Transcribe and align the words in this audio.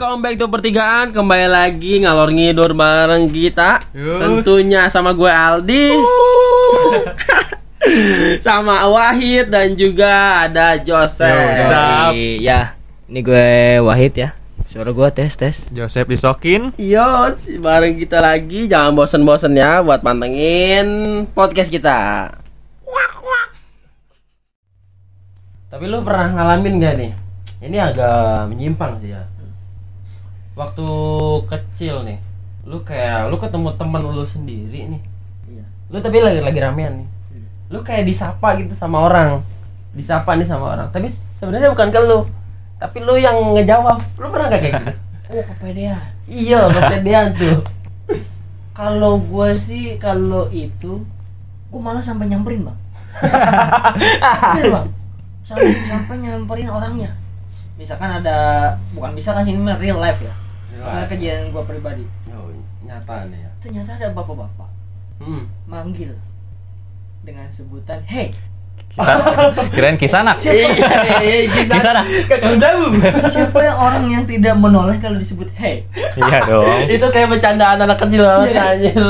welcome 0.00 0.24
back 0.24 0.40
to 0.40 0.48
pertigaan. 0.48 1.12
Kembali 1.12 1.44
lagi 1.44 2.00
ngalor 2.00 2.32
ngidur 2.32 2.72
bareng 2.72 3.28
kita. 3.28 3.84
Yuk. 3.92 4.16
Tentunya 4.16 4.88
sama 4.88 5.12
gue 5.12 5.28
Aldi. 5.28 5.92
Sama 8.40 8.88
Wahid 8.88 9.52
dan 9.52 9.76
juga 9.76 10.48
ada 10.48 10.80
Joseph. 10.80 12.16
Yuk, 12.16 12.40
Ya, 12.40 12.72
ini 13.12 13.20
gue 13.20 13.76
Wahid 13.84 14.16
ya. 14.16 14.32
Suara 14.64 14.88
gue 14.88 15.08
tes 15.12 15.36
tes. 15.36 15.68
Joseph 15.68 16.08
disokin. 16.08 16.72
Yo, 16.80 17.36
bareng 17.60 18.00
kita 18.00 18.24
lagi. 18.24 18.72
Jangan 18.72 18.96
bosen-bosen 18.96 19.52
ya 19.52 19.84
buat 19.84 20.00
pantengin 20.00 21.28
podcast 21.36 21.68
kita. 21.68 22.32
Tapi 25.68 25.84
lu 25.84 26.00
pernah 26.00 26.32
ngalamin 26.32 26.80
gak 26.80 26.94
nih? 26.96 27.12
Ini 27.68 27.92
agak 27.92 28.48
menyimpang 28.48 28.96
sih 28.96 29.12
ya 29.12 29.28
Waktu 30.60 30.86
kecil 31.48 32.04
nih 32.04 32.20
Lu 32.68 32.84
kayak, 32.84 33.32
lu 33.32 33.40
ketemu 33.40 33.72
teman 33.80 34.04
lu 34.04 34.24
sendiri 34.28 34.92
nih 34.92 35.02
Iya. 35.48 35.64
Lu 35.88 35.96
tapi 36.04 36.20
lagi 36.20 36.44
lagi 36.44 36.60
ramean 36.60 37.00
nih 37.00 37.08
Lu 37.72 37.80
kayak 37.80 38.04
disapa 38.04 38.60
gitu 38.60 38.76
sama 38.76 39.08
orang 39.08 39.40
Disapa 39.96 40.36
nih 40.36 40.44
sama 40.44 40.76
orang 40.76 40.92
Tapi 40.92 41.08
sebenarnya 41.08 41.72
bukan 41.72 41.88
ke 41.88 42.00
lu 42.04 42.28
Tapi 42.76 43.00
lu 43.00 43.16
yang 43.16 43.56
ngejawab 43.56 43.96
Lu 44.20 44.28
pernah 44.28 44.52
gak 44.52 44.60
kayak 44.60 44.74
gitu? 44.84 44.92
Oh 45.30 45.42
kepedean. 45.46 46.02
Iya, 46.26 46.66
kepedean 46.74 47.30
tuh. 47.38 47.62
Kalau 48.74 49.22
gue 49.22 49.50
sih 49.54 49.94
kalau 50.02 50.50
itu, 50.50 51.06
gue 51.70 51.80
malah 51.80 52.02
sampai 52.02 52.26
nyamperin 52.26 52.66
bang. 52.66 52.78
Bener 54.58 54.74
bang. 54.74 54.86
Sampai, 55.46 55.70
sampai 55.86 56.14
nyamperin 56.18 56.66
orangnya. 56.66 57.14
Misalkan 57.78 58.10
ada, 58.10 58.74
bukan 58.90 59.14
bisa 59.14 59.30
kan 59.30 59.46
ini 59.46 59.54
mah 59.54 59.78
real 59.78 60.02
life 60.02 60.18
ya. 60.18 60.34
Soalnya 60.72 61.06
kejadian 61.06 61.50
gue 61.50 61.62
pribadi. 61.64 62.04
Oh, 62.28 62.48
nyata 62.80 63.26
nih 63.26 63.38
ya. 63.38 63.50
Ternyata 63.58 63.90
ada 63.94 64.08
bapak-bapak 64.10 64.70
Hmm. 65.18 65.44
manggil 65.66 66.16
dengan 67.20 67.44
sebutan 67.46 68.00
hey 68.02 68.32
Kirain 69.70 69.94
kisana 69.94 70.32
Iya, 70.32 70.72
Kisana 71.62 72.00
Kakak 72.24 72.56
tahu. 72.56 72.96
siapa 73.28 73.60
yang 73.60 73.76
orang 73.76 74.04
yang 74.08 74.24
tidak 74.24 74.56
menoleh 74.56 74.96
kalau 74.96 75.14
disebut 75.14 75.44
hey 75.52 75.84
Iya 76.16 76.40
dong 76.42 76.64
Itu 76.88 77.06
kayak 77.06 77.28
bercandaan 77.30 77.76
anak 77.78 77.98
kecil 77.98 78.24
banget 78.24 78.48
Iya. 78.50 78.64
anjir. 78.66 79.04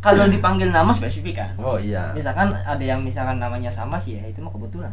kalau 0.00 0.26
dipanggil 0.26 0.66
nama 0.68 0.90
spesifik 0.90 1.38
kan 1.38 1.54
Oh 1.56 1.78
iya. 1.78 2.10
misalkan 2.10 2.50
ada 2.50 2.82
yang 2.82 2.98
misalkan 2.98 3.38
namanya 3.38 3.70
sama 3.70 3.94
sih 3.94 4.18
ya 4.18 4.26
itu 4.26 4.42
mah 4.42 4.50
kebetulan 4.50 4.90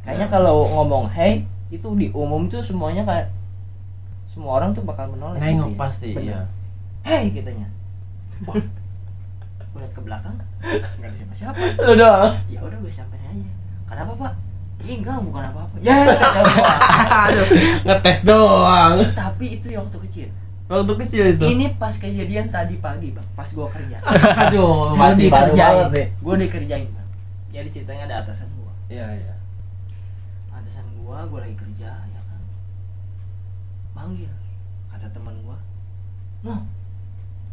kayaknya 0.00 0.26
kalau 0.26 0.64
ngomong 0.66 1.04
hey 1.06 1.44
itu 1.68 1.84
di 1.92 2.08
umum 2.10 2.48
tuh 2.48 2.58
semuanya 2.58 3.04
kayak 3.04 3.28
semua 4.36 4.52
orang 4.54 4.70
tuh 4.70 4.84
bakal 4.84 5.08
menoleh 5.08 5.40
Nengok 5.40 5.64
gitu 5.64 5.72
ya. 5.72 5.80
pasti 5.80 6.08
Bener. 6.12 6.28
iya. 6.28 6.40
hey 7.02 7.24
kitanya 7.30 7.66
Wah, 8.44 8.52
gue 8.54 9.78
liat 9.78 9.90
ke 9.90 10.02
belakang 10.02 10.36
nggak 10.60 11.02
ada 11.02 11.16
siapa 11.16 11.32
siapa 11.34 11.56
Lu 11.80 11.92
doang. 11.94 12.32
ya 12.46 12.60
udah 12.60 12.76
gue 12.76 12.92
samperin 12.92 13.24
aja 13.26 13.52
kenapa 13.86 14.12
pak 14.14 14.34
Ih, 14.78 15.00
enggak 15.00 15.18
bukan 15.18 15.40
apa-apa 15.42 15.74
ya 15.80 15.88
gua. 16.04 16.68
Aduh, 17.26 17.48
ngetes 17.82 18.18
doang. 18.22 19.00
tapi 19.14 19.56
itu 19.56 19.66
yang 19.68 19.82
waktu 19.82 19.98
kecil 20.04 20.28
Waktu 20.66 20.92
kecil 21.00 21.24
itu. 21.32 21.44
ini 21.48 21.66
pas 21.72 21.90
kejadian 21.92 22.46
tadi 22.48 22.76
pagi 22.76 23.08
bang 23.10 23.24
pas 23.32 23.48
gua 23.48 23.66
kerja 23.66 23.96
Aduh, 24.44 24.92
mati 24.92 25.26
nih. 25.26 26.06
gue 26.12 26.34
dikerjain 26.38 26.86
bang 26.86 27.08
jadi 27.50 27.68
ceritanya 27.68 28.02
ada 28.04 28.16
atasan 28.22 28.46
gua 28.54 28.70
Iya, 28.86 29.06
iya. 29.16 29.34
atasan 30.52 30.84
gua 30.94 31.24
gua 31.24 31.40
lagi 31.40 31.56
kerja 31.56 31.88
ya 32.04 32.15
manggil 33.96 34.28
kata 34.92 35.08
teman 35.08 35.32
gua. 35.40 35.56
Noh 36.44 36.60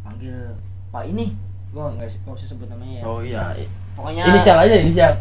panggil 0.04 0.52
pak 0.92 1.08
ini. 1.08 1.32
Gua 1.72 1.90
nggak 1.90 2.06
nggak 2.22 2.34
usah 2.36 2.48
sebut 2.52 2.68
namanya 2.68 3.00
ya. 3.00 3.02
Oh 3.02 3.18
iya. 3.24 3.42
pokoknya 3.96 4.22
Inisial 4.28 4.58
aja, 4.60 4.76
inisial. 4.76 5.12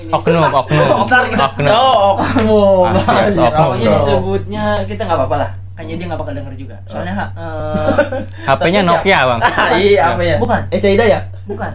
Oknum 0.00 0.40
Oknum 0.48 1.04
Oknum. 1.04 1.68
Oh, 1.68 2.16
oknum. 2.16 2.88
Pokoknya 2.94 3.88
disebutnya 3.90 4.64
kita 4.86 5.02
nggak 5.04 5.18
apa-apa 5.18 5.36
lah. 5.36 5.50
Kayaknya 5.76 5.94
dia 5.96 6.06
nggak 6.08 6.20
bakal 6.20 6.34
denger 6.36 6.54
juga. 6.56 6.76
Soalnya 6.86 7.14
ha- 7.18 7.32
eh, 7.36 8.20
HP-nya 8.48 8.80
tapi 8.80 8.88
Nokia 8.88 9.18
bang. 9.26 9.40
Iya, 9.80 10.02
apa 10.14 10.22
ya? 10.22 10.36
Bukan. 10.38 10.60
Eh, 10.70 10.78
Saida 10.80 11.04
ya? 11.04 11.20
bukan. 11.44 11.72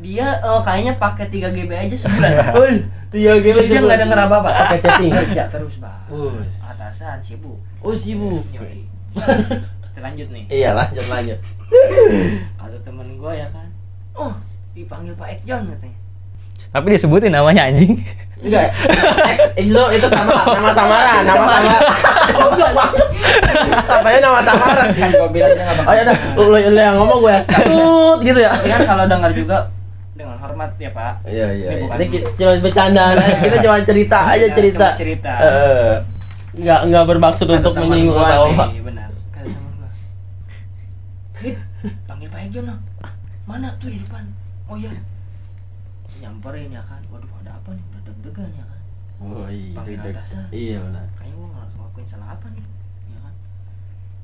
Dia 0.00 0.26
eh, 0.38 0.60
kayaknya 0.66 0.92
pakai 0.98 1.26
3 1.30 1.50
GB 1.50 1.70
aja 1.74 1.96
sebulan 1.96 2.30
Woi, 2.56 2.74
iya 3.12 3.32
Jadi 3.38 3.66
dia 3.66 3.80
nggak 3.82 3.98
denger 4.02 4.18
apa-apa. 4.26 4.48
Pakai 4.50 4.78
chatting. 4.78 5.10
kerja 5.10 5.42
terus 5.50 5.74
bang. 5.78 5.98
Atasan 6.62 7.18
sibuk 7.22 7.58
Oh, 7.80 7.92
sibuk. 7.92 8.36
Yoi. 8.54 8.84
kita 9.86 10.00
lanjut 10.00 10.28
nih 10.28 10.44
Iya, 10.48 10.70
lanjut 10.72 11.06
lanjut. 11.06 11.38
kata 12.60 12.78
temen 12.80 13.08
gue 13.14 13.32
ya 13.32 13.46
kan 13.48 13.66
oh 14.12 14.32
dipanggil 14.70 15.14
Pak 15.14 15.28
Ekjon 15.34 15.66
katanya 15.66 15.98
Tapi 16.70 16.86
disebutin 16.88 17.30
namanya 17.30 17.66
anjing 17.66 17.98
Enggak. 18.38 18.72
X 19.28 19.38
itu 19.58 19.76
itu 19.92 20.06
sama 20.08 20.32
nama 20.48 20.70
samaran, 20.70 21.20
nama 21.22 21.44
samaran. 21.52 21.82
Katanya 23.82 24.20
nama 24.22 24.40
samaran. 24.40 24.88
kan 24.90 25.10
gue 25.10 25.28
bilang 25.30 25.50
dia 25.50 25.60
nggak 25.62 25.76
bakal 25.76 25.84
Oh 25.84 25.94
ya 25.94 26.02
udah, 26.02 26.16
lu, 26.70 26.78
yang 26.78 26.96
ngomong 26.96 27.18
gue. 27.20 27.36
Tut 27.66 28.18
gitu 28.22 28.38
ya. 28.38 28.50
tapi 28.54 28.68
kan 28.70 28.80
kalau 28.86 29.04
dengar 29.04 29.30
juga 29.30 29.58
dengan 30.14 30.36
hormat 30.36 30.72
ya 30.76 30.88
Pak 30.90 31.12
Iya 31.26 31.46
iya. 31.50 31.66
Ini 31.66 31.74
iya. 31.74 31.82
bukan- 31.82 31.96
Ini 31.96 32.04
ki- 32.06 32.24
cuma 32.34 32.52
bercandaan 32.58 33.14
aja. 33.14 33.36
Kita 33.42 33.56
cuma 33.60 33.76
cerita 33.82 34.18
aja 34.22 34.40
Iya, 34.40 34.54
cerita. 34.54 34.86
cuma 34.86 34.96
cerita. 34.96 35.32
Enggak 36.52 36.80
enggak 36.82 37.04
bermaksud 37.06 37.46
Kata 37.46 37.56
untuk 37.56 37.74
menyinggung 37.78 38.16
gua 38.16 38.26
atau 38.28 38.44
apa. 38.48 38.64
benar 38.80 39.10
kata 39.30 39.46
teman 39.46 39.72
gue 39.72 39.90
Hit, 41.40 41.56
panggil 42.04 42.28
Pak 42.28 42.40
Ekjon 42.44 42.64
dong 42.66 42.82
mana 43.44 43.68
tuh 43.76 43.88
di 43.88 43.98
depan 43.98 44.24
oh 44.66 44.76
iya 44.76 44.90
nyamperin 46.18 46.68
ya 46.68 46.82
kan 46.82 47.00
waduh 47.08 47.26
ada 47.36 47.52
apa 47.52 47.70
nih 47.70 47.84
udah 47.86 48.02
deg-degan 48.04 48.50
ya 48.52 48.64
kan 48.64 48.78
Oh 49.20 49.44
iya. 49.46 49.74
Panggil 49.74 49.96
deg-deg. 49.96 50.16
atasan. 50.16 50.44
Iya 50.50 50.76
benar. 50.80 51.04
kayaknya 51.12 51.34
gue 51.34 51.46
nggak 51.46 51.66
ngelakuin 51.70 52.06
salah 52.06 52.28
apa 52.30 52.46
nih 52.48 52.64
ya 53.06 53.18
kan 53.20 53.34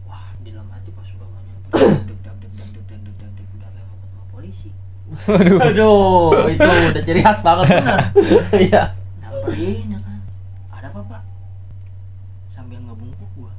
wah 0.04 0.24
di 0.36 0.50
dalam 0.50 0.68
hati 0.68 0.90
pas 0.90 1.08
udah 1.10 1.26
mau 1.26 1.40
nyamperin 1.40 1.74
deg 2.02 2.18
deg 2.18 2.36
deg 2.36 2.52
deg 2.52 2.52
deg 2.52 2.82
deg 2.86 3.00
deg 3.04 3.14
deg 3.16 3.30
deg 3.34 3.48
udah 3.52 3.68
kayak 3.70 3.86
mau 3.86 3.96
ketemu 3.98 4.24
polisi 4.30 4.68
Waduh 5.30 5.58
Aduh, 5.62 6.50
itu 6.50 6.66
udah 6.90 7.02
ciri 7.02 7.20
khas 7.20 7.40
banget 7.40 7.66
benar. 7.72 8.00
Iya. 8.66 8.82
nyamperin 9.18 9.86
ya 9.88 10.00
kan 10.00 10.18
ada 10.72 10.86
apa 10.88 11.00
pak 11.06 11.22
sambil 12.46 12.78
ngebungkuk 12.80 13.30
gua 13.34 13.52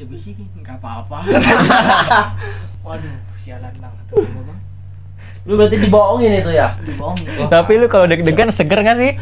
dia 0.00 0.08
bisikin 0.08 0.48
nggak 0.64 0.80
apa-apa 0.80 1.28
waduh 2.88 3.16
sialan 3.36 3.68
banget 3.76 4.04
tuh 4.08 4.24
gua 4.32 4.48
bang 4.48 4.60
Lu 5.44 5.60
berarti 5.60 5.76
dibohongin 5.76 6.40
itu 6.40 6.52
ya? 6.56 6.72
dibohongin 6.80 7.48
Tapi 7.52 7.72
lu 7.76 7.84
kalau 7.84 8.08
deg-degan 8.08 8.48
seger 8.48 8.80
gak 8.80 8.96
sih? 8.96 9.12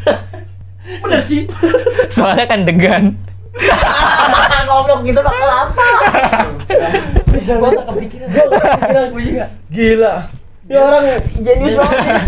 bener 1.03 1.19
sih 1.19 1.50
Soalnya 2.15 2.47
kan 2.47 2.62
degan 2.62 3.19
Goblok 4.71 5.03
gitu 5.03 5.19
mah 5.19 5.34
kelapa. 5.34 5.89
gua 7.59 7.69
gak 7.75 7.87
kepikiran 7.91 8.28
gua 8.31 8.47
kepikiran 8.47 9.06
gua 9.10 9.22
juga 9.27 9.47
Gila. 9.75 10.15
Ya 10.71 10.78
orang 10.78 11.05
jenius 11.43 11.75
banget. 11.75 12.22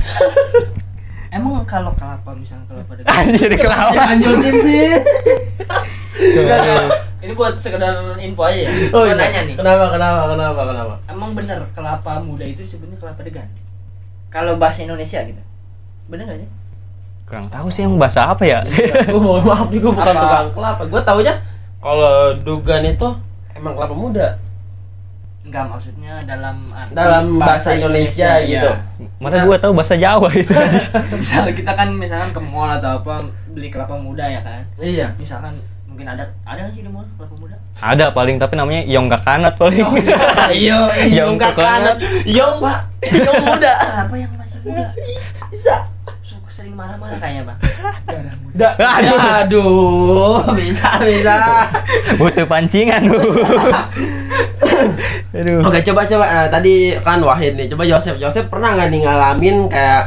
emang 1.31 1.63
kalau 1.71 1.95
kelapa 1.95 2.35
misalnya 2.35 2.67
kelapa 2.67 2.99
dengan 2.99 3.15
Anjir 3.15 3.51
kelapa 3.55 3.95
Lanjutin 3.95 4.55
sih. 4.67 4.91
Ini 7.21 7.33
buat 7.37 7.61
sekedar 7.61 8.17
info 8.17 8.43
aja 8.49 8.67
ya? 8.67 8.71
Oh, 8.97 9.05
iya. 9.05 9.15
nanya 9.15 9.41
nih. 9.45 9.55
Kenapa 9.57 9.93
kenapa 9.93 10.21
kenapa 10.33 10.61
kenapa? 10.65 10.95
emang 11.09 11.31
bener 11.37 11.61
kelapa 11.77 12.13
muda 12.25 12.45
itu 12.45 12.63
sebenarnya 12.65 12.99
kelapa 13.01 13.21
degan? 13.25 13.49
Kalau 14.31 14.57
bahasa 14.57 14.81
Indonesia 14.87 15.21
gitu. 15.27 15.43
Bener 16.09 16.25
gak 16.27 16.39
sih? 16.41 16.51
Kurang 17.29 17.47
tahu 17.47 17.69
sih 17.71 17.87
yang 17.87 17.95
bahasa 18.01 18.27
apa 18.31 18.43
ya. 18.43 18.67
Gue 19.07 19.21
mohon 19.23 19.47
maaf 19.47 19.71
nih? 19.71 19.79
Gue 19.79 19.93
bukan 19.95 20.15
Apa? 20.15 20.23
tukang 20.23 20.49
kelapa. 20.55 20.83
Gue 20.89 21.01
taunya 21.03 21.35
kalau 21.81 22.35
dugan 22.43 22.83
itu 22.85 23.09
emang 23.55 23.73
kelapa 23.77 23.95
muda? 23.95 24.29
Enggak 25.41 25.65
maksudnya 25.73 26.15
dalam 26.29 26.69
arti 26.69 26.93
dalam 26.93 27.25
bahasa 27.41 27.73
Indonesia, 27.75 28.39
gitu. 28.45 28.71
Mana 29.19 29.49
gua 29.49 29.57
tahu 29.57 29.73
bahasa 29.73 29.97
Jawa 29.97 30.29
itu 30.37 30.53
Misalnya 31.17 31.53
kita 31.57 31.73
kan 31.73 31.89
misalkan 31.97 32.31
ke 32.31 32.41
mall 32.45 32.69
atau 32.69 33.01
apa 33.01 33.25
beli 33.51 33.73
kelapa 33.73 33.97
muda 33.97 34.29
ya 34.29 34.45
kan. 34.45 34.63
iya. 34.79 35.09
Misalkan 35.17 35.57
mungkin 35.91 36.07
ada 36.07 36.25
ada 36.47 36.61
nggak 36.63 36.73
sih 36.73 36.83
di 36.83 36.91
mall 36.91 37.05
kelapa 37.19 37.35
muda? 37.37 37.57
Ada 37.81 38.07
paling 38.11 38.37
tapi 38.39 38.55
namanya 38.55 38.83
Yonggak 38.87 39.23
Kanat 39.27 39.55
paling. 39.59 39.83
Iyo 40.55 40.79
Yang 41.11 41.31
kekanat. 41.41 41.97
yong 42.25 42.63
pak. 42.63 42.79
Yong 43.11 43.43
muda. 43.43 43.73
Kelapa 43.91 44.15
yang 44.15 44.33
masih 44.39 44.59
muda. 44.63 44.87
bisa. 45.51 45.75
Suka 46.21 46.47
sering 46.47 46.77
marah-marah 46.77 47.19
kayaknya, 47.19 47.43
Bang. 47.49 47.59
Darah 48.07 48.35
muda. 48.39 48.69
da 48.79 48.87
aduh, 49.01 49.19
aduh. 49.19 50.39
Bisa 50.55 50.89
bisa. 51.03 51.35
Butuh 52.15 52.47
pancingan 52.47 53.03
Aduh. 55.31 55.61
Oke 55.65 55.79
coba 55.83 56.07
coba. 56.07 56.25
Nah, 56.27 56.47
tadi 56.49 56.95
kan 57.01 57.21
Wahid 57.21 57.57
nih. 57.57 57.67
Coba 57.69 57.83
Joseph. 57.85 58.19
Joseph 58.19 58.49
pernah 58.49 58.77
nggak 58.77 58.89
nih 58.91 59.01
ngalamin 59.05 59.57
kayak 59.67 60.03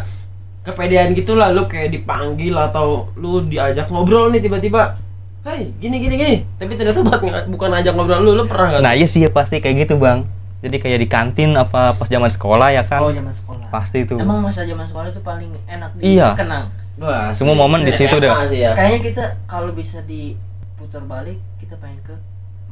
kepedean 0.64 1.12
gitu 1.14 1.36
lah? 1.36 1.52
Lu 1.52 1.66
kayak 1.66 1.92
dipanggil 1.92 2.54
atau 2.56 3.10
lu 3.16 3.44
diajak 3.44 3.90
ngobrol 3.90 4.32
nih 4.32 4.40
tiba-tiba 4.40 4.96
Hei, 5.44 5.76
gini 5.76 6.00
gini 6.00 6.16
gini. 6.16 6.36
Tapi 6.56 6.72
ternyata 6.74 7.04
buat 7.04 7.20
bukan 7.52 7.70
ajak 7.76 7.92
ngobrol 7.94 8.24
lu, 8.24 8.32
lu 8.34 8.44
pernah 8.48 8.72
nggak? 8.72 8.82
Nah 8.82 8.94
iya 8.96 9.04
sih 9.04 9.20
ya 9.20 9.30
pasti 9.30 9.60
kayak 9.60 9.84
gitu 9.84 10.00
bang. 10.00 10.24
Jadi 10.64 10.80
kayak 10.80 11.00
di 11.04 11.08
kantin 11.08 11.52
apa 11.54 11.92
pas 11.92 12.08
zaman 12.08 12.32
sekolah 12.32 12.72
ya 12.72 12.88
kan? 12.88 13.04
Oh 13.04 13.12
zaman 13.12 13.36
sekolah. 13.36 13.68
Pasti 13.68 14.08
tuh. 14.08 14.24
Emang 14.24 14.40
masa 14.40 14.64
zaman 14.64 14.88
sekolah 14.88 15.12
itu 15.12 15.20
paling 15.20 15.52
enak 15.68 16.00
Iya. 16.00 16.32
dikenang. 16.32 16.72
Wah, 16.96 17.36
Semua 17.36 17.60
momen 17.60 17.84
di 17.84 17.92
situ 17.92 18.08
SMA 18.14 18.24
dah. 18.24 18.48
sih 18.48 18.64
ya. 18.64 18.72
Kayaknya 18.72 19.00
kita 19.04 19.24
kalau 19.44 19.76
bisa 19.76 20.00
diputar 20.08 21.04
balik 21.04 21.36
kita 21.60 21.76
pengen 21.76 22.00
ke 22.00 22.16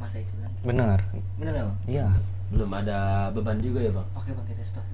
masa 0.00 0.16
itu 0.16 0.32
lagi. 0.40 0.56
Bener 0.64 0.96
gak 1.36 1.52
bang? 1.52 1.76
Iya. 1.84 2.06
Belum 2.52 2.68
ada 2.68 2.98
beban 3.32 3.56
juga 3.60 3.80
ya, 3.80 3.88
Bang. 3.90 4.04
Oke 4.12 4.28
bang 4.28 4.46
kita 4.46 4.60
stop. 4.64 4.84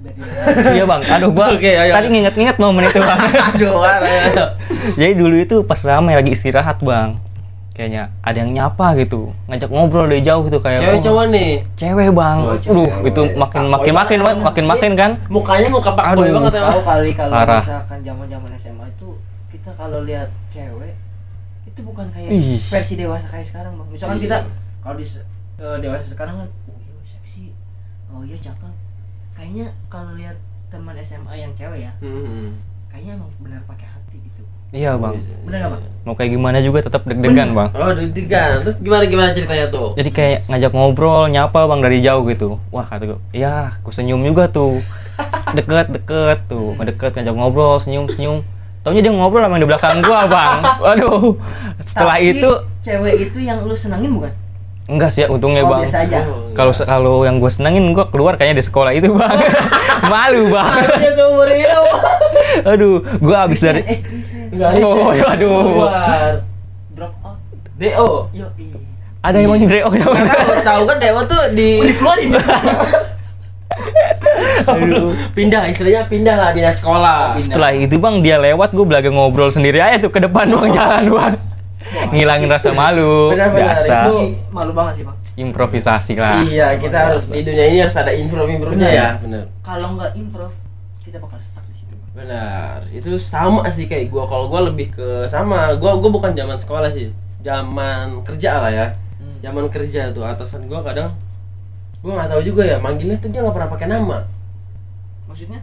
Iya 0.68 0.82
bang. 0.82 1.00
Aduh 1.04 1.30
gua 1.30 1.54
Oke, 1.54 1.70
ayo. 1.70 1.94
tadi 1.94 2.06
nginget-nginget 2.10 2.56
momen 2.58 2.86
itu 2.86 2.98
bang. 2.98 3.18
Aduh, 3.54 3.70
ya. 4.02 4.44
Jadi 4.94 5.12
dulu 5.14 5.34
itu 5.36 5.56
pas 5.62 5.78
ramai 5.82 6.18
lagi 6.18 6.34
istirahat 6.34 6.82
bang. 6.82 7.14
Kayaknya 7.78 8.10
ada 8.26 8.42
yang 8.42 8.50
nyapa 8.58 8.98
gitu, 8.98 9.30
ngajak 9.46 9.70
ngobrol 9.70 10.10
dari 10.10 10.18
jauh 10.18 10.42
gitu 10.50 10.58
kayak. 10.58 10.82
Cewek 10.82 10.98
oh, 10.98 11.02
cowok 11.06 11.24
nih. 11.30 11.50
Cewek 11.78 12.08
bang. 12.10 12.38
Oh, 12.42 12.58
Aduh 12.58 12.90
itu 13.06 13.22
makin 13.38 13.62
Pak 13.62 13.70
makin 13.70 13.92
makin 13.94 14.18
banget. 14.18 14.42
makin 14.42 14.64
makin 14.66 14.92
kan. 14.98 15.10
Mukanya 15.30 15.68
muka 15.70 15.94
pak 15.94 16.18
boy 16.18 16.26
banget 16.26 16.58
ya. 16.58 16.62
Tahu 16.74 16.80
kali 16.82 17.10
kalau 17.14 17.34
misalkan 17.38 17.98
zaman-zaman 18.02 18.50
SMA 18.58 18.82
itu 18.90 19.08
kita 19.54 19.70
kalau 19.78 20.02
lihat 20.02 20.26
cewek 20.50 20.98
itu 21.70 21.80
bukan 21.86 22.10
kayak 22.10 22.34
Ih. 22.34 22.58
versi 22.58 22.98
dewasa 22.98 23.30
kayak 23.30 23.46
sekarang 23.46 23.78
bang. 23.78 23.88
Misalkan 23.94 24.18
Iya. 24.18 24.24
kita 24.26 24.36
kalau 24.82 24.96
di 24.98 25.06
eh, 25.58 25.76
dewasa 25.78 26.06
sekarang 26.10 26.34
kan, 26.42 26.48
oh 26.66 26.78
iya 26.82 26.94
seksi, 27.06 27.54
oh 28.10 28.26
iya 28.26 28.38
cakep. 28.42 28.74
Kayaknya 29.38 29.66
kalau 29.86 30.18
lihat 30.18 30.34
teman 30.66 30.98
SMA 30.98 31.30
yang 31.32 31.54
cewek 31.54 31.86
ya, 31.86 31.92
Hmm. 32.02 32.58
kayaknya 32.90 33.22
emang 33.22 33.30
benar 33.38 33.62
pakai. 33.70 33.86
Iya 34.68 35.00
bang. 35.00 35.16
Bener 35.48 35.58
gak 35.64 35.70
bang? 35.72 35.82
Mau 36.04 36.12
kayak 36.12 36.30
gimana 36.36 36.60
juga 36.60 36.84
tetap 36.84 37.08
deg-degan 37.08 37.56
bang. 37.56 37.68
Oh, 37.72 37.88
deg-degan. 37.92 38.68
Terus 38.68 38.76
gimana 38.84 39.08
gimana 39.08 39.32
ceritanya 39.32 39.66
tuh? 39.72 39.96
Jadi 39.96 40.10
kayak 40.12 40.38
ngajak 40.44 40.72
ngobrol, 40.76 41.24
nyapa 41.32 41.64
bang 41.64 41.80
dari 41.80 41.98
jauh 42.04 42.22
gitu. 42.28 42.60
Wah 42.68 42.84
kata 42.84 43.16
gue, 43.16 43.20
iya, 43.32 43.80
aku 43.80 43.88
senyum 43.92 44.20
juga 44.20 44.52
tuh. 44.52 44.84
Deket 45.56 45.88
deket 45.88 46.44
tuh, 46.52 46.76
ngedeket 46.76 47.16
ngajak 47.16 47.34
ngobrol, 47.34 47.80
senyum 47.80 48.12
senyum. 48.12 48.44
Taunya 48.84 49.00
dia 49.00 49.12
ngobrol 49.12 49.40
sama 49.40 49.56
yang 49.56 49.64
di 49.64 49.68
belakang 49.68 50.00
gua 50.04 50.20
bang. 50.28 50.60
Waduh. 50.84 51.36
Setelah 51.82 52.16
Tapi 52.20 52.32
itu 52.36 52.50
cewek 52.84 53.14
itu 53.28 53.38
yang 53.40 53.64
lu 53.64 53.72
senangin 53.72 54.12
bukan? 54.12 54.32
Enggak 54.88 55.10
sih 55.10 55.20
ya 55.20 55.28
untungnya 55.28 55.62
Oh, 55.62 55.70
bang. 55.70 55.80
biasa 55.84 55.98
aja. 56.02 56.18
Oh, 56.24 56.50
Kalau 56.50 56.72
se- 56.72 56.82
kalau 56.82 57.22
yang 57.22 57.36
gue 57.36 57.48
senengin 57.48 57.92
gue 57.92 58.04
keluar 58.08 58.34
kayaknya 58.34 58.58
di 58.58 58.66
sekolah 58.66 58.90
itu 58.90 59.12
bang. 59.12 59.36
Malu 60.12 60.48
bang. 60.48 60.72
Aduh, 62.66 62.98
gue 63.00 63.36
abis 63.38 63.60
dari. 63.62 63.80
eh. 63.82 63.98
Enggak, 64.50 64.70
Oh, 64.80 65.12
aduh. 65.12 65.60
Keluar. 65.62 66.32
drop 66.90 67.12
out. 67.22 67.38
DO. 67.76 68.10
Yo 68.32 68.48
iya. 68.56 68.76
Ada 69.20 69.36
yang 69.36 69.50
mau 69.50 69.56
nyereo 69.56 69.88
ya. 69.92 70.06
Kan 70.06 70.24
harus 70.26 70.62
tahu 70.62 70.82
kan 70.84 70.96
Dewa 70.96 71.22
tuh 71.22 71.42
di 71.52 71.84
Dikeluarin. 71.84 72.30
Aduh. 74.60 75.14
pindah 75.32 75.68
istilahnya 75.68 76.02
pindah 76.06 76.34
lah 76.34 76.50
pindah 76.50 76.72
sekolah. 76.72 77.36
Setelah 77.36 77.70
itu 77.72 77.94
bang 77.94 78.18
dia 78.18 78.36
lewat 78.36 78.72
gue 78.72 78.82
belaga 78.82 79.08
ngobrol 79.08 79.48
sendiri 79.48 79.78
aja 79.78 80.00
tuh 80.00 80.10
ke 80.10 80.18
depan 80.18 80.48
bang 80.48 80.70
jalan 80.72 81.04
bang. 81.08 81.34
Ngilangin 82.12 82.48
rasa 82.48 82.70
malu. 82.70 83.32
Benar-benar, 83.32 83.76
Biasa. 83.80 83.96
itu- 84.08 84.36
malu 84.50 84.72
banget 84.76 84.94
sih 85.00 85.04
bang. 85.06 85.16
Improvisasi 85.38 86.12
lah. 86.18 86.42
Iya, 86.42 86.68
kita 86.76 86.98
harus 86.98 87.30
di 87.30 87.46
dunia 87.46 87.66
ini 87.70 87.78
harus 87.78 87.94
ada 87.94 88.10
improv-improvnya 88.10 88.88
Benar. 88.90 88.98
ya. 88.98 89.08
Benar. 89.22 89.44
Kalau 89.62 89.88
nggak 89.94 90.10
improv, 90.18 90.50
kita 91.00 91.16
bakal 91.22 91.38
stuck 91.38 91.64
di 91.70 91.78
situ. 91.78 91.94
Benar. 92.12 92.82
Itu 92.90 93.14
sama 93.16 93.62
sih 93.70 93.86
kayak 93.86 94.10
gua. 94.10 94.26
Kalau 94.26 94.50
gua 94.50 94.66
lebih 94.66 94.90
ke 94.90 95.30
sama. 95.30 95.72
Gua 95.78 95.94
gua 95.96 96.10
bukan 96.10 96.34
zaman 96.34 96.58
sekolah 96.58 96.90
sih. 96.90 97.14
Zaman 97.40 98.26
kerja 98.26 98.58
lah 98.58 98.72
ya. 98.74 98.86
Hmm. 99.22 99.38
Zaman 99.38 99.70
kerja 99.70 100.10
tuh 100.10 100.26
atasan 100.26 100.66
gua 100.66 100.82
kadang 100.82 101.14
gua 101.98 102.12
nggak 102.18 102.30
tahu 102.30 102.42
juga 102.42 102.62
ya 102.62 102.78
manggilnya 102.78 103.18
tuh 103.18 103.30
dia 103.30 103.42
nggak 103.42 103.54
pernah 103.54 103.70
pakai 103.70 103.86
nama. 103.88 104.18
Maksudnya? 105.30 105.62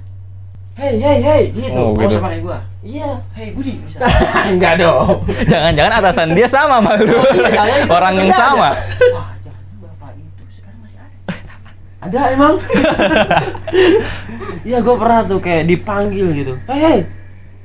Hey 0.75 1.00
hey 1.00 1.18
hey 1.19 1.42
gitu. 1.50 1.72
Oh, 1.74 1.95
Gak 1.95 2.12
gitu. 2.12 2.19
usah 2.19 2.22
pakai 2.22 2.39
gua. 2.44 2.60
Iya. 2.83 3.10
Hey 3.31 3.56
Budi 3.56 3.80
bisa. 3.80 4.04
Enggak 4.51 4.75
dong. 4.77 5.24
Jangan-jangan 5.48 5.94
atasan 5.98 6.36
dia 6.36 6.44
sama 6.45 6.83
malu. 6.83 7.07
iya, 7.31 7.48
jangan, 7.50 7.80
Orang 7.88 8.13
yang 8.19 8.27
sama. 8.30 8.75
Wah 8.75 9.31
jangan 9.39 9.63
bapak 9.80 10.12
itu 10.13 10.44
sekarang 10.51 10.80
masih 10.83 11.00
ada. 11.00 11.16
Ada 12.04 12.19
emang. 12.36 12.56
Iya 14.66 14.81
gua 14.81 14.98
pernah 14.98 15.22
tuh 15.22 15.38
kayak 15.38 15.63
dipanggil 15.63 16.27
gitu. 16.33 16.54
Hey 16.66 16.80
hey. 16.81 16.98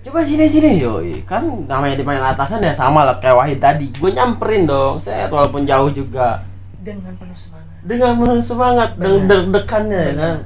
Coba 0.01 0.21
sini 0.21 0.45
sini 0.45 0.77
yoi 0.77 1.25
kan 1.25 1.43
namanya 1.65 1.97
dipanggil 1.97 2.23
atasan 2.23 2.61
ya 2.61 2.73
sama 2.73 3.05
lah 3.05 3.17
kayak 3.17 3.37
Wahid 3.37 3.59
tadi 3.59 3.89
gue 3.91 4.11
nyamperin 4.11 4.65
dong 4.65 4.97
saya 4.97 5.29
walaupun 5.29 5.65
jauh 5.65 5.93
juga 5.93 6.41
Dengan 6.81 7.13
penuh 7.15 7.37
semangat. 7.37 7.69
dengan 7.85 8.13
penuh 8.17 8.41
semangat 8.41 8.91
dengan 8.97 9.29
deg-degannya 9.29 10.01
ya 10.01 10.15
kan 10.17 10.37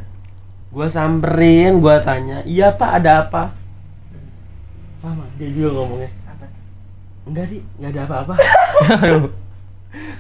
gue 0.75 0.87
samperin 0.91 1.79
gue 1.79 1.97
tanya 2.03 2.43
iya 2.43 2.75
pak 2.75 2.99
ada 2.99 3.23
apa? 3.23 3.55
Sama 4.99 5.23
dia 5.39 5.49
juga 5.55 5.79
ngomongnya. 5.79 6.11
Apa 6.27 6.45
tuh? 6.51 6.63
enggak 7.31 7.47
di 7.47 7.59
nggak 7.79 7.91
ada 7.95 8.03
apa-apa. 8.11 8.35
Aduh. 9.07 9.31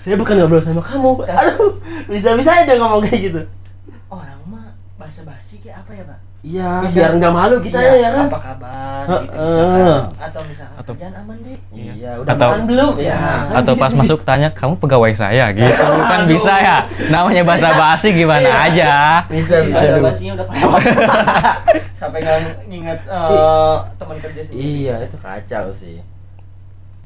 Saya 0.06 0.14
bukan 0.14 0.38
ngobrol 0.38 0.62
sama 0.62 0.78
kamu 0.78 1.26
aduh 1.26 1.82
bisa 2.06 2.38
bisa 2.38 2.62
aja 2.62 2.78
ngomong 2.78 3.02
kayak 3.02 3.20
gitu. 3.26 3.42
Orang 4.06 4.38
mah 4.46 4.78
bahasa 4.94 5.26
basi 5.26 5.58
kayak 5.58 5.82
apa 5.82 5.90
ya 5.98 6.04
pak? 6.06 6.20
Iya 6.44 6.70
Bisa- 6.78 6.96
biar 7.00 7.10
nggak 7.16 7.32
malu 7.32 7.56
kita 7.58 7.78
Iya, 7.78 7.94
ya 7.96 8.08
kan 8.10 8.26
Apa 8.26 8.38
kabar? 8.38 9.04
Gitu 9.16 9.32
misalkan. 9.34 10.02
Atau 10.18 10.40
misalkan 10.44 10.76
Atau- 10.76 10.94
kerjaan 10.94 11.14
aman 11.18 11.36
deh. 11.38 11.58
iya 11.72 12.10
udah 12.14 12.30
Atau- 12.30 12.50
makan 12.50 12.62
belum 12.66 12.92
ya 12.98 13.16
kan 13.16 13.56
Atau 13.58 13.74
pas 13.74 13.90
gitu. 13.90 13.98
masuk 13.98 14.18
tanya 14.22 14.48
kamu 14.50 14.74
pegawai 14.76 15.12
saya 15.14 15.44
gitu 15.50 15.72
kan 16.02 16.20
Aduh. 16.20 16.28
bisa 16.30 16.52
ya. 16.54 16.78
Namanya 17.08 17.42
bahasa 17.42 17.68
basi 17.72 18.08
gimana 18.12 18.44
Iya. 18.44 18.60
aja. 18.62 18.92
bisa 19.26 19.54
bahasa 19.66 19.98
basinya 19.98 20.32
udah 20.34 20.46
kelewat. 20.46 20.80
Sampai 21.98 22.18
nggak 22.20 22.36
nginget 22.66 23.00
eh, 23.02 23.76
teman 23.94 24.16
kerja 24.18 24.40
sendiri. 24.42 24.60
iya 24.60 24.94
itu 25.00 25.16
kacau 25.16 25.66
sih 25.70 26.04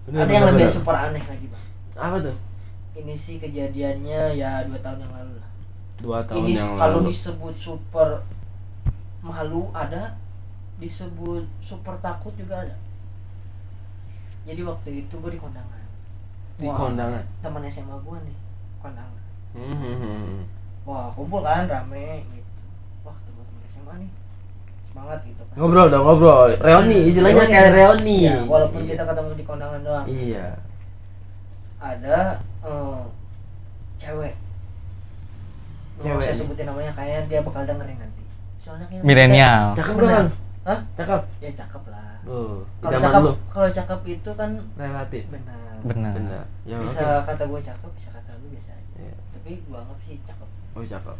Bener, 0.04 0.18
Ada 0.18 0.32
yang 0.32 0.42
bener, 0.42 0.52
lebih 0.52 0.64
bener. 0.64 0.74
super 0.74 0.94
aneh 0.96 1.20
lagi 1.20 1.46
bang. 1.46 1.64
apa 1.94 2.16
tuh 2.20 2.36
Ini 2.96 3.14
sih 3.14 3.36
kejadiannya 3.36 4.20
ya 4.34 4.64
dua 4.64 4.78
tahun 4.80 4.98
yang 5.00 5.12
lalu 5.12 5.32
lah. 5.36 5.50
dua 5.96 6.18
tahun 6.24 6.40
Ini 6.40 6.52
yang 6.56 6.70
kalau 6.74 6.98
lalu 6.98 7.10
disebut 7.10 7.54
super 7.54 8.08
malu 9.20 9.68
ada, 9.72 10.14
disebut 10.76 11.42
super 11.60 11.98
takut 11.98 12.32
juga 12.34 12.62
ada. 12.62 12.76
Jadi 14.44 14.60
waktu 14.62 14.88
itu 15.02 15.14
gue 15.14 15.32
di 15.32 15.40
kondangan. 15.40 15.76
di 16.58 16.66
Wah, 16.66 16.74
kondangan 16.74 17.22
Teman 17.38 17.62
SMA 17.64 17.94
gue 17.98 18.18
nih 18.24 18.36
kondangan. 18.78 19.22
Hmm, 19.52 19.74
hmm, 19.74 19.96
hmm. 19.96 20.38
Wah 20.82 21.06
kumpul 21.12 21.40
kan 21.40 21.66
rame 21.66 22.26
gitu. 22.26 22.64
Wah 23.02 23.14
teman 23.14 23.44
teman 23.44 23.62
SMA 23.68 23.94
nih 24.02 24.10
semangat 24.88 25.18
gitu 25.22 25.42
kan. 25.44 25.54
ngobrol 25.54 25.86
dong 25.86 26.02
ngobrol 26.02 26.48
reoni 26.56 26.98
istilahnya 27.06 27.44
Reuni. 27.44 27.52
kayak 27.52 27.70
reoni 27.70 28.16
Iya, 28.24 28.36
walaupun 28.42 28.80
Iya. 28.82 28.90
kita 28.90 29.02
ketemu 29.04 29.30
di 29.34 29.44
kondangan 29.44 29.80
doang. 29.84 30.06
iya 30.08 30.46
Ada 31.78 32.18
eh, 32.64 33.00
cewek. 33.94 34.34
Cewek 35.98 36.24
Saya 36.24 36.34
sebutin 36.34 36.66
namanya 36.66 36.90
kayaknya 36.90 37.22
dia 37.28 37.40
bakal 37.44 37.62
dengerin 37.62 37.98
nanti. 37.98 38.07
Soalnya 38.68 38.86
Milenial. 39.00 39.72
cakep 39.72 39.94
Bener. 39.96 40.12
kan 40.12 40.26
Hah? 40.68 40.78
cakep 40.92 41.20
Ya 41.40 41.50
cakep 41.56 41.82
lah. 41.88 42.20
oh 42.28 42.60
Kalau 42.84 43.00
cakep, 43.00 43.22
lu 43.24 43.32
kalau 43.48 43.68
cakep 43.72 44.00
itu 44.04 44.30
kan 44.36 44.50
relatif 44.76 45.22
benar. 45.32 45.80
Benar. 45.80 46.12
benar 46.12 46.44
ya 46.68 46.76
bisa 46.76 47.24
oke. 47.24 47.32
kata 47.32 47.42
gue 47.48 47.60
cakep, 47.64 47.90
bisa 47.96 48.08
kata 48.12 48.30
lu 48.36 48.52
biasa 48.52 48.70
aja. 48.76 48.92
Iya. 49.00 49.14
Tapi 49.32 49.50
gue 49.64 49.78
anggap 49.80 49.98
sih 50.04 50.20
cakep. 50.20 50.48
oh 50.76 50.84
cakep 50.84 51.16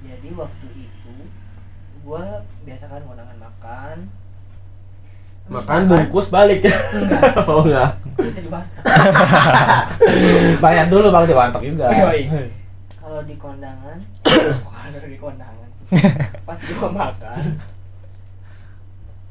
Jadi 0.00 0.28
waktu 0.32 0.66
itu 0.72 1.14
gue 2.00 2.24
biasa 2.64 2.84
kan 2.88 3.02
kondangan 3.04 3.36
makan. 3.36 3.96
Makan 5.48 5.80
bungkus 5.92 6.28
balik 6.32 6.64
Enggak. 6.64 7.36
oh 7.52 7.64
enggak 7.68 7.92
bayar 10.58 10.86
dulu 10.90 11.06
bang 11.12 11.24
di 11.28 11.34
warteg 11.36 11.62
juga. 11.72 11.86
Kalau 12.98 13.20
di 13.24 13.34
kondangan, 13.40 13.96
kalau 14.68 15.08
di 15.08 15.18
kondangan. 15.18 15.57
Pas 16.48 16.58
gue 16.60 16.88
makan, 16.90 17.44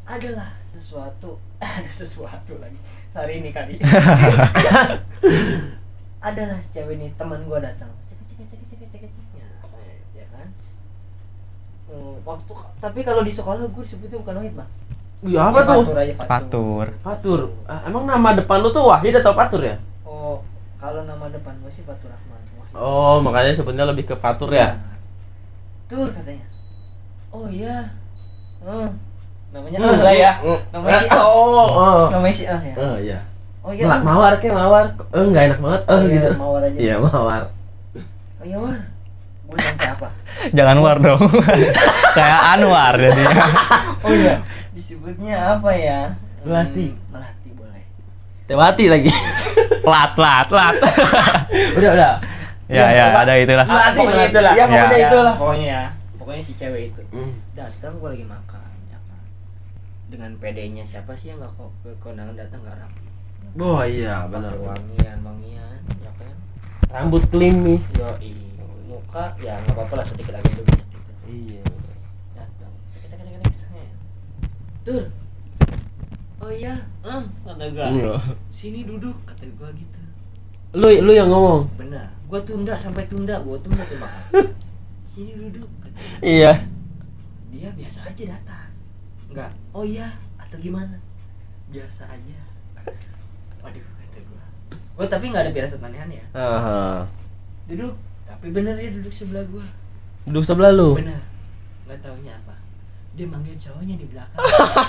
adalah 0.08 0.50
sesuatu, 0.66 1.38
ada 1.62 1.90
sesuatu 1.90 2.58
lagi. 2.58 2.80
Sehari 3.12 3.44
ini 3.44 3.50
kali. 3.54 3.78
adalah 6.28 6.60
cewek 6.74 6.98
ini 6.98 7.08
teman 7.14 7.46
gue 7.46 7.60
datang. 7.62 7.92
Cek 8.10 8.20
cek 8.26 8.38
cek 8.50 8.62
cek 8.68 8.80
cek 8.90 9.02
cek. 9.06 9.26
Ya, 9.38 9.48
saya 9.64 9.94
ya 10.14 10.26
kan. 10.34 10.48
Hmm, 11.88 12.20
waktu 12.26 12.52
tapi 12.82 13.00
kalau 13.02 13.22
di 13.22 13.32
sekolah 13.32 13.70
gue 13.70 13.84
disebutnya 13.86 14.18
bukan 14.20 14.38
Wahid 14.42 14.56
bang. 14.58 14.70
Iya 15.18 15.50
apa 15.50 15.60
Ya, 15.62 15.66
tuh? 15.66 15.82
Fatur 15.82 15.98
aja 15.98 16.14
Fatur. 16.14 16.30
Fatur. 16.30 16.88
Fatur. 17.02 17.42
Ah, 17.66 17.82
emang 17.90 18.06
nama 18.06 18.38
depan 18.38 18.62
lu 18.62 18.70
tuh 18.70 18.86
Wahid 18.86 19.18
atau 19.18 19.34
Fatur 19.34 19.62
ya? 19.66 19.78
Oh, 20.06 20.42
kalau 20.78 21.06
nama 21.06 21.26
depan 21.30 21.54
gue 21.62 21.72
sih 21.72 21.86
Fatur 21.86 22.10
Rahman. 22.10 22.42
Wahid. 22.58 22.74
Oh, 22.76 23.22
makanya 23.22 23.54
sebenarnya 23.54 23.94
lebih 23.94 24.10
ke 24.10 24.16
Fatur 24.18 24.50
ya. 24.52 24.78
Tur 25.88 26.10
katanya. 26.12 26.46
Oh 27.29 27.48
iya. 27.48 27.88
Hmm. 28.60 28.89
Namanya 29.48 29.77
ah 29.79 29.98
lah 30.01 30.13
ya. 30.13 30.32
Namanya 30.70 30.98
si 30.98 31.08
A. 31.08 31.17
Oh, 31.17 31.63
oh. 31.63 32.03
Namanya 32.10 32.36
si 32.36 32.44
A 32.46 32.58
ya. 32.58 32.75
Oh 32.75 32.96
iya. 32.98 33.20
oh 33.62 33.72
iya 33.72 33.84
Bang. 33.86 34.00
mawar 34.01 34.34
kayak 34.38 34.56
mawar 34.56 34.86
eh 35.12 35.24
nggak 35.25 35.44
enak 35.46 35.60
banget 35.60 35.82
eh 35.82 35.91
Oh, 35.91 36.00
iya, 36.00 36.13
gitu 36.13 36.29
mawar 36.39 36.62
aja. 36.63 36.77
iya 36.79 36.96
mawar 36.98 37.44
oh 38.39 38.46
iya 38.46 38.58
war 38.58 38.79
gue 39.44 39.60
sampai 39.60 39.88
apa 39.91 40.08
Jangan 40.50 40.77
war 40.79 40.98
dong. 40.98 41.20
Kayak 42.17 42.39
Anwar 42.48 42.94
jadinya. 42.96 43.44
oh 44.00 44.13
iya 44.13 44.36
disebutnya 44.72 45.36
apa 45.53 45.72
ya 45.74 46.00
Melati. 46.44 46.96
Hmm, 46.96 47.12
melati 47.12 47.50
boleh 47.51 47.84
tewati 48.46 48.86
lagi 48.88 49.12
Lat, 49.84 50.13
lat, 50.15 50.48
lat. 50.48 50.75
udah 51.75 51.91
udah 51.91 52.12
ya, 52.67 52.86
ya, 52.91 53.05
ada 53.15 53.33
itulah. 53.39 53.65
Melati, 53.65 53.97
pokoknya 53.97 54.25
itulah 54.27 54.53
Ya, 54.53 54.65
pokoknya 54.67 54.97
Ya, 55.00 55.07
itulah. 55.07 55.36
pokoknya 55.39 55.67
ya 55.67 55.83
pokoknya 56.27 56.43
si 56.43 56.53
cewek 56.59 56.91
itu. 56.91 57.01
Hmm. 57.15 57.31
datang 57.55 58.03
gue 58.03 58.09
lagi 58.12 58.27
makan 58.27 58.67
ya 58.91 59.00
kan? 59.07 59.24
Dengan 60.12 60.36
PD-nya 60.43 60.83
siapa 60.83 61.15
sih 61.15 61.31
yang 61.31 61.39
nggak 61.39 61.55
kok 61.55 61.71
ke 61.79 61.89
kondangan 62.03 62.36
datang 62.36 62.59
nggak 62.67 62.75
rapi 62.83 63.07
oh 63.63 63.79
iya 63.88 64.27
benar. 64.27 64.51
Wangian 64.59 65.24
wangian 65.24 65.79
ya 66.03 66.12
kan? 66.19 66.36
Rambut 66.91 67.24
klimis. 67.31 67.95
Yo 67.95 68.12
muka 68.91 69.31
ya 69.39 69.55
nggak 69.55 69.71
apa-apa 69.71 70.03
lah 70.03 70.05
sedikit 70.12 70.36
berminyak 70.36 70.88
gitu 70.91 71.12
iya. 71.31 71.63
Datang. 72.36 72.71
Tek 72.91 73.07
tek 73.07 73.55
saya 73.55 73.88
tur 74.83 75.03
oh 76.43 76.51
iya 76.51 76.75
ah 77.07 77.24
kata 77.47 77.65
gua. 77.71 77.88
Iya. 77.88 78.13
sini 78.51 78.83
duduk 78.83 79.15
kata 79.24 79.47
gua 79.55 79.71
gitu. 79.71 80.01
Lu 80.75 80.91
lu 80.91 81.12
yang 81.15 81.31
ngomong? 81.31 81.71
Benar 81.79 82.16
gua 82.27 82.39
tunda 82.43 82.75
sampai 82.75 83.07
tunda 83.07 83.39
gua 83.39 83.55
tunda 83.63 83.84
tuh 83.88 83.98
makan 83.98 84.51
sini 85.12 85.31
duduk 85.34 85.69
iya. 86.22 86.53
Dia 87.48 87.74
biasa 87.74 88.05
aja 88.05 88.24
datang. 88.38 88.69
Nggak 89.34 89.50
oh 89.74 89.81
iya 89.81 90.13
atau 90.38 90.60
gimana? 90.62 90.93
Biasa 91.74 92.05
aja. 92.05 92.38
Waduh 93.63 93.81
kata 93.81 94.19
gua. 94.29 94.43
Gua 95.00 95.05
tapi 95.10 95.31
nggak 95.34 95.48
ada 95.48 95.51
firasat 95.55 95.81
aneh-aneh 95.81 96.22
ya? 96.22 96.25
Aha. 96.38 97.07
duduk 97.67 97.98
tapi 98.27 98.53
bener 98.53 98.77
dia 98.77 98.93
duduk 98.93 99.10
sebelah 99.10 99.41
gua. 99.50 99.65
Duduk 100.29 100.43
sebelah 100.46 100.69
lu? 100.75 101.00
Bener. 101.00 101.17
Nggak 101.89 101.98
taunya 102.03 102.36
apa. 102.38 102.53
Dia 103.17 103.25
manggil 103.25 103.57
cowoknya 103.57 103.96
di 103.98 104.05
belakang. 104.05 104.38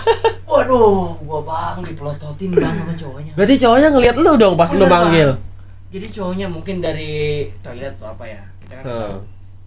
Waduh 0.52 1.16
gua 1.25 1.40
bang 1.47 1.88
dipelototin 1.88 2.50
bang 2.52 2.75
sama 2.85 2.95
cowoknya. 2.99 3.33
Berarti 3.33 3.54
cowoknya 3.57 3.88
ngeliat 3.95 4.16
lu 4.21 4.33
dong 4.37 4.54
pas 4.59 4.68
lu 4.75 4.85
Bener, 4.85 4.92
manggil? 4.92 5.28
Bang. 5.33 5.47
Jadi 5.88 6.07
cowoknya 6.11 6.47
mungkin 6.47 6.78
dari 6.78 7.12
toilet 7.59 7.95
atau 7.95 8.12
apa 8.12 8.25
ya 8.25 8.42
kita 8.61 8.73
kan 8.75 8.85
Hmm. 8.85 8.92
tahu. 8.92 9.16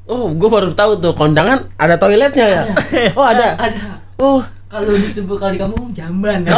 Oh, 0.03 0.25
gue 0.29 0.49
baru 0.49 0.69
tahu 0.71 0.97
tuh 0.97 1.13
kondangan 1.13 1.69
ada 1.75 1.95
toiletnya 1.95 2.47
ya. 2.51 2.61
Oh 3.17 3.23
ada. 3.23 3.53
ada 3.55 4.01
Oh, 4.17 4.41
kalau 4.67 4.93
disebut 4.93 5.35
kalau 5.35 5.51
di 5.51 5.59
kampung 5.59 5.89
jamban 5.91 6.45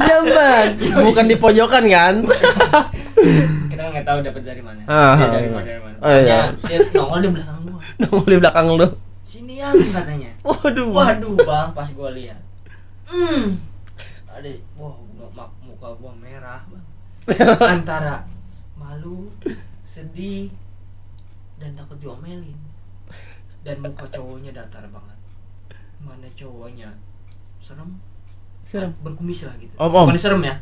jamban. 0.00 0.66
Bukan 1.00 1.24
di 1.26 1.36
pojokan 1.36 1.84
kan? 1.86 2.14
kita 3.70 3.80
kan 3.82 3.90
nggak 3.92 4.06
tahu 4.06 4.18
dapat 4.20 4.42
dari 4.42 4.60
mana 4.60 4.80
Ah, 4.84 5.14
dia 5.14 5.24
ah, 5.24 5.30
dari 5.32 5.46
ah. 5.46 5.52
mana 5.52 5.64
dari 5.64 5.80
mana 5.80 5.96
Oh, 5.98 6.12
iya. 6.14 6.40
Dia 6.62 6.78
nongol 6.92 7.20
di 7.20 7.30
belakang 7.30 7.58
gua 7.62 7.80
Nongol 7.98 8.26
di 8.26 8.38
belakang 8.38 8.66
lu. 8.70 8.88
sini 9.22 9.54
yang 9.56 9.74
katanya 9.74 10.30
Waduh. 10.40 10.86
waduh 10.88 11.34
bang 11.36 11.68
pas 11.72 11.88
gua 11.90 12.10
lihat 12.10 12.38
hmm 13.06 13.58
ada 14.28 14.46
wah 14.76 14.94
muka, 15.18 15.44
gua 15.96 16.12
bang 16.14 16.25
antara 17.74 18.22
malu 18.78 19.26
sedih 19.82 20.50
dan 21.58 21.74
takut 21.74 21.98
diomelin 21.98 22.54
dan 23.66 23.82
muka 23.82 24.06
cowoknya 24.14 24.54
datar 24.54 24.86
banget 24.86 25.18
mana 25.98 26.28
cowoknya 26.38 26.94
serem 27.58 27.98
Serem. 28.62 28.94
berkumis 29.02 29.46
lah 29.46 29.54
gitu 29.58 29.74
Om, 29.74 29.90
om. 29.90 30.06
bukan 30.06 30.18
serem 30.18 30.42
ya 30.46 30.54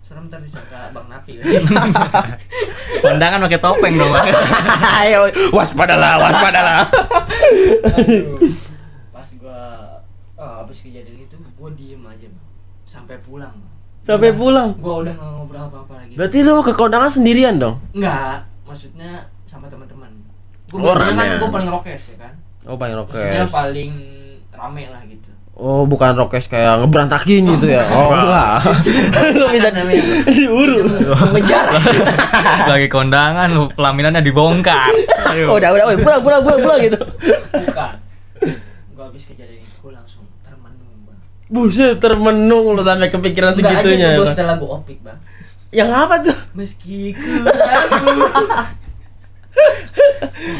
serem 0.00 0.26
tapi 0.32 0.48
disangka 0.48 0.92
bang 0.96 1.06
napi 1.12 1.32
Kondangan 3.04 3.46
pakai 3.46 3.60
topeng 3.62 3.94
dong. 3.94 4.10
Ayo, 5.00 5.30
waspadalah, 5.54 6.18
waspadalah. 6.18 6.82
Aduh. 7.86 8.34
pas 9.14 9.28
gua 9.38 9.60
oh, 10.34 10.52
habis 10.64 10.88
kejadian 10.88 11.28
itu 11.28 11.36
gua 11.54 11.70
diem 11.76 12.02
aja 12.02 12.26
bang 12.26 12.46
sampai 12.88 13.20
pulang 13.22 13.52
bang 13.54 13.69
Sampai 14.10 14.28
Udah- 14.28 14.36
pulang. 14.36 14.68
gua 14.76 14.94
udah 15.00 15.14
nggak 15.14 15.30
ngobrol 15.32 15.62
apa 15.62 15.78
apa 15.80 15.92
lagi 15.96 16.12
Berarti 16.12 16.36
lu 16.40 16.60
ke 16.60 16.72
kondangan 16.74 17.10
sendirian 17.10 17.54
dong? 17.56 17.78
Enggak, 17.92 18.36
maksudnya 18.62 19.10
sama 19.44 19.66
teman-teman. 19.66 20.10
Gue 20.66 20.78
Oh, 20.80 20.94
kan 20.94 21.14
gue 21.14 21.48
paling 21.48 21.68
rokes 21.68 22.02
ya 22.10 22.16
kan. 22.20 22.32
Oh, 22.64 22.74
paling 22.74 22.94
Maksudnya 22.94 23.42
rokes. 23.42 23.50
paling 23.52 23.90
rame 24.50 24.84
lah 24.86 25.02
gitu. 25.04 25.30
Oh, 25.52 25.84
bukan 25.84 26.14
rokes 26.14 26.46
kayak 26.46 26.80
ngeberantakin 26.80 27.42
gitu 27.50 27.66
ya. 27.68 27.82
Oh, 27.86 28.10
enggak. 28.10 28.64
Lu 29.34 29.46
bisa 29.54 29.68
diuru. 30.26 30.88
Mengejar. 31.28 31.68
Lagi 32.70 32.88
kondangan 32.88 33.48
pelaminannya 33.70 34.20
dibongkar. 34.20 34.88
Aduh. 35.26 35.46
Oh, 35.46 35.56
udah, 35.56 35.70
udah, 35.70 35.84
udah, 35.86 35.98
pulang, 36.00 36.20
pulang, 36.20 36.40
pulang, 36.40 36.60
pulang 36.60 36.80
gitu. 36.80 36.98
Bukan. 37.52 37.92
Gue 38.90 39.04
habis 39.04 39.22
kejadian 39.26 39.58
itu 39.58 39.76
gue 39.76 39.92
langsung 39.92 40.24
termenung 40.40 41.04
bang. 41.04 41.18
Buset, 41.50 41.98
termenung 41.98 42.72
lu 42.72 42.80
sampai 42.80 43.10
kepikiran 43.10 43.50
Enggak 43.52 43.58
aja 43.72 43.82
segitunya. 43.82 44.08
tuh 44.08 44.16
gue 44.16 44.24
ya. 44.24 44.30
setelah 44.30 44.54
gue 44.54 44.70
opik 44.70 44.98
bang. 45.02 45.18
Yang 45.70 45.90
apa 45.92 46.14
tuh? 46.22 46.38
Meski 46.54 47.10
ku. 47.12 47.30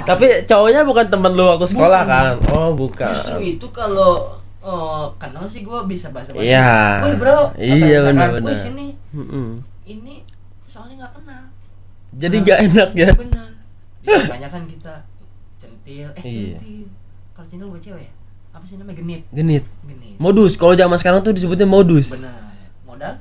Tapi 0.03 0.27
cowoknya 0.45 0.83
bukan 0.83 1.07
temen 1.07 1.33
lu 1.33 1.47
waktu 1.47 1.67
sekolah 1.67 2.03
kan? 2.05 2.35
Oh, 2.53 2.75
bukan. 2.75 3.07
Justru 3.09 3.39
itu 3.41 3.67
kalau 3.71 4.35
eh, 4.61 5.05
kenal 5.17 5.47
sih 5.47 5.63
gue 5.63 5.79
bisa 5.87 6.11
bahasa 6.11 6.31
bahasa. 6.31 6.45
Iya. 6.45 6.75
Woi 7.01 7.15
bro. 7.17 7.41
Iya, 7.55 7.99
benar-benar. 8.05 8.51
"Woi, 8.51 8.59
sini. 8.59 8.87
Mm-mm. 9.11 9.63
Ini 9.85 10.27
soalnya 10.67 11.07
nggak 11.07 11.15
kenal. 11.17 11.43
Jadi 12.13 12.37
gak 12.43 12.59
enak 12.67 12.91
ya? 12.93 13.11
benar 13.15 13.47
disangkanya 14.01 14.49
kan 14.49 14.63
kita 14.65 14.95
centil 15.55 16.09
eh 16.11 16.23
Iya. 16.25 16.57
centil 16.57 16.89
kalau 17.31 17.47
centil 17.47 17.69
buat 17.69 17.79
cewek 17.79 18.03
ya 18.03 18.13
apa 18.51 18.65
sih 18.67 18.77
namanya 18.77 18.99
genit 18.99 19.23
Genit. 19.31 19.65
genit 19.87 20.15
Modus. 20.21 20.53
Kalau 20.61 20.77
zaman 20.77 21.01
sekarang 21.01 21.25
tuh 21.25 21.33
disebutnya 21.33 21.65
modus. 21.65 22.13
benar 22.13 22.37
modal 22.85 23.15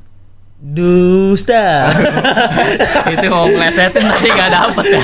Dusta. 0.60 1.88
Itu 3.16 3.32
mau 3.32 3.48
melesetin 3.48 4.04
tapi 4.04 4.28
nggak 4.28 4.52
dapet 4.52 4.86
ya. 4.92 5.02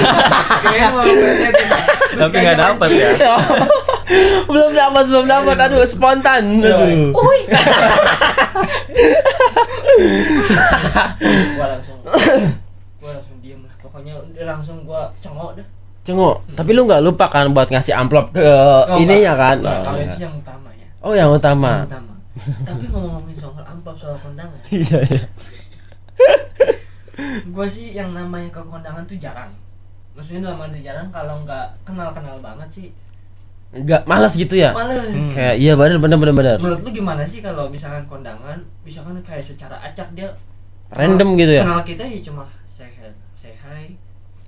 kayaknya 0.67 0.89
mau 0.91 1.07
ngeliatin. 1.07 1.67
Tapi 2.19 2.35
nggak 2.43 2.59
dapet 2.59 2.89
ya. 2.91 3.11
belum 4.51 4.71
dapat, 4.75 5.03
belum 5.07 5.25
dapat. 5.27 5.55
Aduh, 5.67 5.87
spontan. 5.87 6.59
Aduh. 6.59 7.15
Uy. 7.15 7.39
gua 11.55 11.67
langsung 11.71 11.97
gua 12.03 13.11
langsung 13.15 13.37
diem 13.39 13.63
lah 13.63 13.75
pokoknya 13.79 14.13
langsung 14.43 14.83
gua 14.83 15.07
cengok 15.23 15.55
dah 15.55 15.67
Cengok, 16.05 16.35
tapi 16.53 16.71
lu 16.71 16.85
nggak 16.85 17.01
lupa 17.01 17.25
kan 17.27 17.49
buat 17.49 17.65
ngasih 17.65 17.93
amplop 17.93 18.29
ke 18.29 18.39
Oh, 18.39 18.95
ininya 18.95 19.33
enggak. 19.33 19.35
kan? 19.35 19.57
Oh, 19.59 19.73
kalau 19.81 19.97
enggak. 19.97 20.05
itu 20.07 20.21
yang 20.21 20.35
utama 20.35 20.69
ya 20.71 20.87
Oh, 21.01 21.13
yang 21.13 21.29
utama. 21.29 21.71
yang 21.75 21.87
utama 21.87 22.13
tapi 22.61 22.83
ngomong-ngomongin 22.85 23.37
soal 23.37 23.63
amplop 23.63 23.95
soal 23.95 24.15
kondangan 24.17 24.59
Iya, 24.69 24.97
iya. 25.03 25.23
gua 27.47 27.65
sih 27.65 27.91
yang 27.91 28.11
namanya 28.11 28.49
ke 28.49 28.61
kondangan 28.61 29.01
tuh 29.03 29.15
jarang 29.15 29.49
maksudnya 30.11 30.45
dalam 30.45 30.61
arti 30.61 30.79
jarang 30.79 31.07
kalau 31.09 31.41
nggak 31.41 31.65
kenal 31.81 32.11
kenal 32.11 32.37
banget 32.39 32.69
sih 32.69 32.87
Enggak 33.71 34.03
malas 34.05 34.31
gitu 34.33 34.53
ya? 34.53 34.71
males 34.71 35.03
Kayak 35.31 35.55
iya 35.57 35.73
bener 35.73 35.97
bener 35.97 36.15
bener 36.17 36.31
bener. 36.33 36.55
menurut 36.57 36.79
lu 36.81 36.91
gimana 36.93 37.23
sih 37.23 37.39
kalau 37.39 37.67
misalkan 37.67 38.05
kondangan 38.05 38.55
misalkan 38.81 39.15
kayak 39.21 39.41
secara 39.41 39.75
acak 39.81 40.07
dia 40.13 40.31
Random 40.87 41.33
gitu 41.33 41.51
ya? 41.51 41.63
kenal 41.63 41.81
kita 41.81 42.03
ya 42.03 42.19
cuma 42.21 42.43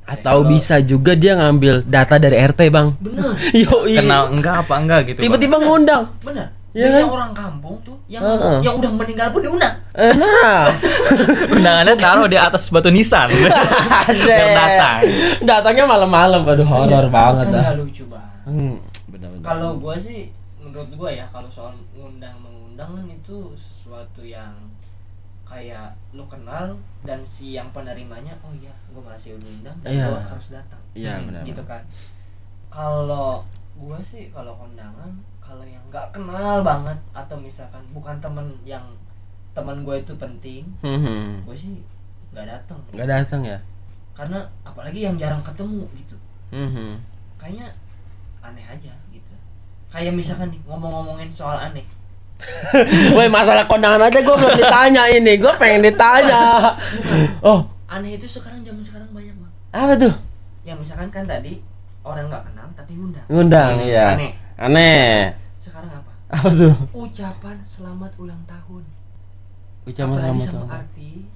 Atau 0.07 0.39
hello. 0.39 0.47
bisa 0.47 0.79
juga 0.79 1.13
dia 1.13 1.35
ngambil 1.35 1.83
data 1.83 2.15
dari 2.15 2.39
RT, 2.39 2.61
Bang. 2.69 2.95
bener 2.97 3.35
Yo, 3.61 3.83
Kenal 3.83 4.31
enggak 4.31 4.63
apa 4.63 4.73
enggak 4.77 4.99
gitu. 5.05 5.19
Bang. 5.19 5.25
Tiba-tiba 5.27 5.55
ngundang. 5.59 6.03
bener 6.21 6.47
Iya 6.69 6.83
Biasa 6.85 6.99
kan? 6.99 7.09
orang 7.11 7.31
kampung 7.33 7.75
tuh 7.81 7.97
yang 8.07 8.21
Heeh. 8.21 8.57
yang 8.61 8.75
udah 8.75 8.91
meninggal 8.93 9.27
pun 9.29 9.41
diundang 9.41 9.75
Eh, 9.91 10.13
Nah, 10.13 10.69
undangannya 11.55 11.95
taruh 11.95 12.25
di 12.25 12.37
atas 12.37 12.69
batu 12.69 12.87
nisan. 12.87 13.27
Biar 13.33 14.47
datang. 14.53 14.99
datangnya 15.41 15.85
malam-malam, 15.85 16.45
aduh 16.45 16.63
horor 16.63 16.85
Iya, 16.87 17.09
banget 17.09 17.45
kan 17.45 17.55
dah. 17.55 17.73
lucu 17.73 18.03
banget 18.05 18.41
Hmm, 18.45 18.75
kalau 19.41 19.75
gua 19.75 19.97
sih 19.97 20.29
menurut 20.57 20.87
gua 20.93 21.09
ya 21.09 21.25
kalau 21.27 21.49
soal 21.49 21.73
ngundang 21.91 22.37
mengundang 22.37 22.89
kan 22.93 23.05
itu 23.05 23.37
sesuatu 23.53 24.21
yang 24.21 24.53
kayak 25.47 25.87
lu 26.11 26.27
kenal 26.27 26.75
dan 27.01 27.23
si 27.23 27.55
yang 27.55 27.71
penerimanya 27.71 28.35
oh 28.43 28.51
iya 28.51 28.71
gua 28.91 29.07
masih 29.07 29.33
undang 29.33 29.75
dan 29.79 29.89
Iya. 29.89 30.05
gua 30.07 30.21
harus 30.27 30.47
datang. 30.51 30.81
Iya, 30.91 31.23
benar, 31.23 31.41
gitu 31.41 31.63
kan. 31.63 31.79
Kalau 32.67 33.41
gua 33.73 33.97
sih 34.01 34.27
kalau 34.29 34.53
kondangan 34.53 35.11
kalau 35.39 35.63
yang 35.63 35.79
nggak 35.87 36.11
kenal 36.11 36.59
banget 36.61 36.97
atau 37.13 37.39
misalkan 37.39 37.79
bukan 37.91 38.19
temen 38.19 38.43
yang 38.63 38.83
teman 39.55 39.81
gue 39.81 39.95
itu 39.97 40.13
penting 40.13 40.61
Hmm, 40.83 41.41
gue 41.41 41.55
sih 41.55 41.81
nggak 42.29 42.45
datang. 42.45 42.77
Nggak 42.91 43.09
datang 43.09 43.41
ya? 43.41 43.57
karena 44.11 44.41
apalagi 44.61 45.05
yang 45.05 45.13
jarang 45.15 45.39
ketemu 45.41 45.85
gitu. 45.93 46.17
Hmm, 46.49 46.97
kayaknya 47.37 47.69
aneh 48.41 48.65
aja 48.65 48.89
gitu. 49.07 49.33
Kayak 49.87 50.13
misalkan 50.13 50.49
nih 50.49 50.57
ngomong-ngomongin 50.65 51.29
soal 51.29 51.53
aneh 51.55 51.85
Woi 53.15 53.27
masalah 53.27 53.65
kondangan 53.65 54.01
aja 54.03 54.19
gue 54.19 54.35
belum 54.35 54.55
ditanya 54.55 55.03
ini, 55.09 55.35
gue 55.35 55.53
pengen 55.57 55.81
ditanya. 55.83 56.73
Oh, 57.41 57.65
Aneh 57.87 58.13
itu 58.13 58.27
sekarang 58.27 58.61
zaman 58.61 58.79
sekarang 58.79 59.09
banyak 59.09 59.33
bang. 59.33 59.51
apa 59.73 59.93
tuh? 59.95 60.13
Ya 60.61 60.73
misalkan 60.73 61.07
kan 61.07 61.23
tadi 61.23 61.63
orang 62.01 62.27
nggak 62.27 62.43
kenal 62.45 62.67
tapi 62.73 62.93
ngundang. 62.93 63.25
Ngundang, 63.27 63.73
ya. 63.81 64.13
Aneh. 64.13 64.31
Aneh. 64.55 65.33
Sekarang 65.57 65.89
apa? 65.91 66.11
Apa 66.29 66.49
tuh? 66.51 66.73
Ucapan 66.93 67.57
selamat 67.63 68.11
ulang 68.17 68.41
tahun. 68.45 68.83
Ucapan 69.83 70.13
Apalagi 70.13 70.37
selamat 70.37 70.45
sama 70.45 70.59
tahun. 70.59 70.77
artis, 70.77 71.31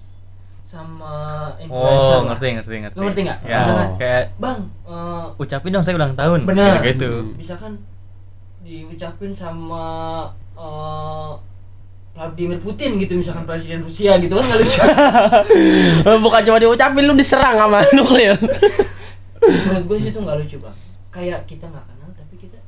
sama 0.61 1.13
influencer. 1.57 2.11
Oh, 2.11 2.21
ngerti, 2.25 2.47
ngerti, 2.53 2.75
ngerti. 2.79 2.95
Lu 2.95 3.03
ngerti 3.05 3.21
nggak? 3.23 3.39
Ya, 3.41 3.57
Misalkan, 3.57 3.89
kayak 3.97 4.23
Bang, 4.37 4.59
eh, 4.85 5.25
ucapin 5.39 5.71
dong 5.71 5.83
saya 5.83 5.95
ulang 5.95 6.13
tahun. 6.13 6.39
Bener. 6.43 6.73
Kayak 6.77 6.95
gitu. 6.95 7.11
misalkan 7.33 7.73
diucapin 8.61 9.31
sama 9.31 9.83
eh, 10.61 11.31
Vladimir 12.11 12.59
Putin 12.61 12.99
gitu 12.99 13.17
misalkan 13.17 13.47
presiden 13.47 13.81
Rusia 13.81 14.19
gitu 14.21 14.37
kan 14.37 14.45
nggak 14.45 14.59
lucu. 14.61 14.79
Bukan 16.25 16.41
cuma 16.45 16.57
diucapin 16.59 17.03
lu 17.07 17.15
diserang 17.17 17.57
sama 17.57 17.81
nuklir. 17.97 18.35
menurut 19.41 19.83
gue 19.89 19.97
sih 19.97 20.09
itu 20.13 20.19
nggak 20.21 20.37
lucu 20.37 20.61
bang 20.61 20.77
kayak 21.09 21.49
kita 21.49 21.65
nggak 21.65 21.81
kenal 21.81 22.13
tapi 22.13 22.37
kita 22.37 22.61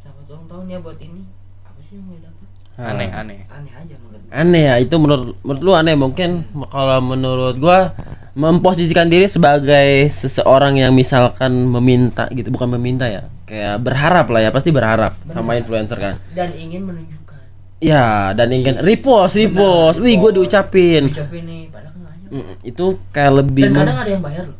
selamat 0.00 0.24
ulang 0.32 0.46
tahun 0.48 0.64
ya 0.72 0.78
buat 0.80 0.96
ini. 0.96 1.22
Apa 1.60 1.76
sih 1.84 2.00
yang 2.00 2.08
mau 2.08 2.16
dapat 2.16 2.39
Aneh, 2.80 3.08
aneh. 3.10 3.38
aneh 3.46 3.72
aja 3.76 3.94
menurut 3.96 4.20
gue 4.24 4.32
Aneh 4.32 4.62
ya, 4.64 4.74
itu 4.76 4.94
menurut 4.96 5.36
menurut 5.42 5.60
lu 5.60 5.72
aneh 5.74 5.94
mungkin 5.94 6.30
kalau 6.66 6.98
menurut 6.98 7.56
gua 7.56 7.92
memposisikan 8.32 9.06
diri 9.06 9.26
sebagai 9.26 10.06
seseorang 10.08 10.78
yang 10.78 10.94
misalkan 10.94 11.66
meminta 11.66 12.30
gitu, 12.30 12.48
bukan 12.48 12.72
meminta 12.72 13.04
ya. 13.04 13.26
Kayak 13.44 13.82
berharap 13.82 14.30
lah 14.30 14.40
ya, 14.40 14.50
pasti 14.50 14.70
berharap 14.70 15.18
sama 15.26 15.54
influencer 15.54 15.98
kan. 15.98 16.14
dan 16.32 16.54
ingin 16.54 16.86
menunjukkan 16.86 17.36
Ya, 17.82 18.30
dan 18.32 18.48
ingin 18.48 18.78
repost, 18.80 19.34
repost. 19.34 19.98
Wih, 19.98 20.16
gua 20.16 20.30
diucapin. 20.30 21.10
ucapin 21.10 21.42
nih 21.44 21.68
padahal. 21.68 21.88
Mm, 22.30 22.54
Itu 22.62 23.02
kayak 23.10 23.32
lebih 23.42 23.66
dan 23.66 23.74
kadang 23.74 23.98
ada 23.98 24.10
yang 24.10 24.22
bayar 24.22 24.44
loh 24.46 24.58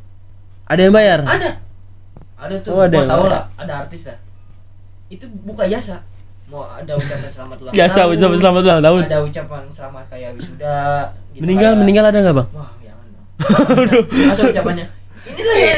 ada 0.67 0.81
yang 0.83 0.95
bayar. 0.95 1.19
ada 1.23 1.51
ada 2.35 2.55
tuh 2.59 2.71
Oh, 2.75 2.83
ada 2.83 2.99
gua 2.99 3.07
bayar. 3.07 3.31
lah 3.31 3.45
ada 3.55 3.73
artis 3.87 4.03
lah 4.11 4.19
itu 5.07 5.27
buka 5.47 5.71
jasa 5.71 6.03
mau 6.51 6.67
ada 6.67 6.93
ucapan 6.93 7.31
selamat 7.31 7.57
ulang 7.61 7.73
Biasa 7.73 7.95
tahun 7.97 8.11
ucapan 8.13 8.37
selamat 8.37 8.63
ulang 8.63 8.81
tahun. 8.81 9.01
ada 9.03 9.19
ucapan 9.23 9.63
selamat 9.71 10.05
kayak 10.09 10.31
wisuda 10.35 10.79
gitu 11.31 11.41
Meninggal, 11.41 11.71
kayak- 11.71 11.81
meninggal 11.81 12.05
ada 12.05 12.19
nggak 12.19 12.37
bang? 12.37 12.49
Wah, 12.51 12.71
jangan 12.77 13.07
dong. 13.07 14.05
Masa 14.29 14.43
ucapannya 14.47 14.87
inilah 15.23 15.57
ya. 15.57 15.73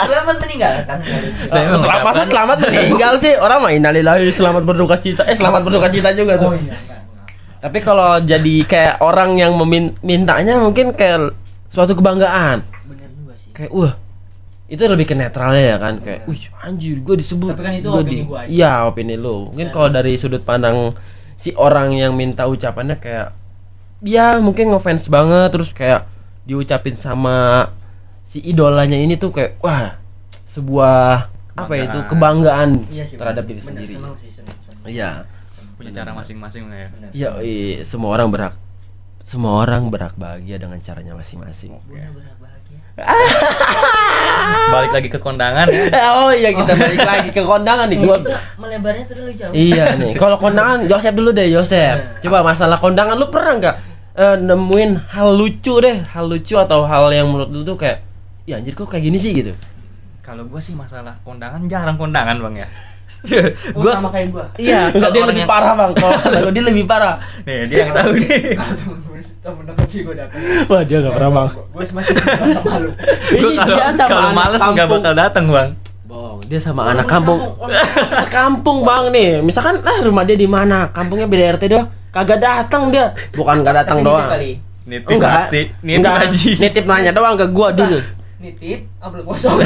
Selamat 0.00 0.36
meninggal 0.40 0.72
kan. 0.82 0.98
Saya 1.46 1.62
emang 1.64 1.78
Selamat, 1.78 2.02
masa 2.02 2.10
mengucapkan- 2.16 2.28
selamat 2.28 2.56
meninggal 2.64 3.12
sih 3.18 3.32
orang 3.36 3.58
mah 3.60 3.70
innalillahi 3.70 4.26
selamat 4.30 4.62
berduka 4.64 4.96
cita. 4.96 5.22
Eh 5.22 5.36
selamat 5.36 5.60
berduka 5.62 5.86
cita 5.88 6.10
juga 6.10 6.34
tuh. 6.36 6.50
Oh 6.50 6.56
iya, 6.56 6.74
enggak, 6.74 6.80
enggak. 6.80 7.28
Tapi 7.60 7.78
kalau 7.80 8.10
jadi 8.20 8.54
kayak 8.64 8.94
orang 8.98 9.30
yang 9.34 9.52
memintanya 9.54 10.58
mungkin 10.58 10.90
kayak 10.92 11.38
suatu 11.66 11.92
kebanggaan. 11.92 12.64
Bener 12.84 13.08
juga 13.12 13.34
sih. 13.36 13.50
Kayak 13.52 13.70
wah 13.70 13.92
itu 14.68 14.84
lebih 14.84 15.08
ke 15.08 15.14
netralnya 15.16 15.64
ya 15.64 15.76
kan 15.80 15.96
kayak 15.98 16.28
wih 16.28 16.44
anjir 16.60 17.00
gue 17.00 17.16
disebut 17.16 17.56
Tapi 17.56 17.62
kan 17.64 17.74
itu 17.74 17.88
Gua 17.88 18.00
opini 18.04 18.22
gua 18.28 18.38
aja. 18.44 18.48
iya 18.52 18.72
opini 18.84 19.16
lu 19.16 19.48
mungkin 19.48 19.72
kalau 19.72 19.88
dari 19.88 20.12
sudut 20.20 20.44
pandang 20.44 20.92
si 21.40 21.56
orang 21.56 21.96
yang 21.96 22.12
minta 22.12 22.44
ucapannya 22.44 23.00
kayak 23.00 23.32
dia 23.98 24.36
mungkin 24.38 24.68
ngefans 24.70 25.08
banget 25.08 25.48
terus 25.56 25.72
kayak 25.72 26.04
diucapin 26.44 27.00
sama 27.00 27.68
si 28.20 28.44
idolanya 28.44 28.94
ini 29.00 29.16
tuh 29.16 29.32
kayak 29.32 29.56
wah 29.64 29.96
sebuah 30.44 31.32
apa 31.58 31.72
ya 31.74 31.88
itu 31.88 31.98
kebanggaan 32.06 32.86
Iya 32.92 33.04
sih. 33.08 33.16
terhadap 33.16 33.44
diri 33.48 33.58
Bener, 33.58 33.68
sendiri 33.88 33.94
sih, 34.14 34.30
iya 34.86 35.24
Punya 35.78 35.94
cara 35.94 36.10
masing-masing 36.10 36.66
lah 36.66 36.90
ya. 37.14 37.38
Iya 37.38 37.86
semua 37.86 38.10
orang 38.14 38.28
berhak 38.28 38.54
semua 39.22 39.62
orang 39.62 39.92
berhak 39.92 40.16
bahagia 40.18 40.58
dengan 40.58 40.80
caranya 40.82 41.14
masing-masing. 41.14 41.78
Balik 44.68 44.92
lagi 44.92 45.08
ke 45.08 45.18
kondangan. 45.18 45.66
oh 46.20 46.30
iya 46.30 46.52
kita 46.52 46.72
balik 46.74 47.00
lagi 47.00 47.28
ke 47.32 47.42
kondangan 47.42 47.88
nih 47.88 47.98
gua 48.00 48.16
melebarnya 48.56 49.04
terlalu 49.08 49.32
jauh. 49.34 49.52
Iya 49.52 49.84
nih. 50.00 50.12
Kalau 50.14 50.36
kondangan 50.36 50.84
Yosep 50.84 51.14
dulu 51.14 51.30
deh 51.32 51.48
Yosep. 51.48 52.20
Coba 52.20 52.44
masalah 52.44 52.76
kondangan 52.76 53.16
lu 53.16 53.28
pernah 53.28 53.56
nggak 53.56 53.76
eh, 54.14 54.36
nemuin 54.38 54.90
hal 55.14 55.28
lucu 55.32 55.74
deh, 55.80 56.04
hal 56.12 56.24
lucu 56.26 56.54
atau 56.54 56.84
hal 56.84 57.08
yang 57.10 57.28
menurut 57.28 57.48
lu 57.48 57.62
tuh 57.64 57.76
kayak 57.76 58.04
ya 58.44 58.56
anjir 58.56 58.72
kok 58.72 58.88
kayak 58.88 59.04
gini 59.04 59.16
sih 59.16 59.32
gitu. 59.32 59.52
Kalau 60.20 60.44
gua 60.44 60.60
sih 60.60 60.76
masalah 60.76 61.16
kondangan 61.24 61.64
jarang 61.66 61.96
kondangan 61.96 62.36
bang 62.36 62.64
ya. 62.64 62.68
Oh, 63.72 63.80
gua 63.80 63.96
sama 63.96 64.12
kayak 64.12 64.28
gua. 64.28 64.44
Iya, 64.60 64.92
Kalau 64.92 65.08
dia 65.16 65.24
lebih 65.24 65.44
yang- 65.44 65.48
parah 65.48 65.72
bang. 65.72 65.92
Kalau 66.28 66.50
dia 66.52 66.60
lebih 66.60 66.84
parah. 66.84 67.16
nih 67.48 67.64
dia 67.64 67.88
yang 67.88 67.92
tahu 67.96 68.10
nih. 68.20 68.52
Temen 69.38 69.54
gue 69.54 69.62
temen 69.62 69.64
deket 69.70 69.86
sih 69.86 70.00
gue 70.02 70.14
dapet. 70.18 70.38
Wah 70.66 70.82
dia 70.82 70.96
nggak 70.98 71.14
pernah 71.14 71.30
bang. 71.30 71.48
Gue 71.70 71.84
masih 71.94 72.14
sama 72.58 72.76
lu. 72.82 72.90
Ini 73.38 73.54
kalau 73.54 73.76
dia 73.78 73.88
sama 73.94 74.08
kalau 74.10 74.22
anak 74.26 74.34
males 74.34 74.62
nggak 74.66 74.88
bakal 74.90 75.12
datang 75.14 75.44
bang. 75.46 75.70
Bong, 76.08 76.38
dia 76.50 76.58
sama 76.58 76.82
anak 76.90 77.06
kampung. 77.06 77.38
kampung. 77.38 77.70
kampung 78.40 78.78
bang 78.82 79.04
nih. 79.14 79.30
Misalkan 79.46 79.78
ah 79.86 79.98
rumah 80.02 80.26
dia 80.26 80.34
di 80.34 80.48
mana? 80.50 80.90
Kampungnya 80.90 81.30
beda 81.30 81.54
RT 81.54 81.64
doang. 81.70 81.88
Kagak 82.10 82.40
datang 82.42 82.90
dia. 82.90 83.14
Bukan 83.36 83.62
nggak 83.62 83.74
datang 83.84 83.98
nitip 84.02 84.10
doang. 84.10 84.26
kali. 84.26 84.52
Nitip 84.88 85.14
Enggak. 85.14 85.34
pasti. 85.38 85.62
Nitip 85.86 85.98
Enggak. 86.02 86.16
aja. 86.18 86.50
Nitip 86.58 86.84
nanya 86.88 87.12
doang 87.14 87.34
ke 87.38 87.46
gua 87.54 87.68
dulu. 87.70 87.98
Nitip, 88.38 88.80
ambil 88.98 89.20
kosong. 89.22 89.58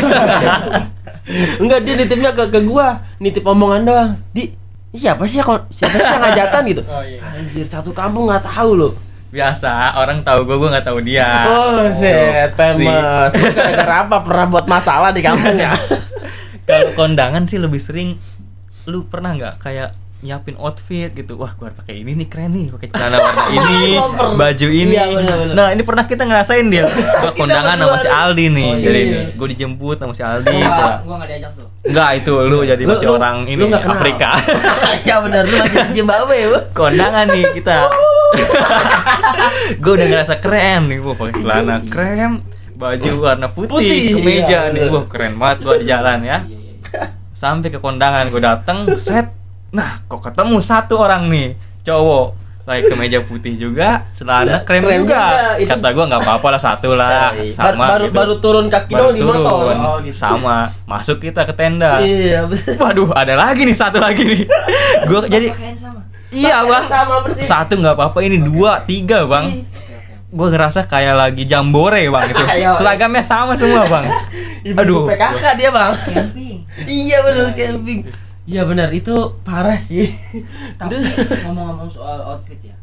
Enggak 1.63 1.81
dia 1.85 1.95
nitipnya 1.97 2.31
ke 2.37 2.45
ke 2.53 2.61
gua, 2.61 3.01
nitip 3.17 3.45
omongan 3.49 3.81
doang. 3.89 4.11
Di 4.37 4.53
siapa 4.93 5.25
sih 5.25 5.41
yang 5.41 5.65
siapa 5.73 5.97
sih 5.97 6.05
yang 6.05 6.21
ngajatan 6.21 6.63
gitu? 6.69 6.83
Oh, 6.85 7.01
iya. 7.01 7.25
Anjir 7.25 7.65
satu 7.65 7.97
kampung 7.97 8.29
nggak 8.29 8.45
tahu 8.45 8.73
loh. 8.77 8.93
Biasa 9.33 9.73
orang 9.97 10.21
tahu 10.21 10.45
gua 10.45 10.57
gua 10.57 10.68
nggak 10.71 10.87
tahu 10.87 11.01
dia. 11.01 11.49
oh, 11.49 11.88
set 11.90 12.53
pasti. 12.53 12.85
famous. 12.85 13.31
Lu 13.33 13.49
gara-gara 13.51 13.95
apa 14.03 14.16
pernah 14.21 14.47
buat 14.47 14.66
masalah 14.66 15.09
di 15.09 15.21
kampung 15.21 15.57
ya? 15.57 15.73
Kalau 16.68 16.92
kondangan 16.92 17.42
sih 17.45 17.57
lebih 17.57 17.79
sering 17.79 18.21
lu 18.85 19.03
pernah 19.05 19.33
nggak 19.33 19.57
kayak 19.59 19.90
nyiapin 20.21 20.55
outfit 20.55 21.11
gitu 21.11 21.35
wah 21.35 21.51
gua 21.53 21.66
harus 21.66 21.77
pakai 21.77 21.99
ini 21.99 22.14
nih 22.14 22.27
keren 22.27 22.51
nih 22.51 22.71
pakai 22.71 22.88
celana 22.88 23.16
warna 23.16 23.42
ini 23.57 23.83
Oh, 23.97 24.07
baju 24.33 24.68
ini 24.68 24.92
Iya, 24.92 25.05
bener-bener. 25.11 25.51
nah 25.53 25.68
ini 25.68 25.83
pernah 25.83 26.05
kita 26.05 26.23
ngerasain 26.23 26.66
dia 26.68 26.87
gua 27.21 27.33
kondangan 27.33 27.75
sama 27.77 27.97
si 27.97 28.07
Aldi 28.07 28.47
nih 28.49 28.62
Oh, 28.64 28.77
iya. 28.77 28.85
jadi 28.85 28.99
ini 29.01 29.18
gua 29.33 29.47
dijemput 29.49 29.97
sama 29.97 30.12
si 30.12 30.23
Aldi 30.23 30.55
Gua 31.03 31.14
nggak 31.16 31.27
diajak 31.29 31.53
tuh. 31.53 31.66
enggak 31.83 32.11
itu 32.16 32.33
lu 32.40 32.59
jadi 32.62 32.79
Lu- 32.81 32.90
masih 32.92 33.07
lu- 33.09 33.16
orang 33.16 33.37
ini 33.45 33.57
lu 33.57 33.64
nggak 33.66 33.83
kenal? 33.83 33.97
Afrika 33.97 34.31
ya 35.03 35.16
benar 35.21 35.42
lu 35.42 35.55
masih 35.59 35.81
Zimbabwe 35.92 36.38
lu. 36.45 36.59
kondangan 36.71 37.27
nih 37.29 37.45
kita 37.53 37.77
gua 39.83 39.92
udah 39.95 40.09
ngerasa 40.09 40.35
keren 40.38 40.81
nih 40.87 40.99
gua 40.99 41.14
pakai 41.14 41.35
celana 41.37 41.77
krem 41.85 42.33
baju 42.73 43.11
warna 43.16 43.49
putih, 43.49 43.71
Putih, 43.71 44.01
kemeja 44.16 44.59
iya, 44.66 44.73
nih 44.73 44.83
gua 44.87 45.03
keren 45.07 45.33
banget 45.37 45.59
gua 45.61 45.75
di 45.77 45.87
jalan 45.87 46.18
ya 46.21 46.38
Iya, 46.42 46.59
iya, 46.59 46.73
iya. 46.75 47.07
sampai 47.33 47.68
ke 47.68 47.79
kondangan 47.79 48.27
gue 48.29 48.38
dateng 48.38 48.79
set 48.97 49.31
nah 49.71 50.03
kok 50.05 50.21
ketemu 50.21 50.57
satu 50.59 50.95
orang 50.97 51.27
nih 51.27 51.55
cowok 51.83 52.27
pakai 52.62 52.87
kemeja 52.87 53.18
putih 53.21 53.55
juga 53.57 54.07
celana 54.12 54.47
Iya, 54.53 54.59
krem, 54.62 54.79
krem 54.81 55.03
juga, 55.03 55.18
juga. 55.27 55.59
Itu- 55.59 55.71
kata 55.73 55.88
gue 55.90 56.05
nggak 56.07 56.23
apa-apa 56.23 56.49
lah 56.49 56.61
satu 56.61 56.88
lah 56.92 57.35
sama 57.51 57.85
baru 57.88 58.05
gitu. 58.05 58.14
baru 58.14 58.35
turun 58.38 58.66
kaki 58.66 58.92
Baru 58.92 59.03
doang 59.05 59.14
di 59.14 59.23
motor. 59.25 59.51
turun. 59.59 59.79
Oh, 59.81 59.97
gitu. 59.99 60.14
sama 60.16 60.57
masuk 60.85 61.18
kita 61.18 61.42
ke 61.42 61.53
tenda 61.53 61.99
Iya, 61.99 62.47
waduh 62.77 63.11
ada 63.12 63.35
lagi 63.35 63.62
nih 63.62 63.75
satu 63.75 63.99
lagi 63.99 64.23
nih 64.23 64.42
gue 65.11 65.18
jadi 65.27 65.47
Pakaian 65.51 65.75
sama. 65.77 66.01
Iya 66.33 66.64
bang 66.64 66.85
sama 66.85 67.21
persis. 67.21 67.45
satu 67.45 67.77
nggak 67.77 67.95
apa-apa 67.95 68.18
ini 68.21 68.40
dua 68.40 68.81
tiga 68.83 69.25
bang 69.25 69.62
gue 70.27 70.49
ngerasa 70.49 70.85
kayak 70.85 71.12
lagi 71.14 71.45
jambore 71.45 72.01
bang 72.03 72.25
itu 72.27 72.42
Ayo. 72.57 72.73
seragamnya 72.75 73.21
sama 73.21 73.53
semua 73.53 73.85
bang 73.85 74.05
Aduh, 74.73 75.05
PKK 75.05 75.59
dia, 75.59 75.68
Bang. 75.68 75.90
Camping. 75.99 76.62
iya 77.03 77.18
benar 77.21 77.51
camping. 77.51 78.07
Iya 78.42 78.62
benar 78.62 78.88
itu 78.90 79.11
parah 79.42 79.75
sih. 79.75 80.07
Tapi 80.77 81.03
ngomong-ngomong 81.42 81.90
soal 81.90 82.23
outfit 82.25 82.62
ya. 82.62 82.79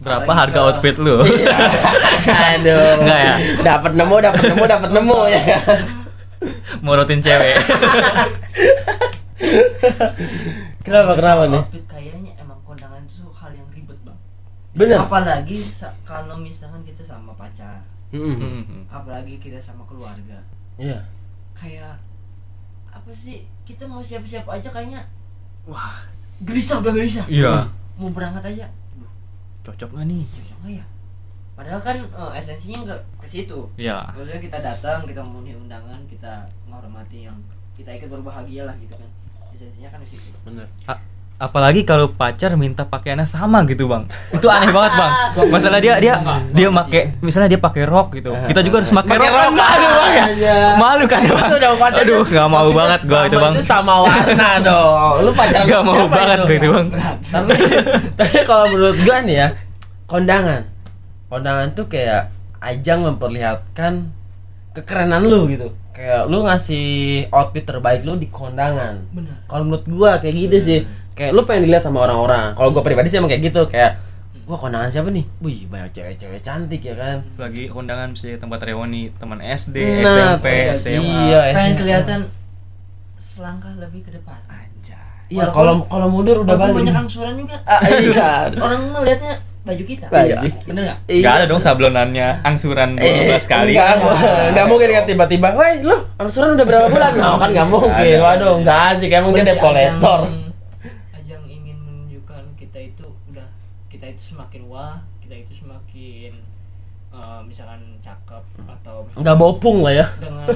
berapa 0.00 0.24
Apalagi 0.24 0.40
harga 0.40 0.56
ke- 0.56 0.64
outfit 0.64 0.96
lu 0.96 1.20
Aduh. 1.20 2.96
Enggak 2.96 3.20
ya? 3.20 3.34
Dapat 3.60 3.92
nemu, 3.92 4.16
dapat 4.18 4.42
nemu, 4.48 4.64
dapat 4.66 4.90
nemu 4.90 5.18
ya. 5.28 5.42
morotin 6.80 7.20
cewek 7.20 7.60
Kenapa 10.80 11.12
kenapa 11.12 11.42
nih? 11.46 11.60
Outfit 11.60 11.84
kayaknya 11.86 12.32
emang 12.36 12.58
kondangan 12.62 13.04
itu 13.04 13.28
hal 13.30 13.50
yang 13.52 13.68
ribet 13.70 13.98
bang. 14.00 14.18
Bener. 14.80 14.96
Apalagi 14.98 15.60
kalau 16.02 16.36
misalkan 16.36 16.80
kita 16.80 17.04
sama 17.04 17.36
pacar, 17.36 17.84
Mm-mm. 18.10 18.64
Hmm. 18.64 18.82
apalagi 18.88 19.36
kita 19.36 19.60
sama 19.60 19.84
keluarga, 19.84 20.40
Iya. 20.74 20.96
kayak 21.52 22.00
apa 22.88 23.10
sih? 23.12 23.44
Kita 23.62 23.84
mau 23.84 24.00
siap-siap 24.00 24.48
aja 24.48 24.66
kayaknya 24.66 25.04
wah 25.62 26.00
gelisah 26.42 26.80
udah 26.80 26.90
gelisah. 26.90 27.28
iya 27.28 27.68
Mau 27.94 28.08
berangkat 28.08 28.56
aja, 28.56 28.66
Duh, 28.96 29.12
cocok 29.62 29.92
gak 29.92 30.06
nih 30.08 30.24
cocok 30.24 30.56
nggak 30.58 30.72
ya? 30.74 30.84
Padahal 31.52 31.80
kan 31.84 31.96
eh, 32.00 32.30
esensinya 32.40 32.78
nggak 32.88 33.00
ke 33.20 33.26
situ. 33.28 33.60
ya 33.76 34.00
Maksudnya 34.10 34.40
kita 34.40 34.58
datang, 34.58 35.04
kita 35.04 35.20
memenuhi 35.20 35.54
undangan, 35.54 36.00
kita 36.08 36.48
menghormati 36.64 37.28
yang 37.28 37.36
kita 37.76 37.92
ikut 37.92 38.08
berbahagia 38.08 38.64
lah 38.64 38.72
gitu 38.80 38.96
kan. 38.96 39.10
Esensinya 39.52 39.92
kan 39.92 40.00
di 40.00 40.08
situ. 40.08 40.32
Bener. 40.42 40.64
Apalagi 41.40 41.88
kalau 41.88 42.12
pacar 42.12 42.52
minta 42.52 42.84
pakaiannya 42.84 43.24
sama 43.24 43.64
gitu 43.64 43.88
bang. 43.88 44.04
Itu 44.28 44.44
aneh 44.46 44.68
banget 44.68 44.92
bang. 44.92 45.12
Masalah 45.48 45.80
dia 45.80 45.96
dia 45.96 46.20
dia 46.52 46.68
make 46.68 47.16
misalnya 47.24 47.56
dia 47.56 47.60
pakai 47.60 47.88
rok 47.88 48.12
gitu. 48.12 48.36
Kita 48.44 48.60
juga 48.60 48.84
harus 48.84 48.92
pakai 48.92 49.16
Pakai 49.16 49.30
rok. 49.32 49.32
rok, 49.32 49.48
kan 49.48 49.56
malu 49.56 49.88
bang 49.88 50.12
ya 50.36 50.56
malu 50.76 51.04
kan 51.08 51.20
bang? 51.24 51.48
Itu 51.48 51.56
aduh 52.04 52.22
nggak 52.28 52.46
mau 52.46 52.58
maksudnya 52.60 52.76
banget 52.76 53.00
gua 53.08 53.20
itu 53.24 53.38
bang. 53.40 53.54
sama 53.64 53.94
warna 54.04 54.48
dong. 54.60 55.12
Lu 55.24 55.30
pacaran 55.32 55.64
nggak 55.64 55.80
sama 55.80 55.92
mau 55.96 56.06
banget 56.06 56.36
itu? 56.36 56.44
gua 56.44 56.56
itu 56.60 56.68
bang. 56.68 56.86
Tapi 57.24 57.52
tapi 58.20 58.38
kalau 58.44 58.64
menurut 58.68 58.98
gua 59.00 59.16
nih 59.24 59.36
ya 59.40 59.48
kondangan. 60.04 60.62
Kondangan 61.26 61.66
tuh 61.72 61.86
kayak 61.88 62.28
ajang 62.60 63.00
memperlihatkan 63.08 64.12
kekerenan 64.76 65.24
lu 65.24 65.48
gitu. 65.48 65.72
Kayak 65.90 66.28
lu 66.28 66.44
ngasih 66.44 66.84
outfit 67.32 67.64
terbaik 67.64 68.04
lu 68.04 68.14
di 68.14 68.28
kondangan. 68.28 69.08
Benar. 69.08 69.48
kalau 69.48 69.64
menurut 69.64 69.86
gua 69.88 70.10
kayak 70.20 70.36
gitu 70.36 70.58
sih 70.60 70.80
kayak 71.12 71.32
lu 71.32 71.42
pengen 71.42 71.66
dilihat 71.66 71.82
sama 71.82 72.02
orang-orang. 72.02 72.52
Kalau 72.52 72.70
gua 72.70 72.82
pribadi 72.82 73.08
sih 73.08 73.16
emang 73.16 73.28
kayak 73.28 73.42
gitu 73.44 73.66
kayak 73.66 73.98
wah 74.44 74.58
kondangan 74.58 74.90
siapa 74.90 75.08
nih? 75.08 75.24
Wih 75.38 75.66
banyak 75.66 75.90
cewek-cewek 75.92 76.40
cantik 76.40 76.82
ya 76.82 76.94
kan? 76.94 77.22
Lagi 77.36 77.66
kondangan 77.66 78.10
bisa 78.12 78.34
tempat 78.34 78.58
reuni 78.62 79.14
teman 79.14 79.38
SD 79.38 79.76
Nah, 80.02 80.36
SMP 80.36 80.46
iya, 80.46 80.74
SMA 80.74 81.18
iya, 81.24 81.40
pengen 81.48 81.62
SMA. 81.66 81.78
kelihatan 81.78 82.20
selangkah 83.16 83.72
lebih 83.78 84.02
ke 84.02 84.12
depan. 84.12 84.38
Iya 85.30 85.46
kalau 85.54 85.86
kalau 85.86 86.10
mundur 86.10 86.42
udah 86.42 86.58
balik. 86.58 86.82
banyak 86.82 86.90
angsuran 86.90 87.38
juga. 87.38 87.54
Ah, 87.62 87.78
iya. 87.86 88.50
orang 88.66 88.82
melihatnya 88.90 89.38
baju 89.62 89.82
kita. 89.86 90.10
Baju. 90.10 90.34
bener 90.66 90.82
nggak? 90.90 90.98
Iya. 91.06 91.22
Gak 91.22 91.34
ada 91.38 91.44
dong 91.46 91.62
sablonannya 91.62 92.28
angsuran 92.42 92.98
12 92.98 93.38
kali. 93.46 93.78
Enggak, 93.78 94.02
enggak 94.50 94.66
mungkin 94.66 94.88
kan 94.90 95.04
tiba-tiba, 95.06 95.54
"Woi, 95.54 95.86
lu 95.86 95.94
angsuran 96.18 96.58
udah 96.58 96.66
berapa 96.66 96.86
bulan?" 96.90 97.14
Nah, 97.14 97.38
kan 97.38 97.48
enggak 97.54 97.68
mungkin. 97.70 98.16
Waduh, 98.18 98.58
enggak 98.58 98.78
asik 98.90 99.14
emang 99.14 99.30
dia 99.30 99.34
Berarti 99.38 99.50
debt 99.54 99.62
collector. 99.62 100.20
ajang- 100.26 100.50
ajang 101.14 101.42
ingin 101.46 101.78
menunjukkan 101.78 102.42
kita 102.58 102.78
itu 102.90 103.06
udah 103.30 103.46
kita 103.86 104.06
itu 104.10 104.22
semakin 104.34 104.66
wah 104.66 104.98
kita 105.22 105.34
itu 105.38 105.52
semakin 105.54 106.32
eh, 107.10 107.40
misalkan 107.46 108.02
cakep 108.02 108.42
atau 109.20 109.22
Enggak 109.22 109.36
bopung 109.36 109.84
lah 109.84 109.92
ya. 109.94 110.06
dengan 110.16 110.48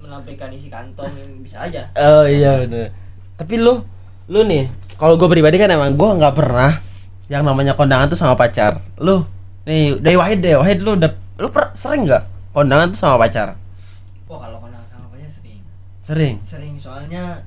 menampilkan 0.00 0.50
isi 0.50 0.66
kantong 0.66 1.12
yang 1.14 1.30
bisa 1.40 1.62
aja 1.62 1.86
Oh 1.94 2.26
iya 2.26 2.60
bener. 2.60 2.90
Tapi 3.34 3.54
lu 3.56 3.80
lu 4.26 4.40
nih, 4.42 4.66
kalau 4.94 5.14
gue 5.14 5.26
pribadi 5.26 5.56
kan 5.56 5.66
emang 5.66 5.94
gue 5.94 6.10
nggak 6.18 6.34
pernah 6.34 6.76
yang 7.26 7.42
namanya 7.42 7.72
kondangan 7.72 8.06
tuh 8.06 8.18
sama 8.18 8.34
pacar. 8.34 8.82
Lu 8.98 9.22
nih 9.62 9.96
dari 9.96 10.18
Wahid 10.18 10.38
deh, 10.40 10.58
Wahid 10.58 10.82
lu 10.82 10.94
udah 10.94 11.10
lu 11.38 11.48
per, 11.48 11.70
sering 11.72 12.04
nggak 12.04 12.22
kondangan 12.50 12.90
tuh 12.90 12.98
sama 12.98 13.16
pacar? 13.16 13.54
oh 14.26 14.36
kalau 14.36 14.58
kondangan 14.58 14.86
sama 14.86 15.06
pacarnya 15.08 15.30
sering 15.30 15.60
Sering. 16.00 16.34
sering 16.44 16.74
soalnya 16.74 17.42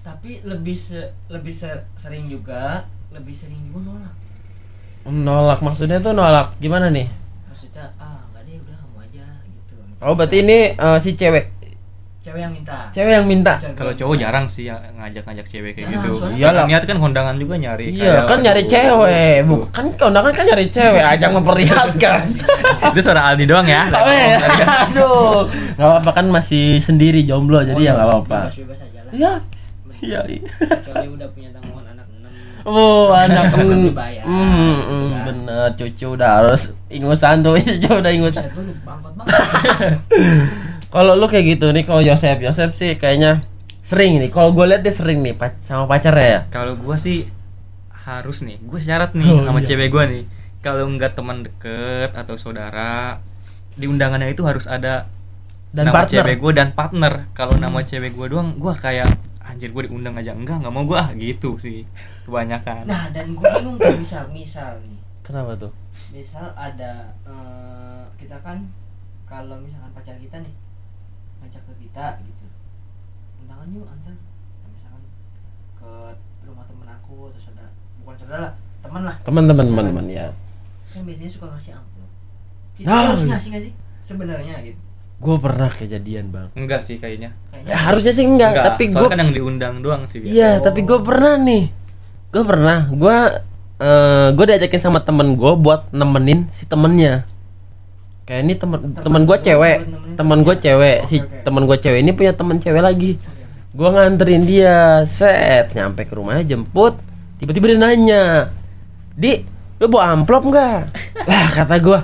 tapi 0.00 0.40
lebih 0.40 0.72
se- 0.72 1.12
lebih 1.28 1.52
se- 1.52 1.84
sering 1.94 2.24
juga 2.26 2.84
lebih 3.08 3.32
sering 3.32 3.60
juga 3.66 3.80
nolak 3.84 4.14
Nolak 5.04 5.60
maksudnya 5.60 5.98
tuh 5.98 6.12
nolak 6.12 6.52
gimana 6.58 6.88
nih? 6.88 7.08
maksudnya 7.44 7.88
ah 7.96 8.24
nggak 8.28 8.44
deh 8.44 8.56
udah 8.56 8.76
kamu 8.76 8.96
aja 9.04 9.26
gitu 9.44 9.76
Oh 9.98 10.14
berarti 10.14 10.46
ini 10.46 10.78
eh, 10.78 10.98
si 11.02 11.18
cewek, 11.18 11.58
cewek 12.22 12.38
yang 12.38 12.54
minta 12.54 12.86
cewek 12.94 13.12
yang 13.18 13.26
minta. 13.26 13.58
Kalau 13.74 13.90
cowok 13.90 14.14
minta. 14.14 14.24
jarang 14.30 14.46
sih 14.46 14.70
yang 14.70 14.78
ngajak-ngajak 14.94 15.46
cewek 15.50 15.72
kayak 15.74 15.86
Jarang, 15.90 16.02
gitu. 16.06 16.10
Iyalah. 16.38 16.64
Niat 16.70 16.84
kan 16.86 16.96
kondangan 17.02 17.34
juga 17.34 17.54
nyari. 17.58 17.90
Iya 17.90 18.22
kan 18.30 18.38
nyari 18.38 18.62
cewek, 18.70 19.42
bukan 19.50 19.84
kondangan 19.98 20.30
kan 20.30 20.44
nyari 20.46 20.66
cewek, 20.70 21.02
ajang 21.02 21.32
memperlihatkan. 21.34 22.22
Itu 22.94 23.00
suara 23.02 23.26
Aldi 23.32 23.44
doang 23.50 23.66
ya. 23.66 23.90
Aduh, 24.86 25.50
nggak 25.74 25.88
apa-apa 25.88 26.10
kan 26.14 26.26
masih 26.30 26.78
sendiri 26.78 27.26
jomblo 27.26 27.58
jadi 27.66 27.90
ya 27.90 27.92
nggak 27.98 28.06
apa-apa. 28.06 28.40
Iya, 29.10 29.32
iya. 29.98 30.20
iya. 30.30 30.40
kecuali 30.78 31.08
udah 31.10 31.28
punya 31.34 31.48
enam 31.50 31.77
Oh, 32.68 33.08
anak 33.10 33.48
mm, 33.48 33.88
dibayar, 33.88 34.24
mm, 34.24 34.28
gitu 34.28 34.92
mm, 34.92 35.08
kan. 35.08 35.22
bener, 35.24 35.66
cucu 35.72 36.06
udah 36.12 36.30
harus 36.36 36.62
ingusan 36.88 37.40
tuh, 37.40 37.56
cucu 37.64 37.88
udah 37.90 38.12
ingusan. 38.12 38.44
Kalau 40.88 41.12
lu 41.14 41.24
kayak 41.24 41.56
gitu 41.56 41.68
nih, 41.68 41.84
kalau 41.84 42.00
Yosep, 42.00 42.40
Yosep 42.40 42.72
sih 42.72 42.96
kayaknya 42.96 43.44
sering 43.78 44.16
nih. 44.18 44.28
Kalau 44.28 44.52
gue 44.52 44.64
lihat 44.64 44.80
dia 44.80 44.92
sering 44.92 45.20
nih 45.20 45.32
pac- 45.32 45.60
sama 45.60 45.84
pacarnya 45.84 46.26
ya. 46.26 46.40
Kalau 46.48 46.76
gua 46.76 46.96
sih 46.96 47.28
harus 48.06 48.40
nih, 48.40 48.56
gue 48.58 48.80
syarat 48.80 49.12
nih 49.12 49.28
Oh, 49.28 49.44
sama 49.44 49.60
iya. 49.60 49.66
cewek 49.66 49.88
gua 49.88 50.04
nih. 50.04 50.24
Kalau 50.58 50.88
nggak 50.88 51.12
teman 51.12 51.44
deket 51.44 52.10
atau 52.12 52.34
saudara, 52.34 53.20
di 53.72 53.84
undangannya 53.84 54.32
itu 54.32 54.42
harus 54.42 54.64
ada 54.64 55.04
Dan 55.68 55.86
nama 55.86 56.02
partner. 56.02 56.24
cewek 56.24 56.36
gue 56.40 56.52
dan 56.56 56.68
partner. 56.72 57.12
Kalau 57.30 57.54
nama 57.54 57.84
cewek 57.84 58.16
gua 58.16 58.26
doang, 58.26 58.56
gua 58.56 58.72
kayak 58.72 59.12
anjir 59.48 59.72
gue 59.72 59.82
diundang 59.88 60.14
aja. 60.14 60.36
Enggak 60.36 60.60
nggak 60.60 60.74
mau 60.74 60.84
gua. 60.84 61.08
Ah, 61.08 61.10
gitu 61.16 61.56
sih 61.56 61.88
kebanyakan. 62.22 62.84
Nah 62.84 63.08
dan 63.10 63.32
gue 63.32 63.46
bingung 63.56 63.76
tuh 63.76 63.96
misal 63.96 64.28
misal 64.28 64.76
nih. 64.84 65.00
Kenapa 65.24 65.56
tuh? 65.56 65.72
misal 66.08 66.48
ada 66.54 67.12
eh, 67.26 68.04
kita 68.16 68.38
kan 68.40 68.64
kalau 69.24 69.60
misalkan 69.60 69.90
pacar 69.92 70.16
kita 70.16 70.40
nih 70.40 70.54
ngajak 71.40 71.60
ke 71.60 71.72
kita 71.82 72.06
gitu. 72.22 72.44
Undangan 73.40 73.68
yuk 73.72 73.84
antar. 73.84 74.14
Misalkan 74.68 75.02
ke 75.74 75.90
rumah 76.44 76.64
temen 76.64 76.88
aku 76.88 77.28
atau 77.28 77.40
saudara 77.40 77.68
bukan 78.00 78.14
saudara 78.16 78.40
lah 78.48 78.52
teman 78.78 79.02
lah. 79.04 79.16
Teman-teman, 79.20 79.64
teman-teman 79.66 80.06
ya. 80.06 80.26
kan 80.88 81.04
biasanya 81.04 81.28
suka 81.28 81.46
ngasih 81.52 81.76
amplop 81.76 82.08
kita 82.72 82.88
Ah, 82.88 83.12
harus 83.12 83.28
ngasih 83.28 83.48
nggak 83.52 83.64
sih? 83.68 83.72
Sebenarnya 84.00 84.54
gitu 84.64 84.80
Gue 85.18 85.34
pernah 85.42 85.66
kejadian 85.66 86.30
bang. 86.30 86.48
enggak 86.54 86.78
sih 86.78 87.02
kayaknya 87.02 87.34
Ya 87.66 87.74
harusnya 87.74 88.14
sih 88.14 88.22
enggak, 88.22 88.54
enggak 88.54 88.66
tapi 88.70 88.82
soalnya 88.86 89.02
gue 89.02 89.10
kan 89.10 89.18
yang 89.18 89.32
diundang 89.34 89.74
doang 89.82 90.02
sih 90.06 90.22
biasa 90.22 90.30
Iya, 90.32 90.50
tapi 90.62 90.80
gue 90.86 90.98
pernah 91.02 91.34
nih. 91.36 91.64
Gue 92.30 92.42
pernah. 92.46 92.78
Gue 92.88 93.16
eh 93.78 94.28
gue 94.34 94.44
diajakin 94.46 94.80
sama 94.82 95.02
temen 95.02 95.34
gue 95.34 95.52
buat 95.58 95.90
nemenin 95.90 96.46
si 96.54 96.66
temennya. 96.66 97.26
Kayak 98.26 98.40
ini 98.44 98.54
temen 98.54 98.78
temen 98.94 99.22
gue 99.24 99.32
gua 99.32 99.38
cewek, 99.40 99.78
temen 100.14 100.38
gue 100.44 100.54
temennya. 100.54 100.60
cewek. 100.60 100.98
Si 101.08 101.16
temen 101.42 101.62
gue 101.64 101.76
cewek 101.80 101.98
ini 101.98 102.12
punya 102.12 102.32
temen 102.36 102.56
cewek 102.60 102.82
lagi. 102.84 103.16
Gue 103.72 103.88
nganterin 103.88 104.44
dia, 104.44 105.02
set, 105.04 105.72
nyampe 105.72 106.04
ke 106.04 106.12
rumahnya 106.12 106.44
jemput. 106.44 106.98
Tiba-tiba 107.38 107.72
dia 107.72 107.78
nanya, 107.78 108.22
di, 109.14 109.46
lu 109.78 109.86
bawa 109.86 110.12
amplop 110.12 110.44
nggak? 110.44 110.80
lah 111.30 111.46
kata 111.54 111.78
gue, 111.78 111.98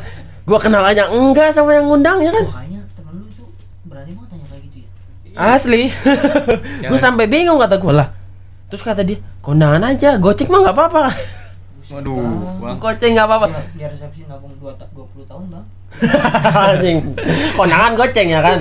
gue 0.47 0.59
kenal 0.59 0.81
aja 0.81 1.11
enggak 1.11 1.53
sama 1.53 1.75
yang 1.75 1.91
ngundangnya 1.91 2.31
kan. 2.31 2.45
Wah, 2.47 2.63
kayaknya 2.63 2.81
temen 2.95 3.15
lu 3.19 3.27
itu 3.27 3.45
berani 3.85 4.13
banget 4.15 4.29
tanya 4.31 4.47
kayak 4.49 4.63
gitu 4.65 4.79
ya 4.81 4.89
Asli. 5.35 5.91
gue 6.89 6.99
sampai 6.99 7.27
bingung 7.27 7.59
kata 7.59 7.77
gue 7.77 7.91
lah. 7.91 8.09
Terus 8.67 8.83
kata 8.83 9.03
dia, 9.03 9.19
kondangan 9.39 9.83
aja, 9.85 10.17
gocek 10.17 10.47
mah 10.47 10.63
nggak 10.63 10.75
apa-apa. 10.75 11.11
waduh 11.85 12.17
bang 12.59 12.77
Gocek 12.81 13.11
nggak 13.13 13.27
apa-apa. 13.29 13.47
Biar, 13.73 13.93
resepsi 13.93 14.25
nabung 14.25 14.51
2 14.57 14.73
ta- 14.73 14.89
20 14.91 15.21
tahun 15.25 15.45
bang 15.49 15.65
Anjing. 16.51 16.99
kondangan 17.53 17.93
goceng 17.95 18.29
ya 18.29 18.41
kan. 18.41 18.59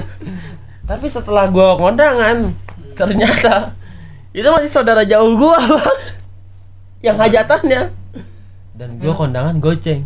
Tapi 0.83 1.05
setelah 1.07 1.47
gue 1.47 1.69
kondangan, 1.73 2.51
ternyata 2.93 3.71
itu 4.31 4.43
masih 4.43 4.69
saudara 4.69 5.01
jauh 5.03 5.33
gue 5.33 5.57
bang. 5.73 5.97
Yang 7.01 7.17
hajatannya. 7.19 7.81
Dan 8.73 8.89
gue 8.97 9.13
kondangan 9.13 9.55
goceng. 9.57 10.03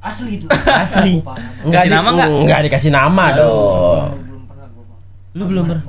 asli 0.00 0.40
itu 0.40 0.48
Asli. 0.48 1.20
Oh, 1.20 1.26
parah, 1.26 1.44
Bang. 1.44 1.68
Enggak 1.68 1.82
Kasih 1.82 1.92
nama 1.92 2.08
nggak? 2.10 2.28
Enggak 2.38 2.60
dikasih 2.64 2.90
nama 2.90 3.24
dong. 3.34 4.08
belum, 4.08 4.24
belum 4.24 4.42
pernah 4.48 4.66
gua 4.70 4.84
bang 4.86 5.00
Lu 5.36 5.44
belum 5.44 5.64
pernah? 5.68 5.84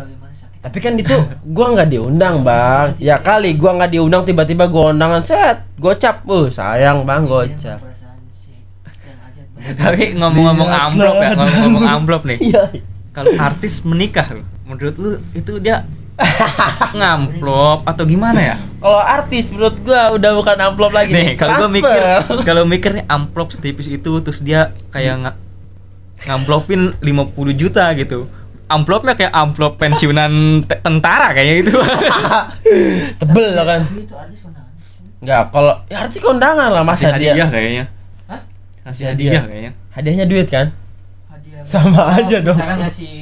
Tapi 0.62 0.78
kan 0.78 0.93
itu 0.93 1.15
gua 1.43 1.74
nggak 1.74 1.89
diundang 1.89 2.45
bang. 2.45 2.93
Ya 3.02 3.17
kali 3.17 3.58
gua 3.58 3.76
nggak 3.76 3.91
diundang 3.91 4.21
tiba-tiba 4.21 4.69
gua 4.69 4.93
undangan 4.93 5.26
set 5.26 5.65
gocap. 5.76 6.21
Uh 6.24 6.47
sayang 6.47 7.02
bang 7.02 7.26
Iya, 7.26 7.30
gocap. 7.30 7.80
tapi 9.78 10.17
ngomong-ngomong 10.17 10.69
amplop 10.69 11.15
ya 11.17 11.30
ngomong-ngomong 11.38 11.86
amplop 11.86 12.21
nih 12.26 12.38
Iya. 12.41 12.63
kalau 13.13 13.30
artis 13.38 13.86
menikah 13.86 14.26
menurut 14.65 14.95
lu 14.97 15.10
itu 15.38 15.62
dia 15.62 15.86
ngamplop 16.97 17.86
atau 17.86 18.04
gimana 18.06 18.39
ya? 18.41 18.56
Kalau 18.78 19.02
artis 19.02 19.50
menurut 19.50 19.78
gua 19.82 20.13
udah 20.13 20.32
bukan 20.34 20.58
amplop 20.60 20.91
lagi 20.93 21.13
Nih, 21.13 21.34
kalau 21.34 21.62
gue 21.62 21.69
mikir 21.78 22.02
kalau 22.41 22.63
mikir 22.65 22.91
nih 22.93 23.06
amplop 23.06 23.50
setipis 23.50 23.86
itu 23.86 24.12
terus 24.21 24.41
dia 24.41 24.69
kayak 24.89 25.15
nga, 25.17 25.32
ngamplopin 26.26 26.93
50 26.97 27.54
juta 27.54 27.89
gitu. 27.93 28.26
Amplopnya 28.71 29.13
kayak 29.13 29.31
amplop 29.31 29.75
pensiunan 29.75 30.31
te- 30.63 30.79
tentara 30.79 31.31
kayaknya 31.31 31.55
gitu. 31.62 31.71
Tebel 33.19 33.47
lah 33.51 33.65
kan. 33.67 33.81
Itu 33.86 34.15
artis 34.15 34.39
kondangan 34.39 34.69
Enggak, 35.21 35.43
kalau 35.49 35.73
ya 35.86 35.97
artis 35.99 36.19
kondangan 36.19 36.69
lah 36.69 36.84
masa 36.84 37.13
dia. 37.13 37.34
hadiah 37.34 37.49
kayaknya. 37.49 37.86
Hah? 38.25 38.41
Kasih 38.84 39.03
Hadiah. 39.07 39.31
hadiah 39.31 39.43
kayaknya. 39.45 39.71
Hadiahnya 39.91 40.25
duit 40.25 40.47
kan? 40.47 40.67
hadiah 41.27 41.62
Sama 41.69 42.01
aja 42.12 42.38
dong. 42.39 42.55
misalkan 42.55 42.79
ngasih 42.81 43.13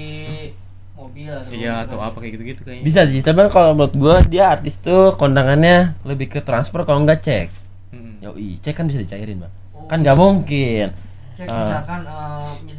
mobil 0.95 1.27
atau 1.27 1.51
Iya 1.51 1.73
atau 1.83 1.97
apa 1.99 2.17
kayak 2.17 2.31
gitu-gitu 2.33 2.61
kayaknya. 2.61 2.83
Bisa 2.83 3.01
sih, 3.05 3.19
tapi 3.19 3.41
kalau 3.49 3.73
menurut 3.73 3.93
gua 3.93 4.15
dia 4.23 4.47
artis 4.49 4.77
tuh 4.77 5.11
kondangannya 5.13 5.97
lebih 6.03 6.29
ke 6.29 6.39
transfer 6.39 6.81
kalau 6.81 7.01
nggak 7.01 7.19
cek. 7.19 7.47
Mm. 7.89 8.21
Yoi, 8.21 8.49
cek 8.59 8.73
kan 8.73 8.85
bisa 8.85 8.97
dicairin, 8.97 9.39
Bang. 9.39 9.51
Oh. 9.71 9.83
Kan 9.85 9.99
nggak 9.99 10.15
mungkin. 10.15 10.93
cek 11.33 11.47
Ah. 11.47 11.55
misalkan 11.57 11.99
eh, 12.01 12.47
misalnya 12.63 12.67
mintanya 12.67 12.78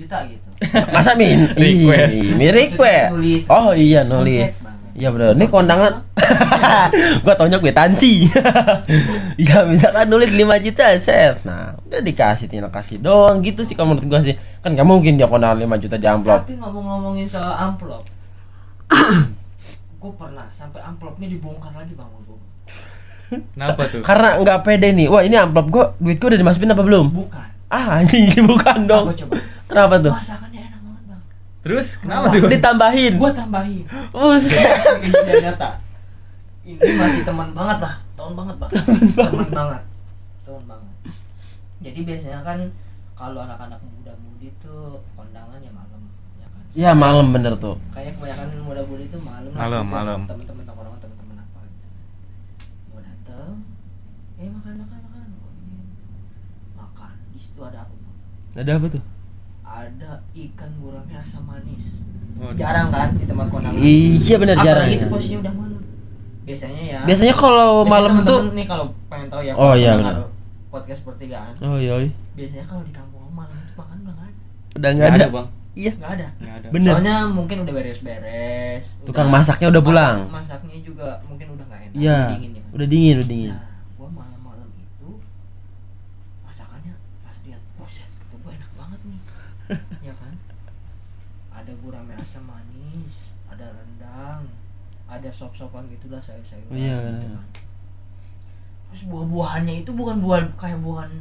juta 0.00 0.18
gitu 0.26 0.48
Masa 0.94 1.16
min? 1.16 1.50
Request. 1.56 2.16
Ih, 2.20 2.36
Mi 2.36 2.48
request. 2.52 3.10
Nulis. 3.16 3.42
Oh 3.48 3.72
iya 3.72 4.04
nulis. 4.04 4.52
Iya 5.00 5.08
benar. 5.14 5.32
Ini 5.32 5.46
kondangan. 5.48 5.92
gua 7.24 7.34
taunya 7.38 7.56
kwitansi. 7.56 8.28
ya 9.40 9.64
misalkan 9.64 10.04
nulis 10.12 10.28
5 10.28 10.44
juta 10.60 10.92
set. 11.00 11.40
Nah, 11.48 11.72
udah 11.88 12.04
dikasih 12.04 12.52
tinggal 12.52 12.68
kasih 12.68 13.00
doang 13.00 13.40
gitu 13.40 13.64
sih 13.64 13.72
kalau 13.72 13.96
menurut 13.96 14.04
gua 14.04 14.20
sih. 14.20 14.36
Kan 14.60 14.76
gak 14.76 14.84
mungkin 14.84 15.16
dia 15.16 15.24
kondangan 15.24 15.56
5 15.56 15.82
juta 15.88 15.96
di 15.96 16.04
amplop. 16.04 16.44
Tapi 16.44 16.60
ngomong-ngomongin 16.60 17.24
soal 17.24 17.56
amplop, 17.56 18.04
gue 20.02 20.12
pernah 20.20 20.44
sampai 20.52 20.84
amplopnya 20.84 21.32
dibongkar 21.32 21.72
lagi 21.72 21.96
bang 21.96 22.10
gua. 22.28 22.38
Kenapa 23.30 23.82
tuh? 23.88 24.02
Karena 24.04 24.36
nggak 24.42 24.58
pede 24.66 24.92
nih. 24.92 25.06
Wah, 25.08 25.22
ini 25.24 25.38
amplop 25.38 25.66
gua, 25.72 25.84
duit 25.96 26.20
gua 26.20 26.34
udah 26.34 26.40
dimasukin 26.44 26.74
apa 26.74 26.84
belum? 26.84 27.06
Bukan. 27.08 27.48
Ah, 27.70 28.02
anjing 28.02 28.26
bukan 28.42 28.90
dong. 28.90 29.06
Apa 29.08 29.16
coba? 29.16 29.34
Kenapa 29.70 29.94
tuh? 30.02 30.10
Masakannya 30.10 30.60
enak 30.66 30.80
banget 30.82 31.04
bang. 31.06 31.22
Terus 31.62 31.86
kenapa 32.02 32.26
tuh? 32.34 32.50
Ditambahin. 32.50 33.12
Gue 33.22 33.30
tambahin. 33.30 33.84
Buset. 34.10 34.58
Ini 35.06 35.32
nyata. 35.46 35.70
Ini 36.60 36.90
masih 36.98 37.22
teman 37.22 37.54
banget 37.54 37.78
lah, 37.86 37.94
tahun 38.18 38.32
banget 38.34 38.56
bang. 38.58 38.70
Teman 39.14 39.48
banget, 39.48 39.82
teman 40.42 40.64
banget. 40.66 40.94
Jadi 41.80 42.00
biasanya 42.04 42.40
kan 42.44 42.58
kalau 43.16 43.40
anak-anak 43.40 43.80
muda-mudi 43.80 44.50
tuh 44.58 45.00
kondangan 45.14 45.62
ya 45.62 45.72
malam, 45.72 46.02
ya 46.36 46.46
kan. 46.50 46.62
Ya 46.76 46.90
malam 46.92 47.26
bener 47.30 47.54
tuh. 47.56 47.78
Kayak 47.94 48.18
kebanyakan 48.18 48.46
muda-mudi 48.60 49.06
tuh 49.08 49.20
malam. 49.22 49.50
lah 49.54 49.60
Malam, 49.64 49.84
gitu. 49.86 49.94
malam. 49.94 50.20
Temen-temen 50.28 50.62
tongkrongan, 50.68 50.98
temen-temen 51.00 51.36
apa 51.38 51.58
gitu. 51.64 51.86
Gue 52.92 53.00
dateng, 53.06 53.50
eh 54.36 54.48
makan 54.50 54.72
makan 54.84 54.98
makan. 55.08 55.26
Gua 55.40 55.50
ini. 55.56 55.78
Makan. 56.76 57.12
Di 57.32 57.38
situ 57.40 57.60
ada 57.64 57.78
apa? 57.88 57.94
Ada 58.58 58.72
apa 58.76 58.86
tuh? 58.90 59.02
Ada 59.80 60.10
ikan 60.34 60.70
gurame 60.76 61.14
asam 61.16 61.42
manis. 61.44 62.04
Waduh. 62.36 62.56
Jarang 62.56 62.88
kan 62.88 63.08
di 63.16 63.24
tempat 63.24 63.46
kondangan. 63.48 63.80
Iya 63.80 64.36
bener 64.36 64.56
jarang. 64.60 64.86
Itu 64.88 65.06
ya. 65.06 65.12
posisinya 65.12 65.38
udah 65.44 65.52
malam. 65.56 65.80
Biasanya 66.44 66.82
ya. 66.82 67.00
Biasanya 67.04 67.34
kalau 67.36 67.70
malam 67.84 68.14
tuh 68.22 68.40
nih 68.52 68.66
kalau 68.66 68.84
pengen 69.08 69.28
tahu 69.28 69.42
ya. 69.44 69.52
Oh, 69.54 69.72
iya, 69.72 69.96
benar. 69.96 70.28
Podcast 70.68 71.00
pertigaan. 71.02 71.52
Oh 71.60 71.76
iya. 71.76 71.94
iya. 72.00 72.12
Biasanya 72.34 72.64
kalau 72.64 72.82
di 72.82 72.92
kampung 72.92 73.22
malam 73.30 73.56
itu 73.56 73.72
makan 73.74 73.96
udah 74.02 74.12
nggak 74.14 74.28
ada. 74.28 74.36
Udah 74.76 74.90
Nggak 74.90 75.08
ada. 75.08 75.18
ada, 75.20 75.28
Bang. 75.32 75.46
Iya. 75.70 75.92
Nggak 75.96 76.12
ada. 76.16 76.26
Nggak 76.40 76.54
ada. 76.60 76.66
Bener. 76.70 76.92
Soalnya 76.96 77.16
mungkin 77.28 77.56
udah 77.62 77.72
beres-beres. 77.72 78.84
Tukang 79.04 79.28
masaknya 79.28 79.68
udah 79.70 79.82
pulang. 79.82 80.16
Masak- 80.26 80.34
masaknya 80.60 80.76
juga 80.80 81.08
mungkin 81.24 81.46
udah 81.54 81.64
nggak 81.66 81.80
enak. 81.86 81.94
Iya. 81.96 82.18
udah 82.18 82.32
dingin 82.34 82.50
ya. 82.52 82.62
Udah 82.70 82.86
dingin, 82.86 83.14
udah 83.20 83.28
dingin. 83.28 83.52
Nah, 83.52 83.64
gua 83.94 84.08
malam-malam 84.10 84.68
itu 84.74 85.08
masakannya 86.42 86.94
pas 87.22 87.36
lihat, 87.44 87.62
buset, 87.76 88.08
itu 88.08 88.34
gua 88.40 88.52
enak 88.54 88.70
banget 88.74 89.00
nih. 89.04 89.20
ya 90.02 90.12
kan? 90.14 90.32
Ada 91.60 91.72
gurame 91.76 92.16
asam 92.16 92.40
manis, 92.42 93.28
ada 93.44 93.68
rendang, 93.68 94.48
ada 95.04 95.28
sop-sopan 95.28 95.84
gitulah 95.88 96.16
sayur-sayuran 96.16 96.72
Oh, 96.72 96.76
iya, 96.76 96.96
gitu 96.96 97.26
kan. 97.30 97.46
Terus 98.88 99.02
buah-buahannya 99.06 99.74
itu 99.84 99.90
bukan 99.92 100.16
buah 100.18 100.40
kayak 100.56 100.80
buahan 100.80 101.12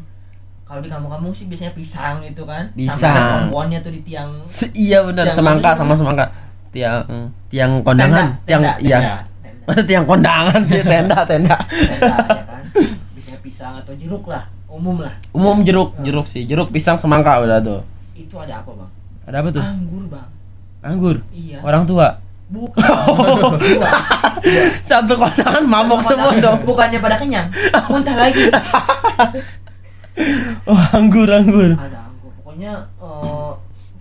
kalau 0.64 0.80
di 0.80 0.88
kampung-kampung 0.88 1.34
sih 1.34 1.46
biasanya 1.46 1.74
pisang 1.74 2.22
gitu 2.24 2.46
kan. 2.46 2.72
Pisang. 2.72 3.50
Buahnya 3.50 3.82
tuh 3.82 3.92
di 3.92 4.02
tiang 4.02 4.38
Se- 4.46 4.72
iya 4.72 5.02
benar 5.02 5.28
semangka 5.28 5.74
sama 5.74 5.92
semangka. 5.92 6.30
Tiang 6.70 7.02
tiang 7.50 7.82
kondangan, 7.82 8.30
Tenda, 8.46 8.46
tiang 8.46 8.62
tenda, 8.62 8.74
iya. 8.80 8.98
tenda, 8.98 9.16
tenda. 9.42 9.66
Masa 9.66 9.82
tiang 9.84 10.06
kondangan 10.06 10.60
sih 10.64 10.82
tenda 10.94 11.18
tenda. 11.26 11.58
Tenda, 11.68 12.16
ya 12.30 12.44
kan. 12.46 12.64
Biasanya 13.12 13.40
pisang 13.42 13.74
atau 13.76 13.94
jeruk 13.98 14.30
lah, 14.30 14.46
umum 14.70 15.02
lah. 15.02 15.14
Umum 15.34 15.66
jeruk, 15.66 15.98
jeruk 16.00 16.30
sih. 16.30 16.46
Jeruk, 16.46 16.70
pisang, 16.70 16.96
semangka 16.96 17.42
udah 17.42 17.58
tuh. 17.60 17.82
Itu 18.14 18.38
ada 18.38 18.62
apa, 18.62 18.70
Bang? 18.72 18.90
Ada 19.30 19.46
apa 19.46 19.50
tuh? 19.54 19.62
Anggur, 19.62 20.04
Bang. 20.10 20.30
Anggur. 20.82 21.18
Iya. 21.30 21.62
Orang 21.62 21.86
tua. 21.86 22.18
Bukan. 22.50 22.82
Dua. 23.62 23.94
Satu 24.90 25.14
kondangan 25.22 25.62
mabok 25.70 26.02
semua 26.02 26.34
dong. 26.42 26.66
Bukannya 26.66 26.98
pada 26.98 27.22
kenyang, 27.22 27.46
muntah 27.86 28.18
lagi. 28.18 28.50
Oh, 30.68 30.76
anggur, 30.92 31.32
anggur. 31.32 31.80
Ada 31.80 32.12
anggur. 32.12 32.34
Pokoknya 32.44 32.92
eh, 33.00 33.52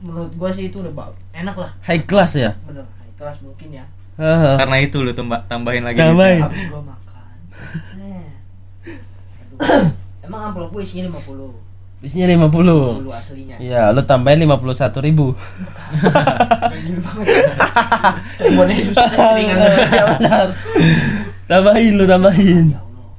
menurut 0.02 0.34
gua 0.34 0.50
sih 0.50 0.66
itu 0.66 0.82
udah 0.82 1.14
enak 1.30 1.54
lah. 1.54 1.70
High 1.86 2.02
class 2.10 2.34
ya. 2.34 2.58
Bener, 2.66 2.82
high 2.98 3.14
class 3.14 3.38
mungkin 3.38 3.70
ya. 3.70 3.86
Haha. 4.18 4.58
Karena 4.58 4.82
itu 4.82 4.98
lu 4.98 5.14
tambah 5.14 5.46
tambahin 5.46 5.86
lagi. 5.86 6.02
Tambahin. 6.02 6.42
Habis 6.42 6.66
gua 6.74 6.82
makan. 6.90 7.38
Aduh. 9.46 9.86
Emang 10.26 10.50
amplop 10.50 10.74
gua 10.74 10.82
isinya 10.82 11.06
50. 11.06 11.67
Isinya 11.98 12.30
50. 12.30 12.46
50 13.02 13.10
aslinya. 13.10 13.56
Iya, 13.58 13.82
lu 13.90 14.02
tambahin 14.06 14.46
51 14.46 15.02
ribu. 15.02 15.34
Susah 18.38 19.08
seringan. 19.10 19.58
Iya 19.58 20.04
benar. 20.14 20.46
Tambahin 21.48 21.92
lu 21.98 22.04
tambahin. 22.06 22.66
Ya 22.70 22.78
Allah, 22.78 23.10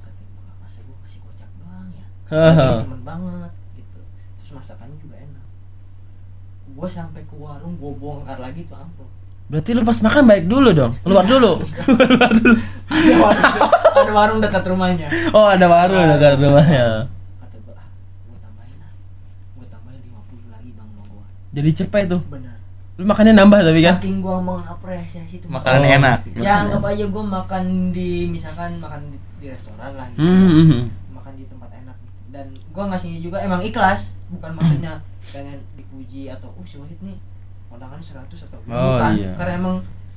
masa 0.63 0.79
gua 0.85 0.97
kasih 1.03 1.19
kocak 1.25 1.49
doang 1.59 1.89
ya. 1.91 2.05
Haha. 2.29 2.69
Lagi 2.71 2.85
temen 2.85 3.01
banget 3.03 3.51
gitu. 3.75 3.99
Terus 4.39 4.51
masakannya 4.55 4.95
juga 5.01 5.15
enak. 5.17 5.43
Gua 6.71 6.87
sampai 6.87 7.21
ke 7.25 7.35
warung 7.35 7.75
gua 7.75 7.91
bongkar 7.97 8.37
lagi 8.39 8.63
tuh 8.63 8.77
amplop. 8.77 9.09
Berarti 9.49 9.69
lu 9.73 9.81
pas 9.81 9.97
makan 9.97 10.23
baik 10.23 10.45
dulu 10.45 10.69
dong. 10.71 10.93
Keluar 11.01 11.25
dulu. 11.25 11.51
Keluar 11.65 12.31
dulu. 12.39 12.55
Ada 12.87 13.15
warung, 13.17 13.49
ada 13.97 14.11
warung 14.13 14.39
dekat 14.39 14.63
rumahnya. 14.63 15.07
Oh, 15.33 15.47
ada 15.49 15.65
warung 15.65 16.05
dekat 16.15 16.37
rumahnya. 16.37 16.87
Kata 17.41 17.57
gua, 17.65 17.73
ah, 17.73 17.87
gua 18.29 18.37
tambahin 18.39 18.77
ah. 18.77 18.93
Gua 19.57 19.65
tambahin 19.65 20.01
50 20.05 20.53
lagi 20.53 20.69
bang 20.77 20.89
sama 20.93 21.03
gua. 21.09 21.25
Jadi 21.49 21.69
cepet 21.75 22.05
tuh. 22.07 22.21
Bener. 22.29 22.53
Lu 22.95 23.07
makannya 23.07 23.31
nambah 23.31 23.63
tapi 23.63 23.79
kan? 23.79 23.95
Saking 23.97 24.19
gua 24.19 24.37
mengapresiasi 24.37 25.39
itu 25.39 25.47
Makanan 25.47 25.81
Oh. 25.81 25.95
enak. 25.97 26.19
Ya 26.35 26.53
anggap 26.61 26.83
aja 26.85 27.05
gua 27.07 27.23
makan 27.23 27.63
di 27.89 28.27
misalkan 28.27 28.75
makan 28.77 29.07
di, 29.07 29.17
di 29.39 29.47
restoran 29.47 29.95
lah 29.95 30.05
gitu. 30.11 30.19
Hmm, 30.19 30.35
hmm, 30.35 30.65
hmm. 30.67 30.83
makan 31.15 31.33
di 31.33 31.43
tempat 31.47 31.69
enak 31.73 31.95
gitu. 31.95 32.17
dan 32.29 32.45
gua 32.69 32.83
ngasihnya 32.91 33.19
juga 33.19 33.37
emang 33.39 33.63
ikhlas 33.63 34.13
bukan 34.27 34.51
maksudnya 34.53 34.99
pengen 35.25 35.57
dipuji 35.73 36.27
atau 36.27 36.51
uh 36.51 36.61
si 36.63 36.77
Wahid 36.77 36.99
nih 37.01 37.17
kondangan 37.65 37.97
100 37.97 38.27
atau 38.45 38.59
Oh, 38.67 38.99
bukan 38.99 39.11
iya. 39.15 39.31
karena 39.33 39.53
emang 39.55 39.75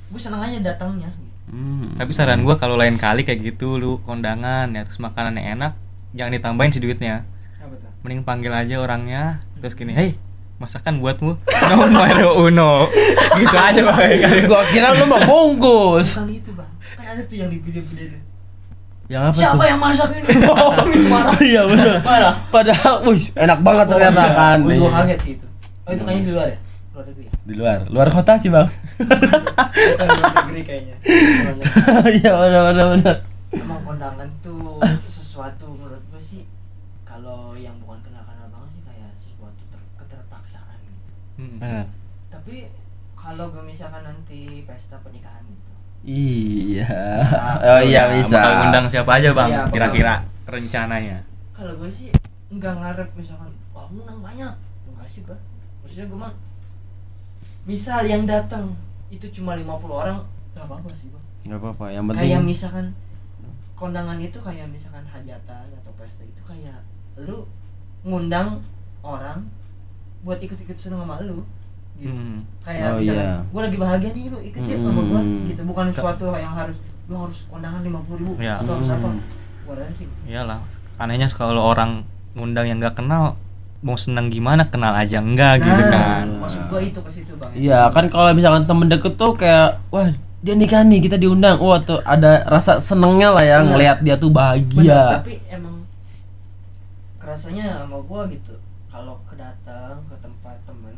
gue 0.08 0.20
seneng 0.20 0.40
aja 0.40 0.58
datangnya 0.58 1.08
gitu. 1.08 1.32
Hmm. 1.48 1.96
Tapi 1.96 2.10
saran 2.10 2.42
gua 2.42 2.56
kalau 2.56 2.76
lain 2.76 2.96
kali 2.96 3.22
kayak 3.22 3.40
gitu 3.46 3.76
lu 3.76 3.96
kondangan 4.02 4.68
ya 4.68 4.82
terus 4.82 4.98
makanannya 4.98 5.54
enak, 5.54 5.72
jangan 6.12 6.32
ditambahin 6.34 6.72
si 6.72 6.80
duitnya. 6.80 7.24
apa 7.56 7.72
tuh 7.78 7.88
Mending 8.02 8.26
panggil 8.26 8.50
aja 8.50 8.76
orangnya 8.76 9.38
terus 9.56 9.72
gini, 9.72 9.94
"Hei, 9.94 10.18
masakan 10.62 10.94
buatmu." 10.96 11.32
Nomor 11.68 11.88
uno. 12.40 12.86
gitu 13.34 13.56
aja 13.56 13.80
Bang. 13.82 13.98
Gua 14.44 14.62
kira 14.66 14.94
lu 14.94 15.04
mau 15.04 15.18
bungkus. 15.20 16.14
bukan 16.14 16.30
itu 16.30 16.50
bang 16.52 16.70
kan 16.92 17.04
ada 17.08 17.22
tuh 17.22 17.36
yang 17.36 17.48
di 17.48 17.58
video-video 17.58 18.06
itu 18.08 18.18
Yang 19.08 19.22
apa 19.24 19.36
siapa 19.36 19.54
tuh? 19.54 19.66
yang 19.66 19.80
masak 19.80 20.08
ini 20.10 20.24
marah 21.12 21.36
Iya 21.42 21.62
benar. 21.66 21.96
marah 22.00 22.34
Padahal, 22.48 22.94
wih, 23.04 23.24
enak 23.34 23.58
banget 23.60 23.86
ternyata 23.88 24.22
kan. 24.30 24.58
gue 24.62 24.74
gue 24.74 24.90
kaget 24.92 25.18
sih 25.20 25.32
itu 25.34 25.46
oh 25.82 25.90
itu 25.90 26.02
kayaknya 26.02 26.22
di 26.22 26.32
luar 26.32 26.46
ya 26.46 26.58
luar 26.92 27.04
negeri 27.06 27.24
ya 27.24 27.32
Di 27.42 27.54
luar, 27.54 27.78
luar 27.88 28.08
kota 28.08 28.32
sih 28.36 28.48
bang. 28.48 28.68
Luar 29.00 30.32
negeri 30.38 30.60
kayaknya. 30.62 30.94
Iya 32.14 32.32
benar 32.32 32.62
benar 32.68 32.86
benar. 32.92 33.16
emang 33.52 33.80
kondangan 33.82 34.28
tuh 34.40 34.78
sesuatu 35.04 35.66
menurut 35.70 36.00
gue 36.06 36.22
sih 36.22 36.42
kalau 37.02 37.52
yang 37.54 37.76
bukan 37.78 38.00
kenal-kenal 38.00 38.48
banget 38.48 38.70
sih 38.70 38.82
kayak 38.82 39.10
sesuatu 39.14 39.60
ter 39.68 39.80
keterpaksaan 39.98 40.76
gitu 40.80 41.10
Hmm. 41.42 41.58
Benar. 41.58 41.86
tapi 42.28 42.70
kalau 43.12 43.50
gue 43.50 43.62
misalkan 43.62 44.02
nanti 44.02 44.62
pesta 44.62 44.96
pernikahan 44.98 45.42
gitu 45.44 45.70
Iya. 46.02 46.82
Bisa. 47.18 47.38
Oh 47.68 47.80
iya 47.80 48.10
bisa. 48.10 48.34
Bakal 48.36 48.52
ngundang 48.56 48.86
siapa 48.86 49.10
aja, 49.18 49.30
Bang? 49.30 49.46
Iya. 49.48 49.62
Kira-kira 49.68 50.14
rencananya. 50.44 51.18
kalau 51.52 51.74
gue 51.76 51.86
sih 51.86 52.10
nggak 52.48 52.74
ngarep 52.76 53.08
misalkan 53.12 53.46
wah 53.70 53.86
menang 53.88 54.18
banyak 54.18 54.50
enggak 54.84 55.06
sih 55.06 55.22
gue 55.22 55.38
maksudnya 55.78 56.04
gue 56.04 56.18
mah 56.18 56.34
misal 57.62 58.02
yang 58.02 58.24
datang 58.24 58.74
itu 59.08 59.30
cuma 59.30 59.54
50 59.54 59.62
orang 59.86 60.18
nggak 60.52 60.64
apa-apa 60.64 60.90
sih 60.92 61.08
bang 61.08 61.24
Gak 61.44 61.58
apa-apa, 61.58 61.86
yang 61.88 62.06
penting. 62.06 62.22
kayak 62.28 62.42
misalkan 62.44 62.86
kondangan 63.72 64.14
itu 64.16 64.38
kayak 64.38 64.66
misalkan 64.68 65.02
hajatan 65.04 65.66
atau 65.72 65.92
pesta 65.94 66.22
itu 66.22 66.42
kayak 66.42 66.82
lu 67.16 67.46
ngundang 68.02 68.58
orang 69.00 69.46
buat 70.22 70.38
ikut-ikut 70.38 70.74
seneng 70.74 71.02
sama 71.02 71.18
lu 71.20 71.42
gitu 71.98 72.08
Hmm. 72.08 72.42
kayak 72.62 72.88
Oh, 72.88 72.98
misalkan 72.98 73.22
iya. 73.22 73.34
gue 73.44 73.60
lagi 73.62 73.78
bahagia 73.78 74.10
nih 74.10 74.24
lu 74.26 74.38
ikut 74.40 74.62
ya 74.64 74.76
sama 74.76 75.00
gue 75.02 75.20
Hmm. 75.20 75.42
gitu 75.46 75.60
bukan 75.62 75.84
sesuatu 75.90 76.24
yang 76.32 76.54
harus 76.56 76.76
lu 77.06 77.14
harus 77.14 77.38
kondangan 77.46 77.82
lima 77.82 78.00
puluh 78.02 78.18
ribu 78.18 78.32
Iya. 78.38 78.58
atau 78.58 78.72
harus 78.74 78.88
apa 78.88 79.08
Hmm. 79.08 79.20
gue 79.62 79.74
sih 79.94 80.06
Iyalah. 80.26 80.60
Anehnya 80.96 81.26
kalau 81.28 81.62
orang 81.64 82.02
ngundang 82.32 82.66
yang 82.66 82.78
nggak 82.78 82.96
kenal 82.96 83.34
mau 83.82 83.98
seneng 83.98 84.30
gimana 84.30 84.62
kenal 84.64 84.94
aja 84.94 85.18
enggak 85.18 85.58
gitu 85.58 85.82
kan. 85.90 86.24
Nah, 86.24 86.46
maksud 86.46 86.62
gue 86.70 86.80
itu 86.84 86.98
ke 86.98 87.10
situ 87.10 87.32
bang 87.34 87.50
Iya 87.52 87.90
kan 87.90 88.06
kalau 88.06 88.30
misalkan 88.30 88.62
temen 88.64 88.86
deket 88.86 89.14
tuh 89.14 89.34
kayak 89.34 89.82
wah 89.90 90.06
dia 90.38 90.54
nikah 90.54 90.82
nih 90.82 90.98
kita 91.00 91.18
diundang 91.18 91.58
wah 91.58 91.78
tuh 91.78 91.98
ada 92.02 92.42
rasa 92.46 92.78
senengnya 92.78 93.30
lah 93.30 93.42
ya 93.42 93.58
Bener. 93.58 93.68
ngelihat 93.74 93.98
dia 94.00 94.14
tuh 94.16 94.30
Bener, 94.30 94.38
bahagia 94.58 95.02
tapi 95.18 95.38
emang 95.46 95.82
kerasanya 97.18 97.86
sama 97.86 97.98
gue 98.00 98.22
gitu 98.34 98.54
kedatang 99.62 100.02
ke 100.10 100.16
tempat 100.18 100.58
temen 100.66 100.96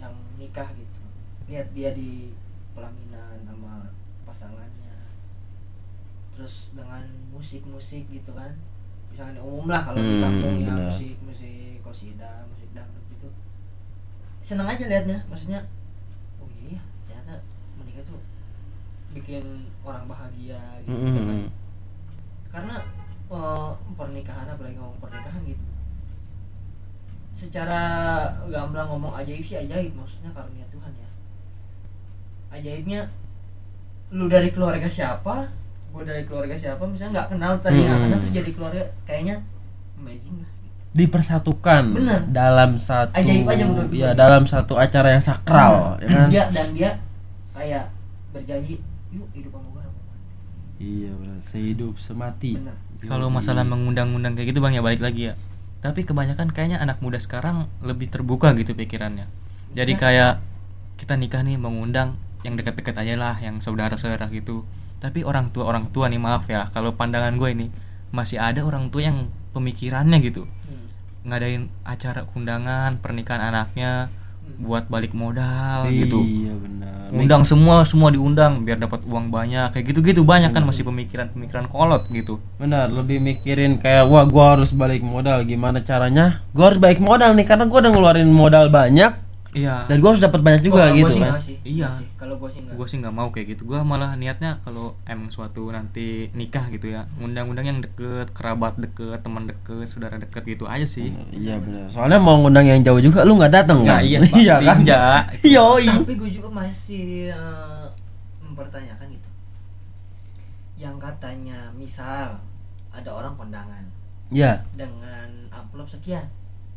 yang 0.00 0.14
nikah 0.40 0.68
gitu 0.72 1.02
lihat 1.48 1.68
dia 1.76 1.92
di 1.92 2.32
pelaminan 2.72 3.36
sama 3.44 3.92
pasangannya 4.24 4.96
terus 6.32 6.72
dengan 6.72 7.04
musik-musik 7.28 8.08
gitu 8.08 8.32
kan 8.32 8.56
misalnya 9.12 9.40
umum 9.44 9.68
lah 9.68 9.82
kalau 9.84 10.00
di 10.00 10.14
Hmm, 10.16 10.24
kampung 10.24 10.56
ya 10.62 10.72
benar. 10.72 10.88
musik 10.88 11.16
musik 11.20 11.82
kosida 11.84 12.46
musik 12.48 12.68
dangdut 12.72 13.04
gitu 13.12 13.28
seneng 14.40 14.68
aja 14.68 14.84
liatnya 14.88 15.18
maksudnya 15.28 15.60
oh 16.40 16.48
iya 16.48 16.80
ternyata 17.04 17.44
menikah 17.76 18.04
tuh 18.08 18.20
bikin 19.12 19.68
orang 19.84 20.04
bahagia 20.08 20.60
gitu 20.84 20.96
mm, 20.96 21.12
kan. 21.12 21.28
mm. 21.28 21.48
karena 22.48 22.74
eh, 23.28 23.70
pernikahan 23.96 24.48
apalagi 24.48 24.76
ngomong 24.80 25.00
pernikahan 25.02 25.42
gitu 25.44 25.67
secara 27.38 27.80
gamblang 28.50 28.90
ngomong 28.90 29.14
ajaib 29.14 29.38
sih 29.40 29.54
ajaib 29.56 29.94
maksudnya 29.94 30.34
karunia 30.34 30.66
Tuhan 30.68 30.90
ya 30.92 31.08
ajaibnya 32.50 33.00
lu 34.10 34.26
dari 34.26 34.50
keluarga 34.50 34.90
siapa 34.90 35.46
gue 35.88 36.02
dari 36.02 36.26
keluarga 36.26 36.58
siapa 36.58 36.82
misalnya 36.82 37.22
nggak 37.22 37.28
kenal 37.30 37.52
tadi 37.62 37.78
nggak 37.80 37.94
Hmm. 37.94 38.04
kenal 38.10 38.18
tuh 38.18 38.32
jadi 38.34 38.50
keluarga 38.50 38.82
kayaknya 39.04 39.36
amazing 39.96 40.42
lah 40.42 40.50
dipersatukan 40.88 41.82
Bener. 41.94 42.20
dalam 42.26 42.74
satu 42.74 43.14
Ajaib 43.14 43.46
aja 43.46 43.62
menurut 43.62 43.92
ya 43.92 44.10
dalam 44.16 44.42
satu 44.44 44.74
acara 44.74 45.14
yang 45.14 45.22
sakral 45.22 45.94
ya 46.02 46.08
kan 46.08 46.28
dia 46.28 46.44
dan 46.50 46.66
dia 46.74 46.90
kayak 47.54 47.86
berjanji 48.32 48.80
yuk 49.12 49.28
hidup 49.30 49.52
sama 49.54 49.68
gue 49.70 49.82
sama 49.84 49.94
mati." 49.94 50.26
iya 50.80 51.10
benar 51.14 51.38
sehidup 51.38 51.94
semati 51.96 52.58
Bener. 52.58 52.74
Kalau 52.98 53.30
masalah 53.30 53.62
mengundang-undang 53.62 54.34
kayak 54.34 54.50
gitu 54.50 54.58
bang 54.58 54.74
ya 54.74 54.82
balik 54.82 54.98
lagi 54.98 55.30
ya. 55.30 55.34
Tapi 55.78 56.02
kebanyakan 56.02 56.50
kayaknya 56.50 56.78
anak 56.78 56.98
muda 56.98 57.16
sekarang 57.16 57.66
lebih 57.80 58.08
terbuka 58.08 58.50
gitu 58.52 58.72
pikirannya. 58.72 59.26
Jadi 59.72 59.92
Ya. 59.92 59.98
kayak 59.98 60.32
kita 60.96 61.14
nikah 61.14 61.40
nih 61.40 61.54
mengundang 61.54 62.14
yang 62.40 62.54
dekat-dekat 62.54 62.94
aja 62.96 63.14
lah, 63.14 63.34
yang 63.38 63.58
saudara-saudara 63.58 64.30
gitu. 64.30 64.62
Tapi 64.98 65.22
orang 65.22 65.50
tua 65.50 65.66
orang 65.66 65.90
tua 65.90 66.06
nih 66.06 66.18
maaf 66.18 66.46
ya, 66.46 66.66
kalau 66.68 66.92
pandangan 66.92 67.34
gue 67.34 67.48
ini 67.48 67.66
masih 68.08 68.38
ada 68.38 68.62
orang 68.62 68.88
tua 68.88 69.02
yang 69.04 69.18
pemikirannya 69.50 70.18
gitu 70.20 70.46
Hmm. 70.46 70.86
ngadain 71.24 71.66
acara 71.82 72.24
undangan 72.32 72.96
pernikahan 72.96 73.42
anaknya 73.44 74.06
Hmm. 74.06 74.64
buat 74.64 74.86
balik 74.86 75.12
modal 75.12 75.90
gitu. 75.90 76.22
iya 76.22 76.54
benar 76.54 76.77
Undang 77.12 77.42
semua 77.44 77.84
semua 77.84 78.08
diundang 78.12 78.64
biar 78.64 78.76
dapat 78.80 79.04
uang 79.04 79.32
banyak. 79.32 79.72
Kayak 79.72 79.84
gitu-gitu 79.94 80.22
banyak 80.24 80.52
kan 80.52 80.64
masih 80.64 80.84
pemikiran-pemikiran 80.84 81.68
kolot 81.68 82.08
gitu. 82.10 82.40
benar 82.58 82.90
lebih 82.90 83.22
mikirin 83.22 83.78
kayak 83.78 84.08
wah 84.08 84.26
gua 84.26 84.58
harus 84.58 84.74
balik 84.74 85.00
modal. 85.00 85.44
Gimana 85.46 85.80
caranya? 85.84 86.42
Gua 86.52 86.72
harus 86.72 86.80
balik 86.80 86.98
modal 86.98 87.32
nih 87.36 87.46
karena 87.46 87.64
gua 87.68 87.78
udah 87.84 87.92
ngeluarin 87.92 88.30
modal 88.32 88.66
banyak 88.68 89.27
Iya. 89.58 89.76
dan 89.84 89.96
gua 89.98 90.10
harus 90.10 90.20
dapat 90.20 90.40
banyak 90.40 90.62
juga 90.62 90.80
Oh, 90.80 90.86
gua 90.86 90.96
gitu 90.96 91.10
sih 91.10 91.20
kan. 91.20 91.32
sih. 91.38 91.56
Iya. 91.62 91.88
Kalau 92.14 92.34
gue 92.36 92.48
sih 92.48 92.60
nggak. 92.60 92.74
Gue 92.74 92.86
sih 92.86 92.96
nggak. 92.96 93.12
Mau 93.12 93.28
kayak 93.28 93.46
gitu. 93.50 93.62
Gue 93.64 93.80
malah 93.82 94.14
niatnya 94.14 94.58
kalau 94.58 94.86
emang 95.04 95.28
suatu 95.28 95.66
nanti 95.68 96.06
nikah 96.32 96.66
gitu 96.68 96.88
ya 96.88 97.06
undang-undang 97.16 97.66
yang 97.66 97.78
deket 97.78 98.30
kerabat 98.30 98.76
deket 98.76 99.18
teman 99.18 99.44
deket 99.44 99.84
saudara 99.84 100.16
deket 100.16 100.42
gitu 100.44 100.64
aja 100.64 100.84
sih. 100.84 101.10
Iya 101.30 101.58
benar 101.58 101.88
soalnya 101.88 102.18
mau 102.18 102.38
ngundang 102.38 102.64
yang 102.64 102.80
jauh 102.80 102.98
juga 102.98 103.22
lu 103.22 103.34
nggak 103.34 103.54
datang 103.54 103.82
Nah, 103.82 103.96
kan? 103.96 104.02
iya, 104.02 104.18
iya 104.38 104.56
kan? 104.58 104.76
enggak. 104.78 105.22
yoi 105.54 105.86
tapi 105.86 106.14
gue 106.14 106.30
juga 106.32 106.48
masih 106.48 107.28
eh, 107.28 107.86
mempertanyakan 108.40 109.06
gitu. 109.10 109.28
Yang 110.76 110.96
katanya 111.00 111.58
misal 111.72 112.38
ada 112.88 113.10
orang 113.10 113.34
kondangan 113.34 113.82
ya 114.28 114.60
dengan 114.72 115.28
amplop 115.48 115.86
sekian 115.86 116.24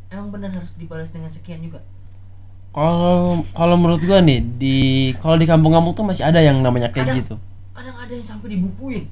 emang 0.08 0.28
benar 0.30 0.48
harus 0.50 0.72
dibalas 0.74 1.08
dengan 1.08 1.28
sekian 1.28 1.60
juga 1.60 1.80
kalau 2.72 3.14
kalau 3.52 3.76
menurut 3.76 4.00
gua 4.00 4.18
nih 4.18 4.40
di 4.40 4.76
kalau 5.14 5.36
di 5.36 5.44
kampung-kampung 5.44 5.92
tuh 5.92 6.02
masih 6.02 6.24
ada 6.24 6.40
yang 6.40 6.58
namanya 6.58 6.88
kayak 6.88 7.06
Kadang- 7.06 7.20
gitu. 7.20 7.34
Kadang 7.70 7.96
ada 7.96 8.10
yang 8.10 8.24
sampai 8.24 8.48
dibukuin. 8.50 9.04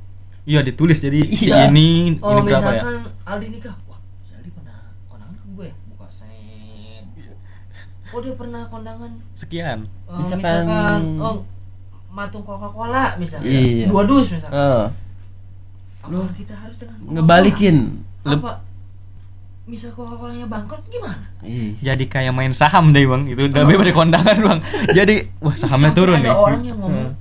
Iya 0.43 0.61
ditulis. 0.61 0.99
Jadi 0.99 1.21
Iya. 1.29 1.69
ini 1.69 2.17
oh 2.19 2.33
ini 2.35 2.41
berapa 2.43 2.65
ya? 2.67 2.83
misalkan 2.83 2.97
Aldi 3.23 3.47
nikah 3.51 3.77
wah 3.85 4.01
si 4.23 4.33
Aldi 4.33 4.51
pernah 4.51 4.77
kondangan 5.07 5.37
ke 5.37 5.47
gue 5.51 5.67
ya? 5.67 5.75
Buka 5.87 6.07
set 6.09 7.05
oh 8.11 8.19
dia 8.19 8.35
pernah 8.35 8.63
kondangan. 8.67 9.11
Sekian. 9.35 9.79
Eh, 9.85 10.17
Misalkan- 10.17 10.65
misalkan, 10.65 11.03
oh 11.21 11.37
matung 12.11 12.43
Coca 12.43 12.69
Cola 12.69 13.15
misalkan. 13.15 13.47
Iya. 13.47 13.87
dua 13.87 14.03
dus 14.03 14.27
misalkan. 14.31 14.57
Eh, 14.57 14.85
apa 16.01 16.17
kita 16.33 16.55
harus 16.57 16.77
dengan 16.77 16.97
Coca-Cola? 16.97 17.15
ngebalikin? 17.15 17.77
Apa 18.23 18.51
misal 19.71 19.91
Coca 19.91 20.19
Colanya 20.19 20.45
bangkrut 20.45 20.83
gimana? 20.87 21.23
Ih. 21.41 21.79
jadi 21.79 22.05
kayak 22.05 22.31
main 22.31 22.51
saham 22.51 22.91
deh 22.91 23.03
bang. 23.03 23.23
Itu 23.25 23.47
udah 23.47 23.63
bebas 23.63 23.85
dari 23.85 23.95
kondangan 23.95 24.37
bang. 24.39 24.59
Jadi 24.93 25.15
wah 25.39 25.55
sahamnya 25.55 25.89
Sampai 25.89 25.97
turun 25.97 26.17
ada 26.17 26.25
nih. 26.25 26.35
orang 26.35 26.63
yang 26.63 26.77
ngomong 26.77 27.07
Hmm. 27.07 27.15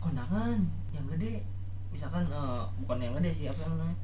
kondangan 0.00 0.56
yang 0.90 1.04
gede. 1.10 1.42
Misalkan 1.90 2.22
eh, 2.24 2.60
bukan 2.78 2.96
yang 2.98 3.12
gede 3.16 3.30
sih 3.34 3.46
apa 3.46 3.60
yang 3.60 3.72
namanya? 3.74 3.96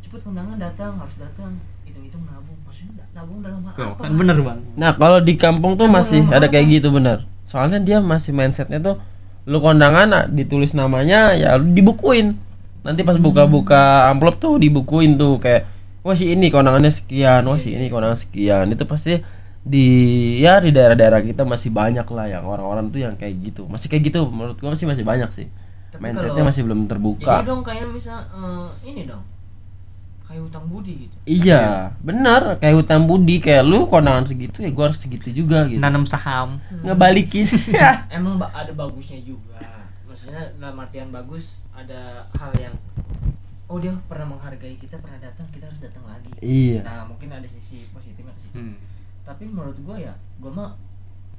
Cepet 0.00 0.20
kondangan 0.22 0.56
datang 0.56 0.92
harus 0.96 1.16
datang. 1.16 1.52
Hitung-hitung 1.82 2.22
nabung. 2.24 2.58
Maksudnya 2.62 3.04
nabung 3.10 3.38
dalam 3.40 3.60
hal 3.60 3.74
apa? 3.74 4.00
kan 4.00 4.12
bener 4.12 4.36
bang. 4.40 4.58
Nah 4.74 4.90
kalau 4.94 5.18
di 5.18 5.34
kampung 5.34 5.74
tuh 5.74 5.86
masih 5.86 6.24
ada 6.28 6.46
kayak 6.46 6.66
gitu 6.72 6.88
bener. 6.88 7.26
Soalnya 7.44 7.78
dia 7.78 7.98
masih 7.98 8.30
mindsetnya 8.30 8.78
tuh 8.78 8.96
lu 9.44 9.60
kondangan 9.60 10.08
ah, 10.10 10.24
ditulis 10.24 10.72
namanya 10.72 11.34
ya 11.34 11.54
lu 11.54 11.68
dibukuin. 11.68 12.38
Nanti 12.80 13.00
pas 13.00 13.16
buka-buka 13.16 14.08
amplop 14.08 14.36
tuh 14.36 14.56
dibukuin 14.56 15.16
tuh 15.16 15.36
kayak 15.36 15.68
wah 16.04 16.12
si 16.12 16.28
ini 16.28 16.46
kondangannya 16.48 16.92
sekian, 16.92 17.40
wah 17.42 17.56
si 17.56 17.72
ini 17.72 17.88
kondangan 17.88 18.14
sekian. 18.14 18.68
Itu 18.68 18.84
pasti 18.84 19.16
di 19.64 19.86
ya 20.38 20.60
di 20.60 20.68
daerah-daerah 20.68 21.18
kita 21.20 21.42
masih 21.42 21.72
banyak 21.72 22.04
lah 22.06 22.26
yang 22.28 22.44
orang-orang 22.44 22.92
tuh 22.92 23.00
yang 23.00 23.16
kayak 23.16 23.40
gitu. 23.42 23.64
Masih 23.64 23.88
kayak 23.88 24.06
gitu 24.06 24.28
menurut 24.28 24.54
gua 24.54 24.70
masih 24.70 24.84
masih 24.84 25.02
banyak 25.02 25.32
sih. 25.32 25.48
Tapi 25.88 26.00
Mindsetnya 26.00 26.36
kalau- 26.36 26.48
masih 26.50 26.62
belum 26.62 26.80
jadi 26.80 26.90
terbuka. 26.90 27.34
dong 27.42 27.62
kayak 27.62 27.88
misal 27.88 28.18
eh, 28.20 28.68
ini 28.84 29.02
dong 29.04 29.24
kayak 30.24 30.40
hutang 30.42 30.66
budi 30.66 31.06
gitu 31.06 31.16
Iya, 31.22 31.94
benar 32.00 32.56
kayak 32.58 32.74
hutang 32.76 33.04
budi 33.04 33.38
kayak 33.38 33.62
lu 33.62 33.86
kondangan 33.86 34.24
segitu 34.24 34.60
ya 34.60 34.72
gua 34.72 34.90
harus 34.90 34.98
segitu 34.98 35.28
juga 35.30 35.64
gitu. 35.64 35.78
nanam 35.78 36.02
saham 36.04 36.58
Ngebalikin. 36.82 37.44
emang 38.10 38.36
ada 38.42 38.72
bagusnya 38.72 39.20
juga 39.20 39.60
maksudnya 40.04 40.50
dalam 40.58 40.76
artian 40.76 41.08
bagus 41.08 41.54
ada 41.70 42.26
hal 42.34 42.50
yang 42.56 42.74
oh 43.66 43.78
dia 43.78 43.92
pernah 44.02 44.26
menghargai 44.30 44.76
kita 44.76 44.96
pernah 44.96 45.18
datang 45.18 45.46
kita 45.48 45.64
harus 45.64 45.80
datang 45.80 46.04
lagi 46.04 46.28
Iya. 46.38 46.80
nah 46.80 47.04
mungkin 47.04 47.28
ada 47.28 47.46
sisi 47.46 47.88
positifnya 47.88 48.32
ke 48.32 48.42
situ 48.42 48.54
Hmm. 48.54 48.76
tapi 49.22 49.44
menurut 49.46 49.76
gua 49.80 49.96
ya 49.96 50.12
gua 50.38 50.52
mah 50.52 50.70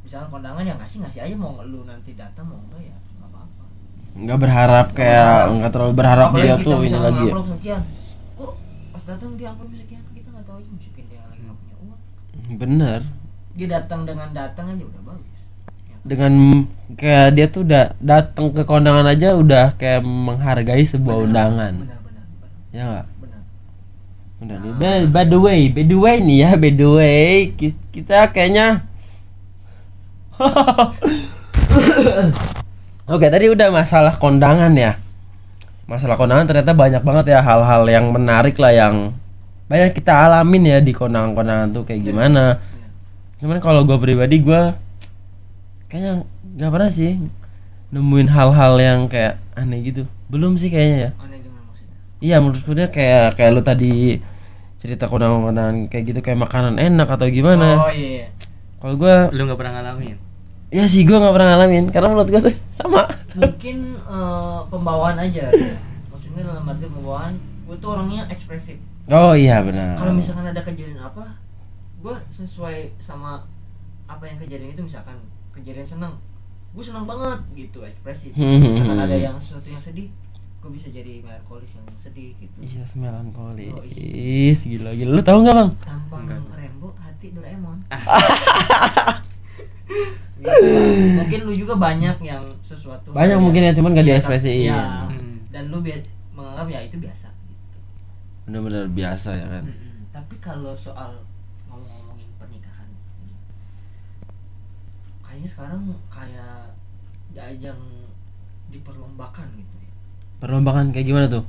misalnya 0.01 0.27
kondangan 0.27 0.63
yang 0.63 0.77
ngasih 0.77 1.01
ngasih 1.01 1.21
aja 1.21 1.35
mau 1.35 1.61
lu 1.61 1.83
nanti 1.83 2.13
datang 2.13 2.45
mau 2.45 2.57
enggak 2.59 2.81
ya 2.83 2.97
nggak 3.15 3.27
apa-apa 3.27 3.63
nggak 4.15 4.39
berharap 4.39 4.87
kayak 4.91 5.29
nggak 5.51 5.71
terlalu 5.71 5.93
berharap 5.93 6.27
Apalagi 6.29 6.43
dia 6.43 6.55
kita 6.55 6.65
tuh 6.67 6.79
ini 6.79 6.97
lagi 6.99 7.23
ya. 7.23 7.33
sekian 7.47 7.81
kok 8.35 8.53
pas 8.89 9.03
datang 9.03 9.29
dia 9.33 9.47
amplop 9.49 9.69
sekian 9.71 10.03
kita 10.11 10.27
nggak 10.29 10.45
tahu 10.45 10.57
aja 10.57 10.69
mungkin 10.71 11.03
dia 11.05 11.21
lagi 11.21 11.41
nggak 11.41 11.57
punya 11.57 11.75
uang 11.79 11.99
bener 12.55 12.99
dia 13.55 13.67
datang 13.71 14.01
dengan 14.03 14.29
datang 14.31 14.65
aja 14.67 14.83
udah 14.83 15.01
bagus 15.03 15.29
Ya. 15.85 15.95
dengan 16.03 16.33
kayak 16.91 17.27
dia 17.31 17.45
tuh 17.47 17.61
udah 17.63 17.85
datang 17.97 18.45
ke 18.49 18.61
kondangan 18.63 19.05
aja 19.05 19.33
udah 19.33 19.73
kayak 19.75 20.01
menghargai 20.01 20.81
sebuah 20.83 21.15
Benar, 21.15 21.25
undangan 21.25 21.73
benar, 21.79 21.99
ya 22.75 22.83
nggak 22.91 23.05
benar 24.35 24.57
nih. 24.59 24.73
By, 24.75 25.07
by 25.07 25.23
the 25.23 25.39
way, 25.39 25.71
by 25.71 25.83
the 25.87 25.95
way 25.95 26.19
nih 26.19 26.37
ya, 26.43 26.49
by 26.59 26.71
the 26.75 26.87
way, 26.91 27.55
ki- 27.55 27.79
kita 27.95 28.27
kayaknya 28.35 28.83
Oke, 33.05 33.31
tadi 33.31 33.47
udah 33.47 33.71
masalah 33.71 34.19
kondangan 34.19 34.75
ya. 34.75 34.99
Masalah 35.87 36.17
kondangan 36.19 36.49
ternyata 36.49 36.73
banyak 36.75 36.99
banget 36.99 37.25
ya 37.31 37.39
hal-hal 37.39 37.85
yang 37.87 38.11
menarik 38.11 38.57
lah 38.57 38.73
yang 38.73 39.13
banyak 39.71 39.95
kita 39.95 40.11
alamin 40.11 40.63
ya 40.65 40.77
di 40.81 40.91
kondangan-kondangan 40.91 41.71
tuh 41.71 41.83
kayak 41.87 42.01
gimana. 42.03 42.59
Cuman 43.39 43.61
kalau 43.61 43.85
gue 43.87 43.95
pribadi 44.01 44.41
gue 44.41 44.61
kayaknya 45.87 46.25
nggak 46.59 46.71
pernah 46.73 46.89
sih 46.91 47.15
nemuin 47.93 48.27
hal-hal 48.33 48.73
yang 48.81 48.99
kayak 49.07 49.39
aneh 49.53 49.79
gitu. 49.85 50.03
Belum 50.27 50.57
sih 50.57 50.67
kayaknya 50.67 50.97
ya. 50.97 51.11
Iya 52.25 52.41
menurutku 52.41 52.73
dia 52.73 52.89
kayak 52.89 53.37
kayak 53.37 53.51
lu 53.51 53.61
tadi 53.61 54.17
cerita 54.75 55.05
kondangan-kondangan 55.05 55.85
kayak 55.87 56.03
gitu 56.07 56.19
kayak 56.19 56.39
makanan 56.39 56.77
enak 56.77 57.05
atau 57.07 57.25
gimana. 57.27 57.77
oh 57.79 57.91
iya, 57.91 58.25
iya. 58.25 58.27
Kalau 58.77 58.97
gua 58.97 59.29
lu 59.29 59.45
nggak 59.45 59.57
pernah 59.57 59.73
ngalamin 59.77 60.17
ya 60.69 60.85
sih 60.85 61.05
gua 61.05 61.21
nggak 61.21 61.33
pernah 61.33 61.47
ngalamin 61.51 61.85
karena 61.87 62.07
menurut 62.09 62.27
gua 62.27 62.41
tuh 62.41 62.55
sama. 62.69 63.01
mungkin 63.33 63.77
eh, 63.95 64.59
pembawaan 64.67 65.17
aja 65.19 65.45
ya. 65.47 65.77
maksudnya 66.09 66.41
dalam 66.43 66.65
arti 66.65 66.85
pembawaan 66.85 67.33
gue 67.65 67.75
tuh 67.77 67.89
orangnya 67.91 68.25
ekspresif 68.27 68.77
Oh 69.07 69.33
iya 69.33 69.61
benar. 69.61 69.97
kalau 69.97 70.13
misalkan 70.13 70.45
ada 70.45 70.61
kejadian 70.61 70.97
apa 70.99 71.37
gue 71.97 72.15
sesuai 72.29 72.93
sama 72.97 73.41
apa 74.05 74.23
yang 74.23 74.37
kejadian 74.37 74.69
itu 74.71 74.81
misalkan 74.81 75.17
kejadian 75.51 75.81
senang 75.83 76.13
gue 76.71 76.83
senang 76.83 77.05
banget 77.05 77.39
gitu 77.55 77.81
ekspresif 77.81 78.31
Hmm. 78.33 78.61
misalkan 78.61 78.97
ada 78.99 79.13
yang 79.13 79.35
sesuatu 79.35 79.65
yang 79.67 79.79
sedih 79.79 80.09
gue 80.65 80.73
bisa 80.73 80.89
jadi 80.89 81.21
melankolis 81.21 81.71
yang 81.71 81.85
sedih 81.95 82.33
gitu 82.35 82.57
Iya 82.57 82.81
melankolis. 82.95 83.69
Oh, 83.71 83.85
iya. 83.85 84.49
Gila 84.51 84.89
gila. 84.91 85.11
Lu 85.11 85.21
tahu 85.21 85.37
nggak 85.39 85.53
bang? 85.55 85.69
tampang 85.79 86.21
Enggak. 86.25 86.41
Rembo 86.55 86.89
hati 86.97 87.27
Doraemon 87.29 87.77
gitu, 90.35 90.49
Bang. 90.67 91.15
mungkin 91.15 91.39
lu 91.43 91.53
juga 91.55 91.73
banyak 91.75 92.17
yang 92.19 92.43
sesuatu 92.59 93.09
Banyak 93.11 93.37
mungkin 93.37 93.61
yang- 93.61 93.71
ya, 93.71 93.77
cuman 93.77 93.93
Iya, 93.95 94.01
diekspresiin. 94.03 94.61
iya. 94.67 94.81
Hmm. 95.07 95.37
dan 95.47 95.69
lu 95.69 95.79
bia- 95.79 96.01
menganggap 96.31 96.67
ya 96.67 96.79
itu 96.81 96.97
biasa 96.97 97.29
gitu 97.47 97.77
bener-bener 98.43 98.83
biasa 98.89 99.29
ya 99.33 99.47
kan 99.47 99.63
Mm-mm. 99.63 100.11
tapi 100.11 100.35
kalau 100.37 100.75
soal 100.75 101.15
ngomong-ngomongin 101.65 102.27
pernikahan 102.35 102.89
kayaknya 105.21 105.47
sekarang 105.47 105.81
kayak 106.07 106.75
ajang 107.37 107.79
diperlombakan 108.67 109.47
gitu 109.55 109.74
ya 110.35 110.41
perlombakan 110.43 110.91
kayak 110.91 111.07
gimana 111.07 111.25
tuh? 111.31 111.43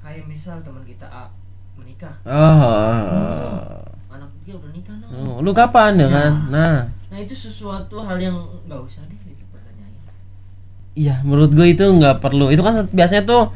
Kayak 0.00 0.24
misal 0.30 0.62
teman 0.62 0.86
kita 0.86 1.06
A 1.10 1.26
menikah. 1.74 2.14
Oh, 2.22 3.82
anak 4.10 4.30
dia 4.46 4.54
udah 4.54 4.70
nikah 4.70 4.94
no 5.02 5.06
oh. 5.10 5.36
lu 5.42 5.50
kapan 5.50 5.98
ya 5.98 6.08
kan? 6.08 6.32
Nah. 6.50 6.78
Nah 7.10 7.18
itu 7.18 7.34
sesuatu 7.34 7.98
hal 8.06 8.16
yang 8.22 8.36
nggak 8.70 8.80
usah 8.86 9.02
deh 9.10 9.18
gitu 9.26 9.44
pertanyaannya. 9.50 10.12
Iya 10.94 11.22
menurut 11.26 11.50
gue 11.50 11.66
itu 11.74 11.82
nggak 11.82 12.22
perlu. 12.22 12.54
Itu 12.54 12.62
kan 12.62 12.86
biasanya 12.90 13.26
tuh 13.26 13.50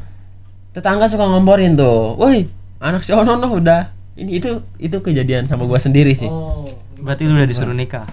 tetangga 0.75 1.07
suka 1.07 1.23
ngomporin 1.23 1.79
tuh. 1.79 2.19
Woi 2.19 2.51
anak 2.83 3.07
si 3.07 3.15
Ono 3.15 3.39
udah. 3.39 3.95
Ini 4.15 4.39
itu 4.39 4.63
itu 4.79 4.97
kejadian 5.03 5.47
sama 5.47 5.67
gue 5.67 5.79
sendiri 5.79 6.15
sih. 6.15 6.27
Oh 6.27 6.63
Berarti 7.05 7.29
lu 7.29 7.37
udah 7.37 7.45
disuruh 7.45 7.75
nikah. 7.77 8.07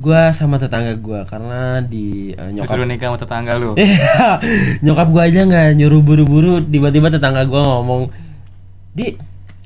Gue 0.00 0.20
sama 0.32 0.56
tetangga 0.56 0.96
gue 0.96 1.20
karena 1.28 1.84
di 1.84 2.32
Disuruh 2.32 2.88
nyokap 2.88 2.88
nikah 2.88 3.06
sama 3.12 3.18
tetangga 3.20 3.52
lu. 3.60 3.76
nyokap 4.84 5.08
gue 5.12 5.22
aja 5.22 5.40
nggak 5.44 5.68
nyuruh 5.76 6.00
buru-buru 6.00 6.64
tiba-tiba 6.64 7.12
tetangga 7.12 7.44
gue 7.44 7.60
ngomong 7.60 8.08
di. 8.96 9.16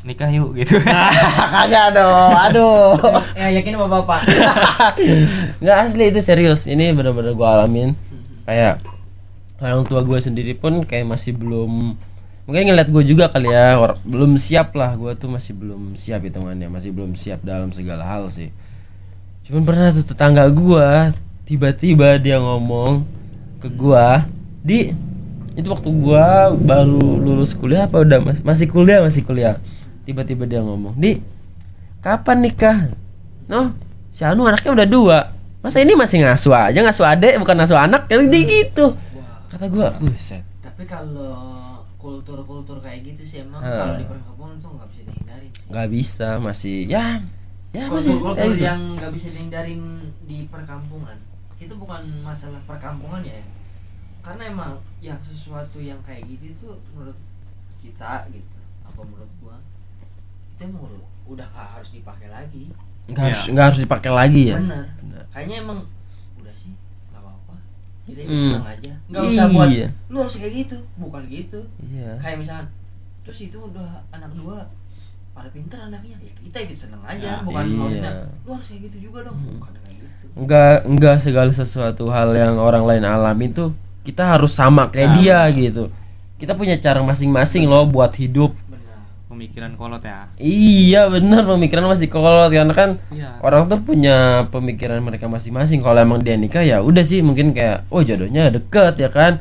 Nikah 0.07 0.31
yuk 0.31 0.55
gitu. 0.55 0.79
kagak 1.55 1.99
dong 1.99 2.31
aduh. 2.35 2.95
Ya 3.39 3.51
yakin 3.59 3.75
bapak-bapak 3.75 4.23
nggak 5.63 5.77
asli 5.87 6.11
itu 6.11 6.21
serius. 6.23 6.67
Ini 6.67 6.95
bener-bener 6.95 7.35
gue 7.35 7.47
alamin. 7.47 7.91
Kayak 8.47 8.83
orang 9.63 9.87
tua 9.87 10.03
gue 10.07 10.19
sendiri 10.19 10.55
pun 10.55 10.83
kayak 10.87 11.07
masih 11.07 11.35
belum 11.35 11.99
mungkin 12.47 12.63
ngeliat 12.71 12.87
gue 12.87 13.03
juga 13.03 13.27
kali 13.27 13.51
ya 13.51 13.79
belum 14.07 14.39
siap 14.39 14.75
lah. 14.79 14.95
Gue 14.95 15.15
tuh 15.19 15.31
masih 15.31 15.55
belum 15.59 15.99
siap 15.99 16.23
hitungannya 16.23 16.71
masih 16.71 16.95
belum 16.95 17.19
siap 17.19 17.43
dalam 17.43 17.71
segala 17.71 18.07
hal 18.07 18.31
sih 18.31 18.51
cuman 19.47 19.63
pernah 19.63 19.89
tuh 19.91 20.03
tetangga 20.03 20.45
gue 20.49 20.89
tiba-tiba 21.45 22.19
dia 22.19 22.37
ngomong 22.37 23.07
ke 23.59 23.71
gue 23.71 24.07
di 24.61 24.79
itu 25.55 25.67
waktu 25.67 25.89
gue 25.89 26.27
baru 26.61 27.01
lulus 27.17 27.55
kuliah 27.55 27.87
apa 27.87 28.03
udah 28.03 28.19
mas- 28.21 28.43
masih 28.43 28.67
kuliah 28.67 29.01
masih 29.01 29.23
kuliah. 29.23 29.57
Tiba-tiba 30.05 30.45
dia 30.45 30.61
ngomong 30.61 30.93
di 30.95 31.17
kapan 31.99 32.45
nikah? 32.45 32.93
Noh 33.47 33.73
si 34.11 34.21
Anu 34.21 34.45
anaknya 34.45 34.77
udah 34.77 34.87
dua. 34.87 35.19
Masa 35.65 35.81
ini 35.81 35.97
masih 35.97 36.23
ngasuh 36.23 36.53
aja 36.53 36.79
ngasuh 36.79 37.07
adek 37.09 37.41
bukan 37.41 37.57
ngasuh 37.57 37.79
anak? 37.81 38.05
Jadi 38.05 38.29
dia 38.29 38.43
gitu. 38.45 38.93
Kata 39.49 39.67
gue 39.67 39.89
buset. 40.05 40.45
Tapi 40.61 40.85
kalau 40.85 41.35
kultur-kultur 41.97 42.79
kayak 42.79 43.03
gitu 43.03 43.25
sih 43.25 43.41
emang 43.41 43.59
Ah. 43.59 43.73
kalau 43.81 43.95
di 43.97 44.05
perkampungan 44.05 44.57
tuh 44.61 44.71
nggak 44.77 44.89
bisa 44.93 45.03
dihindarin 45.09 45.51
sih. 45.51 45.65
Nggak 45.73 45.89
bisa 45.89 46.29
masih 46.39 46.77
ya 46.85 47.07
ya 47.77 47.85
kultur-kultur 47.87 48.53
eh, 48.53 48.65
yang 48.65 48.81
nggak 48.97 49.13
bisa 49.13 49.29
dihindarin 49.29 49.83
di 50.25 50.49
perkampungan 50.49 51.19
itu 51.57 51.73
bukan 51.75 52.03
masalah 52.21 52.61
perkampungan 52.65 53.21
ya? 53.21 53.41
Karena 54.21 54.49
emang 54.49 54.73
yang 55.01 55.17
sesuatu 55.21 55.79
yang 55.79 55.97
kayak 56.03 56.25
gitu 56.27 56.53
itu 56.53 56.67
menurut 56.93 57.17
kita 57.81 58.27
gitu 58.29 58.57
apa 58.83 59.01
menurut 59.01 59.31
gua 59.41 59.57
itu 60.53 60.61
emang 60.65 60.89
udah, 61.29 61.47
nggak 61.47 61.69
harus 61.77 61.91
dipakai 61.93 62.29
lagi. 62.29 62.65
Nggak 63.07 63.23
harus 63.25 63.41
Iya. 63.45 63.51
nggak 63.53 63.65
harus 63.71 63.81
dipakai 63.85 64.11
lagi 64.13 64.43
ya? 64.51 64.57
Bener. 64.59 64.85
Bener. 65.01 65.23
kayaknya 65.31 65.57
emang 65.63 65.79
udah 66.37 66.55
sih 66.57 66.73
nggak 67.13 67.21
apa-apa. 67.21 67.55
Jadi 68.09 68.21
Hmm. 68.25 68.37
senang 68.41 68.67
aja. 68.67 68.93
Nggak 69.07 69.23
usah 69.29 69.45
buat 69.49 69.69
Iya. 69.71 69.89
lu 70.09 70.17
harus 70.21 70.37
kayak 70.37 70.55
gitu. 70.65 70.77
Bukan 70.97 71.23
gitu. 71.29 71.61
Iya. 71.83 72.11
Kayak 72.19 72.37
misalkan 72.41 72.67
terus 73.23 73.39
itu 73.43 73.59
udah 73.59 73.91
anak 74.11 74.33
dua 74.33 74.65
pada 75.37 75.49
pinter 75.51 75.77
anaknya. 75.79 76.17
Ya 76.19 76.33
kita 76.35 76.59
ikut 76.65 76.79
seneng 76.79 77.03
aja 77.05 77.21
Ya, 77.21 77.35
bukan 77.45 77.63
iya. 77.63 77.77
maksudnya 77.77 78.13
lu 78.41 78.51
harus 78.51 78.67
kayak 78.67 78.81
gitu 78.87 78.97
juga 79.05 79.19
dong. 79.23 79.37
Bukan 79.37 79.73
kayak 79.77 79.97
gitu. 80.01 80.25
Nggak 80.35 80.75
nggak 80.91 81.17
segala 81.19 81.51
sesuatu 81.53 82.05
hal 82.09 82.33
yang 82.33 82.57
orang 82.57 82.83
lain 82.83 83.05
alami 83.05 83.47
tuh 83.49 83.77
kita 84.03 84.25
harus 84.27 84.51
sama 84.51 84.89
kayak 84.89 85.09
Nah. 85.11 85.17
dia 85.19 85.39
gitu. 85.53 85.85
Kita 86.37 86.53
punya 86.53 86.77
cara 86.77 87.01
masing-masing 87.01 87.65
loh 87.65 87.85
buat 87.85 88.13
hidup. 88.13 88.53
Benar. 88.67 88.97
Pemikiran 89.27 89.73
kolot 89.75 90.01
ya. 90.01 90.29
iya 90.37 91.09
bener 91.09 91.43
pemikiran 91.43 91.85
masih 91.87 92.07
kolot. 92.07 92.49
Karena 92.49 92.73
kan 92.73 92.97
Iya. 93.09 93.41
orang 93.41 93.67
tuh 93.67 93.81
punya 93.81 94.17
pemikiran 94.47 95.01
mereka 95.01 95.27
masing-masing. 95.27 95.81
Kalau 95.81 95.97
emang 95.99 96.21
dia 96.21 96.35
nikah 96.35 96.61
ya 96.61 96.81
udah 96.81 97.03
sih 97.03 97.21
mungkin 97.21 97.53
kayak 97.53 97.85
oh 97.89 98.01
jodohnya 98.01 98.49
deket 98.49 98.97
ya 98.97 99.09
kan 99.09 99.37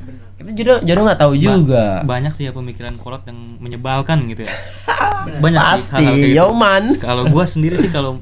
kita 0.45 0.53
jodoh 0.53 0.77
jodoh 0.81 1.03
nggak 1.03 1.19
tahu 1.19 1.33
juga 1.35 1.85
Banyak 2.01 2.31
sih 2.31 2.43
ya 2.43 2.51
pemikiran 2.51 2.95
kolot 2.95 3.23
yang 3.23 3.57
menyebalkan 3.57 4.25
gitu 4.27 4.41
ya. 4.41 4.53
Banyak 5.43 5.57
sih 5.59 5.71
pasti 5.75 5.93
hal-hal 5.95 6.13
kayak 6.13 6.21
gitu. 6.23 6.35
yoman 6.35 6.83
Kalau 7.03 7.23
gua 7.25 7.43
sendiri 7.43 7.75
sih 7.75 7.89
kalau 7.89 8.21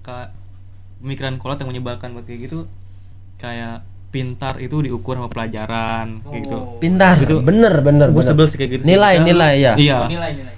ka- 0.00 0.34
pemikiran 0.98 1.36
kolot 1.36 1.56
yang 1.56 1.70
menyebalkan 1.70 2.10
buat 2.10 2.24
kayak 2.24 2.40
gitu 2.44 2.66
kayak 3.36 3.80
pintar 4.08 4.56
itu 4.56 4.78
diukur 4.80 5.14
sama 5.14 5.26
pelajaran 5.26 6.22
kayak 6.22 6.42
gitu. 6.44 6.56
Oh. 6.56 6.78
pintar 6.78 7.18
Itu- 7.18 7.38
bener 7.40 7.74
bener 7.80 8.08
Gue 8.08 8.22
sebel 8.22 8.46
sih 8.46 8.56
kayak 8.56 8.70
gitu. 8.72 8.82
sih. 8.82 8.88
nilai 8.88 9.14
Misalnya 9.16 9.28
nilai 9.28 9.54
ya 9.56 9.72
Iya. 9.74 9.98
nilai-nilai 10.06 10.54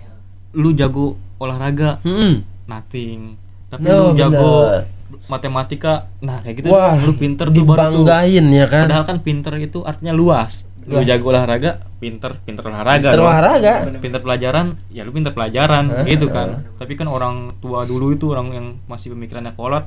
Lu 0.55 0.73
jago 0.73 1.07
olahraga, 1.37 2.01
Hmm. 2.01 2.41
nothing. 2.65 3.37
Tapi 3.67 3.83
No, 3.83 4.09
lu 4.09 4.17
jago 4.17 4.53
bener. 4.67 4.83
matematika, 5.27 5.93
nah 6.19 6.39
kayak 6.39 6.57
gitu 6.59 6.69
wah 6.69 6.97
lu 6.97 7.13
pinter 7.13 7.47
tuh 7.47 7.61
baru 7.63 7.93
tuh. 7.93 8.05
ya 8.51 8.67
kan 8.67 8.87
Padahal 8.87 9.05
kan 9.05 9.19
pinter 9.21 9.53
itu 9.59 9.83
artinya 9.83 10.13
luas. 10.13 10.65
Lu 10.87 11.03
jago 11.03 11.29
olahraga, 11.29 11.83
pinter, 11.97 12.39
pinter 12.41 12.63
olahraga. 12.63 13.03
Pinter 13.03 13.15
dong. 13.15 13.27
olahraga 13.27 13.73
Pinter 13.97 14.21
pelajaran, 14.21 14.67
ya 14.89 15.03
lu 15.03 15.11
pinter 15.11 15.31
pelajaran 15.31 15.85
Eh, 16.01 16.15
gitu 16.15 16.27
kan. 16.29 16.63
Tapi 16.73 16.95
kan 16.95 17.07
orang 17.07 17.59
tua 17.59 17.83
dulu 17.83 18.11
itu 18.11 18.31
orang 18.31 18.49
yang 18.51 18.67
masih 18.87 19.11
pemikirannya 19.11 19.51
kolot, 19.53 19.83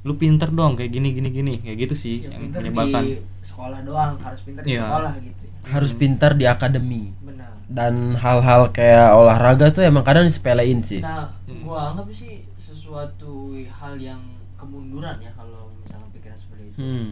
lu 0.00 0.14
pinter 0.14 0.46
dong 0.48 0.74
kayak 0.74 0.88
gini 0.88 1.10
gini 1.10 1.28
gini, 1.30 1.54
kayak 1.58 1.76
gitu 1.82 1.94
sih 1.94 2.22
ya, 2.22 2.30
yang 2.30 2.46
pinter 2.46 2.60
menyebalkan. 2.62 3.02
di 3.02 3.12
sekolah 3.42 3.80
doang 3.82 4.12
harus 4.16 4.40
pinter 4.40 4.62
di 4.62 4.70
Iya. 4.70 4.82
sekolah 4.82 5.12
gitu 5.18 5.44
harus 5.66 5.90
pintar 5.92 6.30
di 6.32 6.46
akademi 6.46 7.10
benar 7.18 7.50
dan 7.66 8.14
hal-hal 8.14 8.70
kayak 8.70 9.10
olahraga 9.12 9.66
tuh 9.68 9.82
emang 9.82 10.06
kadang 10.06 10.22
disepelein 10.22 10.78
sih 10.78 11.02
nah 11.02 11.26
Hmm. 11.42 11.58
gua 11.60 11.90
anggap 11.90 12.06
sih 12.12 12.46
sesuatu 12.56 13.50
hal 13.58 13.98
yang 13.98 14.22
kemunduran 14.54 15.18
ya 15.18 15.34
kalau 15.34 15.74
misalnya 15.76 16.06
pikiran 16.12 16.38
seperti 16.38 16.62
itu 16.68 16.78
hmm. 16.78 17.08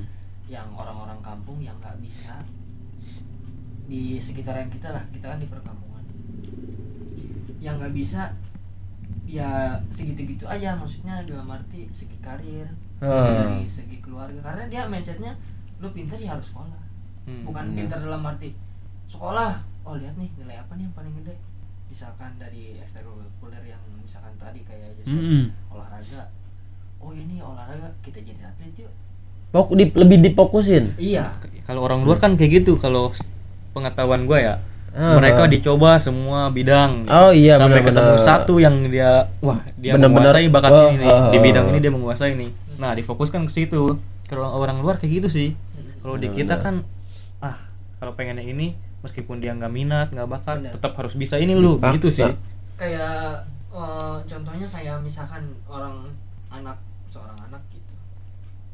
yang 0.46 0.70
orang-orang 0.72 1.18
kampung 1.18 1.58
yang 1.58 1.74
nggak 1.76 1.98
bisa 1.98 2.38
di 3.84 4.16
sekitaran 4.16 4.66
kita 4.66 4.90
lah 4.90 5.04
kita 5.10 5.28
kan 5.28 5.38
di 5.38 5.46
perkampungan. 5.46 6.04
Yang 7.58 7.74
nggak 7.80 7.94
bisa 7.94 8.22
ya 9.24 9.50
segitu-gitu 9.88 10.44
aja 10.44 10.76
maksudnya 10.76 11.24
dalam 11.24 11.48
arti 11.48 11.88
segi 11.90 12.16
karir 12.20 12.68
Ah. 13.02 13.26
dari 13.44 13.66
segi 13.66 13.98
keluarga 13.98 14.38
karena 14.40 14.64
dia 14.66 14.82
mindsetnya 14.86 15.34
lu 15.80 15.90
pintar 15.90 16.16
ya 16.16 16.32
harus 16.32 16.48
sekolah. 16.48 16.80
Hmm, 17.24 17.42
bukan 17.42 17.72
iya. 17.72 17.76
pintar 17.82 17.98
dalam 18.00 18.22
arti 18.22 18.52
sekolah 19.04 19.60
oh 19.82 19.96
lihat 19.96 20.16
nih 20.16 20.28
nilai 20.38 20.56
apa 20.56 20.72
nih 20.74 20.84
yang 20.86 20.94
paling 20.94 21.12
gede. 21.20 21.34
Misalkan 21.84 22.34
dari 22.36 22.74
ekstrakurikuler 22.76 23.60
yang 23.62 23.80
misalkan 23.98 24.32
tadi 24.34 24.64
kayak 24.64 24.96
Joshua, 24.98 25.14
Mm-mm. 25.14 25.42
olahraga. 25.68 26.22
Oh 26.98 27.12
ini 27.12 27.36
olahraga 27.38 27.92
kita 28.00 28.18
jadi 28.18 28.40
atlet 28.42 28.72
yuk. 28.78 28.92
Pok- 29.52 29.76
di- 29.76 29.92
lebih 29.92 30.18
difokusin? 30.22 30.96
Iya. 30.96 31.36
Kalau 31.62 31.84
orang 31.84 32.02
luar 32.02 32.18
kan 32.18 32.34
kayak 32.34 32.64
gitu 32.64 32.74
kalau 32.76 33.12
pengetahuan 33.74 34.24
gua 34.24 34.38
ya. 34.40 34.54
Ah. 34.94 35.18
mereka 35.18 35.50
dicoba 35.50 35.98
semua 35.98 36.54
bidang 36.54 37.02
gitu. 37.02 37.10
Oh, 37.10 37.34
iya, 37.34 37.58
sampai 37.58 37.82
benar-benar. 37.82 38.14
ketemu 38.14 38.30
satu 38.30 38.54
yang 38.56 38.76
dia 38.86 39.26
wah 39.42 39.58
dia 39.74 39.98
Benar-benar, 39.98 40.30
menguasai 40.30 40.46
bakat 40.46 40.70
wah, 40.70 40.86
ini 40.86 40.96
nih. 40.96 41.10
ah, 41.10 41.22
di 41.26 41.34
ah, 41.34 41.42
bidang 41.42 41.64
ah. 41.66 41.70
ini 41.74 41.78
dia 41.82 41.90
menguasai 41.90 42.32
nih 42.32 42.50
nah 42.74 42.90
difokuskan 42.94 43.42
ke 43.42 43.52
situ 43.52 43.98
kalau 44.24 44.54
orang 44.54 44.78
luar 44.78 44.94
kayak 44.94 45.18
gitu 45.18 45.28
sih 45.28 45.48
kalau 45.98 46.14
di 46.14 46.30
kita 46.30 46.58
kan 46.58 46.86
ah 47.38 47.58
kalau 47.98 48.14
pengennya 48.14 48.42
ini 48.42 48.78
meskipun 49.00 49.38
dia 49.38 49.50
nggak 49.52 49.68
minat 49.68 50.08
nggak 50.08 50.30
bakat 50.30 50.62
tetap 50.70 50.94
harus 50.94 51.14
bisa 51.14 51.36
ini 51.36 51.52
lu 51.52 51.74
Dipaksa. 51.74 51.94
gitu 51.94 52.08
sih 52.12 52.30
kayak 52.76 53.42
eh, 53.68 54.16
contohnya 54.24 54.66
kayak 54.68 55.02
misalkan 55.02 55.42
orang 55.66 56.06
anak 56.48 56.78
seorang 57.04 57.34
anak 57.40 57.58
gitu 57.68 57.94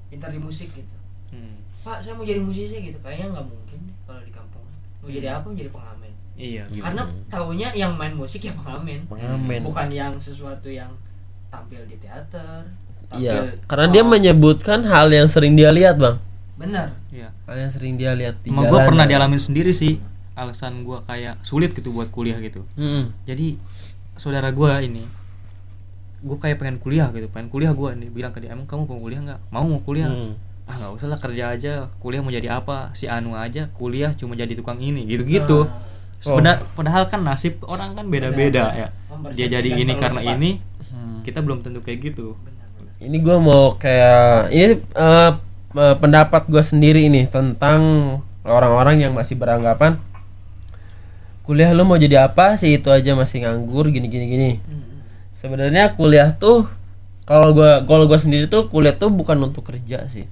pintar 0.09 0.29
di 0.29 0.37
musik 0.37 0.69
gitu 0.71 0.97
Hmm. 1.31 1.63
pak 1.81 1.97
saya 1.97 2.13
mau 2.13 2.27
jadi 2.27 2.43
musisi 2.43 2.77
gitu 2.83 3.01
kayaknya 3.01 3.33
nggak 3.33 3.47
mungkin 3.47 3.79
deh 3.87 3.97
kalau 4.03 4.21
di 4.21 4.29
kampung 4.31 4.67
mau 5.01 5.09
jadi 5.09 5.27
Hmm. 5.33 5.37
apa? 5.41 5.47
Mau 5.49 5.57
jadi 5.57 5.71
pengamen. 5.73 6.13
Iya 6.41 6.65
gitu. 6.73 6.81
karena 6.81 7.03
taunya 7.29 7.69
yang 7.77 7.93
main 8.01 8.15
musik 8.17 8.41
ya 8.41 8.53
pengamen. 8.57 9.05
Pengamen. 9.05 9.61
Bukan 9.61 9.89
yang 9.93 10.17
sesuatu 10.17 10.73
yang 10.73 10.89
tampil 11.53 11.85
di 11.85 12.01
teater 12.01 12.65
tampil 13.11 13.27
iya 13.27 13.59
karena 13.67 13.87
dia 13.91 14.03
oh, 14.07 14.09
menyebutkan 14.09 14.87
hal 14.87 15.11
yang 15.13 15.29
sering 15.29 15.53
dia 15.59 15.69
lihat 15.69 16.01
bang. 16.01 16.17
Benar. 16.57 16.97
Iya. 17.13 17.29
Hal 17.45 17.57
yang 17.59 17.73
sering 17.73 18.01
dia 18.01 18.13
lihat 18.17 18.41
di 18.41 18.49
Emang 18.55 18.71
gue 18.71 18.81
pernah 18.81 19.05
dialamin 19.05 19.43
sendiri 19.43 19.75
sih. 19.75 20.01
Alasan 20.33 20.87
gua 20.89 21.05
kayak 21.05 21.43
sulit 21.45 21.77
gitu 21.77 21.93
buat 21.93 22.09
kuliah 22.09 22.41
gitu. 22.41 22.65
Mm-mm. 22.81 23.13
jadi 23.29 23.61
saudara 24.17 24.49
gua 24.53 24.81
ini 24.81 25.05
gue 26.21 26.37
kayak 26.41 26.57
pengen 26.61 26.77
kuliah 26.81 27.13
gitu. 27.13 27.29
Pengen 27.29 27.53
kuliah 27.53 27.73
gua 27.77 27.93
ini 27.93 28.09
bilang 28.09 28.33
ke 28.33 28.41
dia 28.41 28.53
emang 28.57 28.65
kamu 28.65 28.89
mau 28.89 29.01
kuliah 29.01 29.21
nggak? 29.21 29.41
Mau 29.53 29.65
mau 29.69 29.81
kuliah. 29.85 30.09
Hmm. 30.09 30.37
Ah 30.71 30.79
nggak 30.79 30.93
usah 30.95 31.09
lah 31.11 31.19
kerja 31.19 31.45
aja. 31.51 31.73
Kuliah 31.99 32.23
mau 32.23 32.31
jadi 32.31 32.47
apa? 32.49 32.95
Si 32.95 33.05
Anu 33.05 33.35
aja 33.35 33.67
kuliah 33.75 34.15
cuma 34.15 34.33
jadi 34.33 34.55
tukang 34.55 34.79
ini. 34.79 35.03
Gitu 35.05 35.27
gitu 35.27 35.67
Nah, 35.67 36.23
Sebenar- 36.23 36.61
padahal 36.77 37.09
kan 37.09 37.25
nasib 37.25 37.59
orang 37.65 37.91
kan 37.91 38.05
beda-beda 38.05 38.71
ya. 38.71 38.89
Dia 39.33 39.49
jadi 39.51 39.73
ini 39.75 39.97
karena 39.97 40.21
cepat. 40.21 40.37
ini 40.37 40.51
Hmm. 40.87 41.25
kita 41.25 41.41
belum 41.41 41.61
tentu 41.61 41.81
kayak 41.81 42.13
gitu. 42.13 42.37
Ini 43.01 43.17
gue 43.19 43.37
mau 43.37 43.75
kayak 43.75 44.53
ini 44.53 44.75
eh, 44.79 45.31
pendapat 45.73 46.45
gue 46.47 46.61
sendiri 46.61 47.09
ini 47.09 47.25
tentang 47.25 47.81
orang-orang 48.45 49.01
yang 49.01 49.13
masih 49.13 49.35
beranggapan 49.35 49.97
kuliah 51.41 51.73
lu 51.73 51.83
mau 51.83 51.97
jadi 51.97 52.27
apa? 52.27 52.55
Sih 52.55 52.77
itu 52.77 52.89
aja 52.89 53.17
masih 53.17 53.43
nganggur 53.43 53.89
gini 53.89 54.07
gini 54.07 54.27
gini. 54.29 54.51
Hmm. 54.61 54.87
sebenarnya 55.33 55.97
kuliah 55.97 56.37
tuh 56.37 56.69
kalau 57.25 57.57
gua 57.57 57.81
kalau 57.83 58.05
gua 58.05 58.21
sendiri 58.21 58.45
tuh 58.45 58.69
kuliah 58.69 58.93
tuh 58.93 59.09
bukan 59.09 59.41
untuk 59.41 59.65
kerja 59.65 60.05
sih 60.07 60.29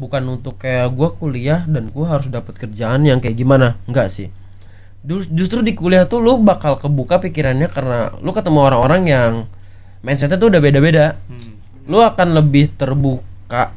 bukan 0.00 0.40
untuk 0.40 0.56
kayak 0.56 0.88
gua 0.96 1.12
kuliah 1.12 1.68
dan 1.68 1.92
gua 1.92 2.16
harus 2.16 2.32
dapat 2.32 2.56
kerjaan 2.56 3.04
yang 3.04 3.20
kayak 3.20 3.36
gimana. 3.36 3.76
Enggak 3.84 4.08
sih. 4.08 4.32
Justru 5.04 5.60
di 5.60 5.76
kuliah 5.76 6.08
tuh 6.08 6.24
lu 6.24 6.40
bakal 6.40 6.80
kebuka 6.80 7.20
pikirannya 7.20 7.68
karena 7.68 8.16
lu 8.24 8.32
ketemu 8.32 8.58
orang-orang 8.64 9.02
yang 9.04 9.32
mindsetnya 10.00 10.40
tuh 10.40 10.48
udah 10.48 10.60
beda-beda. 10.60 11.20
Hmm. 11.28 11.48
lu 11.90 11.98
akan 11.98 12.38
lebih 12.38 12.70
terbuka 12.78 13.74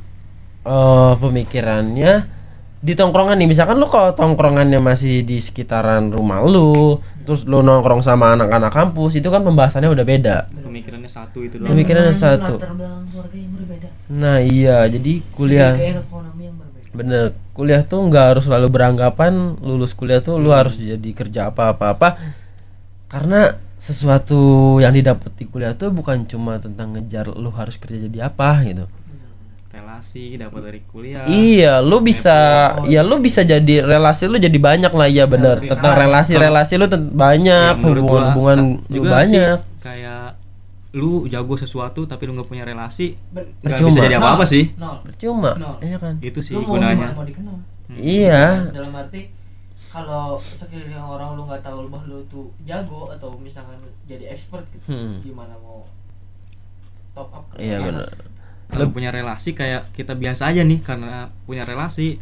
eh, 0.63 1.13
pemikirannya 1.17 2.42
di 2.83 2.99
tongkrongan 2.99 3.39
nih 3.39 3.47
misalkan 3.47 3.79
lu 3.79 3.87
kalau 3.87 4.11
tongkrongannya 4.11 4.83
masih 4.83 5.23
di 5.23 5.39
sekitaran 5.39 6.11
rumah 6.11 6.43
lu 6.43 6.99
terus 7.23 7.47
lu 7.47 7.63
nongkrong 7.63 8.03
sama 8.03 8.35
anak-anak 8.35 8.75
kampus 8.75 9.23
itu 9.23 9.31
kan 9.31 9.39
pembahasannya 9.39 9.87
udah 9.87 10.03
beda. 10.03 10.37
Pemikirannya 10.51 11.07
satu 11.07 11.47
itu 11.47 11.55
doang. 11.63 11.71
Pemikirannya 11.71 12.11
dengan 12.11 12.19
satu. 12.19 12.53
latar 12.59 12.75
belakang 12.75 13.03
keluarga 13.07 13.37
yang 13.39 13.51
berbeda. 13.55 13.87
Nah 14.11 14.37
iya 14.43 14.77
jadi 14.91 15.13
kuliah 15.31 15.71
Segi 15.71 15.95
ekonomi 15.95 16.43
yang 16.43 16.55
berbeda. 16.59 16.91
Bener 16.91 17.25
kuliah 17.55 17.81
tuh 17.87 17.99
nggak 18.03 18.25
harus 18.35 18.43
selalu 18.51 18.67
beranggapan 18.67 19.55
lulus 19.63 19.95
kuliah 19.95 20.19
tuh 20.19 20.35
lu 20.35 20.51
harus 20.51 20.75
jadi 20.75 21.09
kerja 21.15 21.55
apa 21.55 21.71
apa 21.71 21.95
apa 21.95 22.09
karena 23.07 23.55
sesuatu 23.79 24.75
yang 24.83 24.91
didapat 24.91 25.31
di 25.39 25.47
kuliah 25.47 25.71
tuh 25.71 25.95
bukan 25.95 26.27
cuma 26.27 26.59
tentang 26.59 26.99
ngejar 26.99 27.31
lu 27.31 27.47
harus 27.55 27.79
kerja 27.79 28.11
jadi 28.11 28.27
apa 28.27 28.59
gitu 28.67 28.91
relasi 29.73 30.37
dapat 30.37 30.61
dari 30.63 30.79
kuliah 30.85 31.25
Iya, 31.25 31.81
lu 31.81 31.97
bisa 31.99 32.37
ya 32.85 33.01
lu 33.01 33.17
bisa 33.17 33.41
jadi 33.41 33.81
relasi 33.81 34.25
lu 34.25 34.37
jadi 34.37 34.53
banyak 34.53 34.89
lah 34.89 35.09
ya 35.09 35.25
bener 35.25 35.57
Tapi- 35.57 35.67
tentang 35.67 35.91
ah, 35.91 35.99
relasi-relasi 35.99 36.73
lu 36.75 36.85
tent- 36.85 37.09
banyak 37.11 37.73
Ya, 37.73 37.81
hubungan-hubungan 37.81 38.57
ka- 38.59 38.65
lu 38.85 38.93
juga 38.93 39.09
sih 39.09 39.13
banyak. 39.33 39.57
kayak 39.79 40.25
lu 40.93 41.25
jago 41.25 41.55
sesuatu 41.55 42.05
tapi 42.05 42.23
lu 42.23 42.33
nggak 42.33 42.45
punya 42.45 42.61
relasi 42.63 43.17
nggak 43.33 43.81
bisa 43.81 43.99
jadi 43.99 44.15
apa 44.15 44.29
apa 44.31 44.45
sih 44.45 44.69
Nol. 44.75 45.01
Percuma, 45.03 45.57
Nol. 45.57 45.81
iya 45.81 45.97
kan? 45.97 46.13
itu 46.21 46.39
sih 46.39 46.53
lu 46.53 46.61
mau 46.61 46.77
gunanya 46.77 47.09
mau 47.11 47.25
dikenal 47.25 47.57
Iya. 47.91 48.69
dalam 48.69 48.93
arti 48.95 49.33
kalau 49.89 50.37
sekeliling 50.37 50.97
orang 50.97 51.33
lu 51.33 51.43
nggak 51.43 51.61
tahu 51.61 51.85
bahwa 51.87 52.05
lu 52.07 52.21
tuh 52.27 52.49
jago 52.61 53.09
atau 53.09 53.33
misalkan 53.35 53.77
jadi 54.03 54.29
expert 54.29 54.65
gitu 54.69 54.85
Hmm. 54.87 55.17
gimana 55.19 55.57
mau 55.59 55.81
top 57.11 57.29
up 57.31 57.45
ke 57.49 57.57
Iya 57.59 57.77
benar. 57.79 58.05
Kalau 58.73 58.89
punya 58.89 59.09
relasi 59.09 59.49
kayak 59.51 59.89
kita 59.91 60.13
biasa 60.13 60.47
aja 60.47 60.61
nih 60.61 60.79
karena 60.79 61.13
punya 61.43 61.63
relasi 61.63 62.17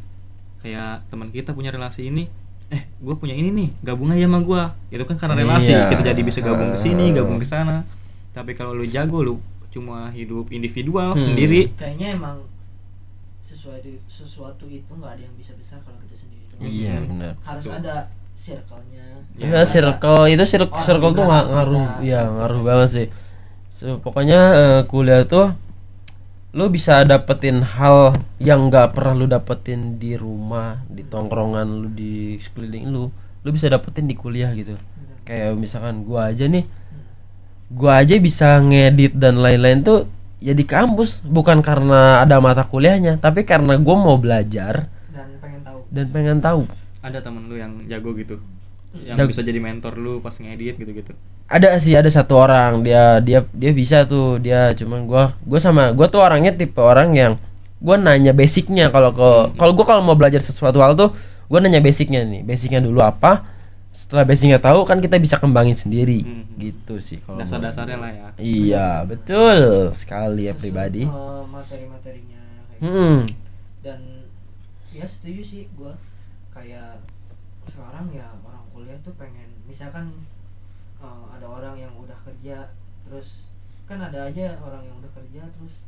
kayak 0.59 1.07
teman 1.07 1.29
kita 1.29 1.51
punya 1.51 1.69
relasi 1.69 2.07
ini 2.07 2.27
eh 2.67 2.87
gue 2.97 3.15
punya 3.15 3.33
ini 3.33 3.49
nih 3.49 3.69
gabung 3.81 4.07
aja 4.09 4.23
sama 4.23 4.39
gue 4.39 4.63
itu 4.91 5.03
kan 5.03 5.17
karena 5.17 5.35
relasi 5.37 5.71
Iya. 5.71 5.89
kita 5.89 6.01
jadi 6.05 6.21
bisa 6.21 6.39
gabung 6.39 6.71
ke 6.71 6.79
sini 6.79 7.11
gabung 7.11 7.35
ke 7.35 7.43
sana 7.43 7.83
tapi 8.31 8.53
kalau 8.53 8.71
lu 8.71 8.85
jago 8.85 9.19
lu 9.19 9.35
cuma 9.69 10.11
hidup 10.11 10.47
individual 10.49 11.11
Hmm. 11.11 11.23
sendiri 11.25 11.71
kayaknya 11.73 12.13
emang 12.13 12.43
sesuatu 13.41 13.89
sesuatu 14.05 14.65
itu 14.65 14.87
nggak 14.89 15.11
ada 15.11 15.21
yang 15.21 15.35
bisa 15.35 15.51
besar 15.53 15.79
kalau 15.81 15.99
kita 16.01 16.15
sendiri. 16.17 16.43
Iya 16.61 16.95
benar. 17.03 17.33
harus 17.41 17.65
Tuh. 17.65 17.73
ada 17.73 17.95
circle-nya 18.31 19.05
Ya, 19.33 19.47
Ya, 19.49 19.61
circle 19.63 20.27
itu 20.27 20.43
circle, 20.45 20.71
Orang 20.71 20.85
circle 20.85 21.11
tuh 21.13 21.25
ngaruh, 21.25 21.87
ya 22.01 22.21
ngaruh 22.27 22.61
banget 22.61 22.89
sih. 22.89 23.07
So, 23.71 23.97
pokoknya 23.97 24.39
eh, 24.53 24.81
kuliah 24.85 25.23
tuh 25.23 25.51
lu 26.51 26.67
bisa 26.67 27.07
dapetin 27.07 27.63
hal 27.63 28.11
yang 28.35 28.67
nggak 28.67 28.91
pernah 28.91 29.15
lu 29.15 29.25
dapetin 29.27 29.95
di 29.95 30.19
rumah, 30.19 30.83
di 30.91 31.07
tongkrongan 31.07 31.67
lu, 31.67 31.87
di 31.87 32.35
sekeliling 32.35 32.91
lu, 32.91 33.07
lu 33.43 33.49
bisa 33.55 33.71
dapetin 33.71 34.03
di 34.03 34.19
kuliah 34.19 34.51
gitu. 34.51 34.75
Kayak 35.23 35.55
misalkan 35.55 36.03
gua 36.03 36.27
aja 36.35 36.43
nih, 36.51 36.67
gua 37.71 38.03
aja 38.03 38.19
bisa 38.19 38.59
ngedit 38.59 39.15
dan 39.15 39.39
lain-lain 39.39 39.79
tuh 39.79 40.11
ya 40.43 40.51
di 40.51 40.67
kampus, 40.67 41.23
bukan 41.23 41.63
karena 41.63 42.19
ada 42.19 42.43
mata 42.43 42.67
kuliahnya, 42.67 43.15
tapi 43.23 43.47
karena 43.47 43.79
gua 43.79 43.95
mau 43.95 44.19
belajar 44.19 44.91
dan 45.15 45.29
pengen 45.39 45.61
tahu 45.63 45.79
dan 45.87 46.05
pengen 46.11 46.39
tahu. 46.43 46.61
ada 47.01 47.17
temen 47.17 47.49
lu 47.49 47.57
yang 47.57 47.81
jago 47.89 48.13
gitu 48.13 48.37
yang 48.91 49.15
Jago. 49.15 49.31
bisa 49.31 49.39
jadi 49.39 49.59
mentor 49.63 49.95
lu 49.95 50.19
pas 50.19 50.35
ngedit 50.35 50.75
gitu-gitu. 50.75 51.15
Ada 51.47 51.79
sih 51.79 51.95
ada 51.95 52.07
satu 52.11 52.35
orang. 52.35 52.83
Dia 52.83 53.23
dia 53.23 53.47
dia 53.55 53.71
bisa 53.71 54.03
tuh. 54.03 54.39
Dia 54.43 54.75
cuman 54.75 55.07
gua 55.07 55.31
gua 55.47 55.59
sama 55.63 55.95
gua 55.95 56.11
tuh 56.11 56.19
orangnya 56.19 56.51
tipe 56.51 56.79
orang 56.79 57.15
yang 57.15 57.33
gua 57.79 57.95
nanya 57.95 58.35
basicnya. 58.35 58.91
Kalau 58.91 59.15
ke 59.15 59.55
kalau 59.55 59.71
gua 59.71 59.85
kalau 59.87 60.01
mau 60.03 60.15
belajar 60.19 60.43
sesuatu 60.43 60.83
hal 60.83 60.99
tuh 60.99 61.15
gua 61.47 61.63
nanya 61.63 61.79
basicnya 61.79 62.27
nih. 62.27 62.43
Basicnya 62.43 62.83
dulu 62.83 62.99
apa? 62.99 63.47
Setelah 63.95 64.27
basicnya 64.27 64.59
tahu 64.59 64.83
kan 64.83 64.99
kita 64.99 65.15
bisa 65.19 65.39
kembangin 65.39 65.75
sendiri. 65.75 66.23
Mhm. 66.23 66.43
gitu 66.61 66.95
sih 67.01 67.17
kalau 67.23 67.41
dasar-dasarnya 67.41 67.97
lah 67.97 68.11
ya. 68.11 68.27
Iya 68.37 68.87
betul 69.07 69.91
sekali 69.95 70.51
ya 70.51 70.53
pribadi. 70.53 71.07
Eh, 71.07 71.43
materi-materinya 71.47 72.43
kayak 72.69 72.79
gitu. 72.79 72.91
hmm. 72.91 73.17
dan 73.81 73.99
ya 74.91 75.05
setuju 75.07 75.41
sih 75.43 75.63
gua. 75.79 75.95
Kayak 76.51 76.99
sekarang 77.71 78.11
ya 78.11 78.27
kuliah 78.81 78.97
tuh 79.05 79.13
pengen 79.13 79.45
misalkan 79.69 80.09
eh, 80.97 81.25
ada 81.29 81.45
orang 81.45 81.77
yang 81.77 81.93
udah 81.93 82.17
kerja 82.25 82.65
terus 83.05 83.45
kan 83.85 84.01
ada 84.01 84.25
aja 84.25 84.57
orang 84.57 84.81
yang 84.81 84.97
udah 84.97 85.11
kerja 85.13 85.45
terus 85.53 85.85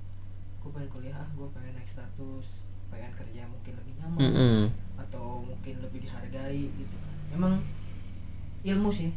gue 0.61 0.69
pengen 0.69 0.89
kuliah 0.93 1.17
ah 1.17 1.25
gue 1.33 1.47
pengen 1.57 1.73
naik 1.73 1.89
status 1.89 2.61
pengen 2.93 3.09
kerja 3.17 3.41
mungkin 3.49 3.73
lebih 3.81 3.93
nyaman 3.97 4.21
Mm-mm. 4.21 4.61
atau 5.01 5.41
mungkin 5.41 5.81
lebih 5.81 6.05
dihargai 6.05 6.69
gitu. 6.77 6.97
Emang 7.33 7.57
ilmu 8.61 8.93
sih. 8.93 9.09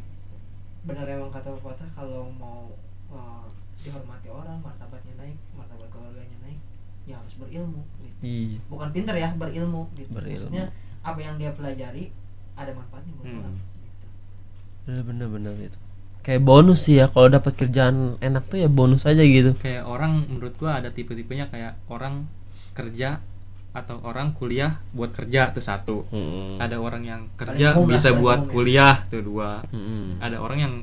Benar 0.89 1.05
emang 1.05 1.29
kata 1.29 1.53
pepatah 1.61 1.85
kalau 1.93 2.33
mau 2.33 2.73
eh, 3.13 3.47
dihormati 3.77 4.33
orang 4.33 4.57
martabatnya 4.65 5.13
naik 5.21 5.37
martabat 5.53 5.93
keluarganya 5.93 6.41
naik 6.41 6.57
ya 7.05 7.21
harus 7.21 7.37
berilmu 7.37 7.85
gitu. 8.01 8.17
Iya. 8.25 8.59
Bukan 8.73 8.89
pinter 8.97 9.15
ya 9.21 9.37
berilmu 9.37 9.93
gitu. 9.93 10.11
Berilmu. 10.17 10.49
maksudnya 10.49 10.65
apa 11.05 11.21
yang 11.21 11.37
dia 11.37 11.53
pelajari 11.53 12.11
ada 12.57 12.73
manfaatnya 12.73 13.13
buat 13.15 13.27
Hmm. 13.27 13.39
orang 13.39 13.55
gitu. 13.55 15.01
bener-bener 15.03 15.55
itu 15.63 15.79
kayak 16.21 16.43
bonus 16.43 16.81
sih 16.83 16.99
ya 16.99 17.07
kalau 17.07 17.29
dapat 17.29 17.55
kerjaan 17.55 18.19
enak 18.19 18.49
tuh 18.49 18.59
ya 18.59 18.69
bonus 18.69 19.05
aja 19.05 19.23
gitu 19.23 19.55
kayak 19.57 19.85
orang 19.85 20.27
menurut 20.27 20.55
gua 20.57 20.79
ada 20.79 20.91
tipe-tipenya 20.91 21.47
kayak 21.47 21.79
orang 21.87 22.27
kerja 22.73 23.23
atau 23.71 24.01
orang 24.03 24.33
kuliah 24.33 24.81
buat 24.91 25.13
kerja 25.13 25.53
tuh 25.53 25.61
satu 25.61 25.97
Mm-mm. 26.09 26.57
ada 26.57 26.77
orang 26.77 27.05
yang 27.05 27.21
kerja 27.37 27.77
Paling 27.77 27.93
bisa 27.93 28.09
buat 28.11 28.41
ya. 28.43 28.49
kuliah 28.49 28.95
tuh 29.07 29.21
dua 29.21 29.61
Mm-mm. 29.69 30.17
ada 30.19 30.41
orang 30.41 30.59
yang 30.59 30.75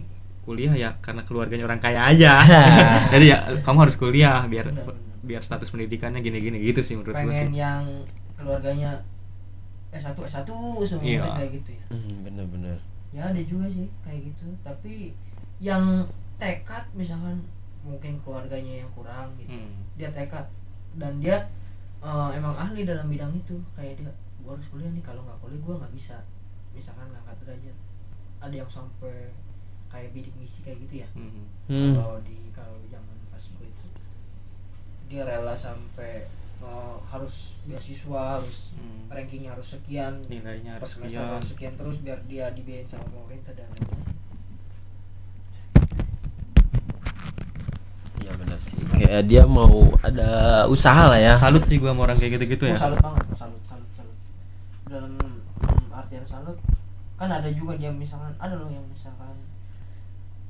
kuliah 0.43 0.73
ya 0.73 0.89
karena 0.99 1.23
keluarganya 1.23 1.65
orang 1.65 1.79
kaya 1.79 2.05
aja 2.05 2.31
jadi 3.13 3.25
ya 3.25 3.37
kamu 3.59 3.77
harus 3.81 3.95
kuliah 3.95 4.43
biar 4.45 4.69
Benar, 4.69 4.85
benar. 4.85 4.99
biar 5.23 5.41
status 5.41 5.67
pendidikannya 5.67 6.19
gini-gini 6.19 6.59
gitu 6.61 6.79
sih 6.79 6.93
menurut 6.93 7.15
gua 7.15 7.23
pengen 7.25 7.47
sih 7.49 7.57
yang 7.57 7.83
keluarganya 8.37 8.91
S1 9.93 10.17
S1 10.17 10.49
semua 10.83 11.05
Iya. 11.05 11.21
kayak 11.35 11.51
gitu 11.53 11.71
ya 11.71 11.85
Hmm, 11.89 12.15
bener-bener 12.21 12.77
ya 13.09 13.21
ada 13.25 13.37
juga 13.39 13.65
sih 13.67 13.85
kayak 14.01 14.25
gitu 14.27 14.47
tapi 14.59 15.13
yang 15.59 15.85
tekad 16.35 16.81
misalkan 16.91 17.37
mungkin 17.79 18.17
keluarganya 18.19 18.81
yang 18.81 18.91
kurang 18.91 19.29
gitu 19.37 19.53
Hmm. 19.53 19.85
dia 19.93 20.09
tekad 20.09 20.49
dan 20.95 21.19
dia 21.19 21.37
eh, 21.99 22.29
emang 22.33 22.51
ahli 22.53 22.83
dalam 22.83 23.07
bidang 23.07 23.31
itu 23.33 23.55
kayak 23.71 23.95
dia 23.95 24.11
gua 24.39 24.53
harus 24.53 24.67
kuliah 24.67 24.89
nih 24.89 24.99
kalau 25.01 25.21
nggak 25.21 25.39
kuliah 25.39 25.61
gua 25.61 25.75
nggak 25.79 25.93
bisa 25.93 26.17
misalkan 26.71 27.07
ngangkat 27.07 27.37
derajat 27.39 27.77
ada 28.39 28.55
yang 28.55 28.67
sampai 28.67 29.31
kayak 29.87 30.11
bidik 30.11 30.33
misi 30.35 30.59
kayak 30.59 30.81
gitu 30.81 30.99
ya 30.99 31.07
Hmm. 31.13 31.45
Hmm. 31.65 31.93
kalau 31.93 32.17
di 32.19 32.49
kalau 32.49 32.75
zaman 32.85 33.15
pas 33.29 33.39
gue 33.39 33.63
itu 33.63 33.87
dia 35.05 35.21
rela 35.21 35.53
sampai 35.53 36.25
eh, 36.63 36.95
harus 37.05 37.35
beasiswa 37.63 38.39
harus 38.39 38.71
Hmm. 38.73 39.05
rankingnya 39.07 39.51
harus 39.51 39.67
sekian 39.69 40.23
nilainya 40.25 40.77
harus 40.77 40.95
sekian 40.95 41.27
harus 41.29 41.47
sekian 41.49 41.73
terus 41.73 41.97
biar 41.99 42.17
dia 42.23 42.49
dibiayain 42.49 42.87
sama 42.87 43.05
pemerintah 43.05 43.53
dan 43.53 43.67
lain-lain 43.69 44.01
Iya 48.15 48.31
benar 48.39 48.55
sih. 48.57 48.79
Kayak 48.89 49.27
dia 49.27 49.43
mau 49.43 49.69
ada 49.99 50.29
usaha 50.65 51.11
lah 51.11 51.19
ya. 51.19 51.33
salut 51.35 51.63
sih 51.65 51.75
gua 51.75 51.91
sama 51.91 52.07
orang 52.07 52.17
kayak 52.17 52.39
gitu-gitu 52.39 52.63
ya 52.65 52.73
Oh, 52.73 52.79
salut 52.79 52.99
banget 53.01 53.25
salut 53.35 53.61
salut 53.67 53.89
salut 53.93 54.17
dalam 54.87 55.11
mm, 55.19 55.91
artian 55.91 56.23
salut 56.23 56.55
kan 57.13 57.29
ada 57.29 57.49
juga 57.51 57.75
dia 57.75 57.91
misalkan 57.91 58.31
ada 58.37 58.55
loh 58.55 58.67
yang 58.67 58.83
misalkan 58.87 59.35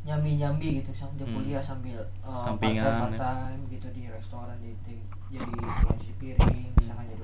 nyambi 0.04 0.38
nyambi 0.38 0.70
gitu 0.80 0.90
misalkan 0.92 1.16
dia 1.18 1.26
Hmm. 1.26 1.36
kuliah 1.36 1.64
sambil 1.64 2.00
uh, 2.22 2.46
Sampingan, 2.46 2.86
part 3.02 3.16
time 3.16 3.60
gitu 3.68 3.88
di 3.90 4.04
restoran 4.08 4.58
di, 4.60 4.72
di- 4.86 5.08
jadi 5.34 5.50
cuci 5.82 6.10
piring 6.16 6.68
misalkan 6.74 7.06
jadi 7.10 7.24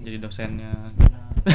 jadi 0.00 0.16
dosennya 0.18 0.72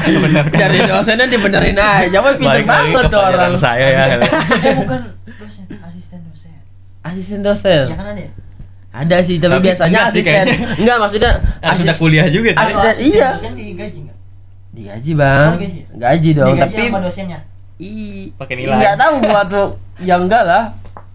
Benar. 0.00 0.44
Dari 0.48 0.80
dosennya 0.82 1.26
dibenerin 1.26 1.76
aja, 1.76 2.18
Wah, 2.18 2.32
pinter 2.32 2.64
banget 2.64 3.04
tuh 3.06 3.20
orang. 3.20 3.52
saya 3.54 3.86
ya 3.86 4.02
eh 4.16 4.74
bukan 4.80 5.00
dosen 5.36 5.64
asisten 5.78 6.20
dosen 6.24 6.52
Asisten 7.00 7.40
dosen. 7.42 7.84
ya 7.86 7.96
kan 7.96 8.08
ada 8.08 8.22
ya 8.22 8.32
Ada 8.90 9.16
sih, 9.20 9.36
tapi, 9.36 9.54
Tapi 9.54 9.62
biasanya 9.62 9.86
enggak 9.92 10.06
sih 10.08 10.18
asisten. 10.18 10.34
kayaknya. 10.42 10.56
Enggak, 10.74 10.96
maksudnya 10.98 11.30
harus 11.60 11.78
udah 11.78 11.86
asis- 11.86 12.00
kuliah 12.00 12.26
juga. 12.26 12.48
Asisten- 12.50 12.90
asisten 12.90 13.06
iya. 13.06 13.28
dosen 13.30 13.52
digaji 13.54 13.98
nggak 14.00 14.16
Digaji, 14.70 15.12
Bang. 15.14 15.50
Digaji. 15.52 15.80
Gaji 15.92 16.30
dong, 16.32 16.48
digaji 16.50 16.62
tapi 16.64 16.82
sama 16.88 16.98
dosennya 17.00 17.38
Ih, 17.78 18.24
Pakai 18.34 18.54
nilai. 18.56 18.74
Nggak 18.74 18.94
tahu 18.96 19.14
gua 19.20 19.42
tuh. 19.46 19.68
Ya 20.00 20.14
enggak 20.16 20.42
lah. 20.42 20.64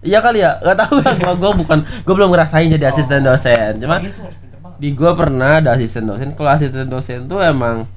Iya 0.04 0.18
kali 0.20 0.44
ya? 0.44 0.60
Enggak 0.60 0.78
tahu 0.86 0.94
lah 1.00 1.14
gua, 1.22 1.34
gua 1.36 1.52
bukan 1.56 1.78
gua 2.04 2.14
belum 2.16 2.30
ngerasain 2.34 2.68
jadi 2.68 2.84
asisten 2.88 3.24
dosen. 3.24 3.80
Cuma 3.80 4.00
Oh, 4.00 4.04
itu 4.04 4.20
harus 4.20 4.36
pinter 4.40 4.58
banget 4.60 4.78
di 4.80 4.88
gua 4.92 5.12
pernah 5.16 5.50
ada 5.62 5.70
asisten 5.76 6.04
dosen. 6.04 6.28
Kalau 6.36 6.50
asisten 6.52 6.86
dosen 6.88 7.20
tuh 7.24 7.40
emang 7.40 7.88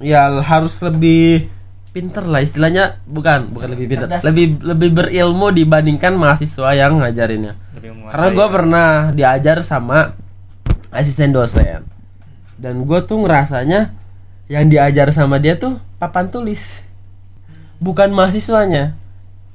ya 0.00 0.40
harus 0.40 0.80
lebih 0.80 1.50
pinter 1.90 2.22
lah 2.22 2.40
istilahnya 2.40 3.02
bukan 3.02 3.50
bukan 3.50 3.68
lebih 3.74 3.90
pinter 3.90 4.06
Cerdas. 4.06 4.22
lebih 4.22 4.62
lebih 4.62 4.90
berilmu 4.94 5.50
dibandingkan 5.50 6.14
mahasiswa 6.14 6.70
yang 6.70 7.02
ngajarinnya 7.02 7.58
karena 8.14 8.28
gue 8.30 8.46
ya. 8.46 8.50
pernah 8.50 8.88
diajar 9.10 9.58
sama 9.66 10.14
asisten 10.94 11.34
dosen 11.34 11.82
dan 12.62 12.86
gue 12.86 12.98
tuh 13.02 13.18
ngerasanya 13.18 13.90
yang 14.46 14.70
diajar 14.70 15.10
sama 15.10 15.42
dia 15.42 15.58
tuh 15.58 15.82
papan 15.98 16.30
tulis 16.30 16.86
bukan 17.82 18.14
mahasiswanya 18.14 18.94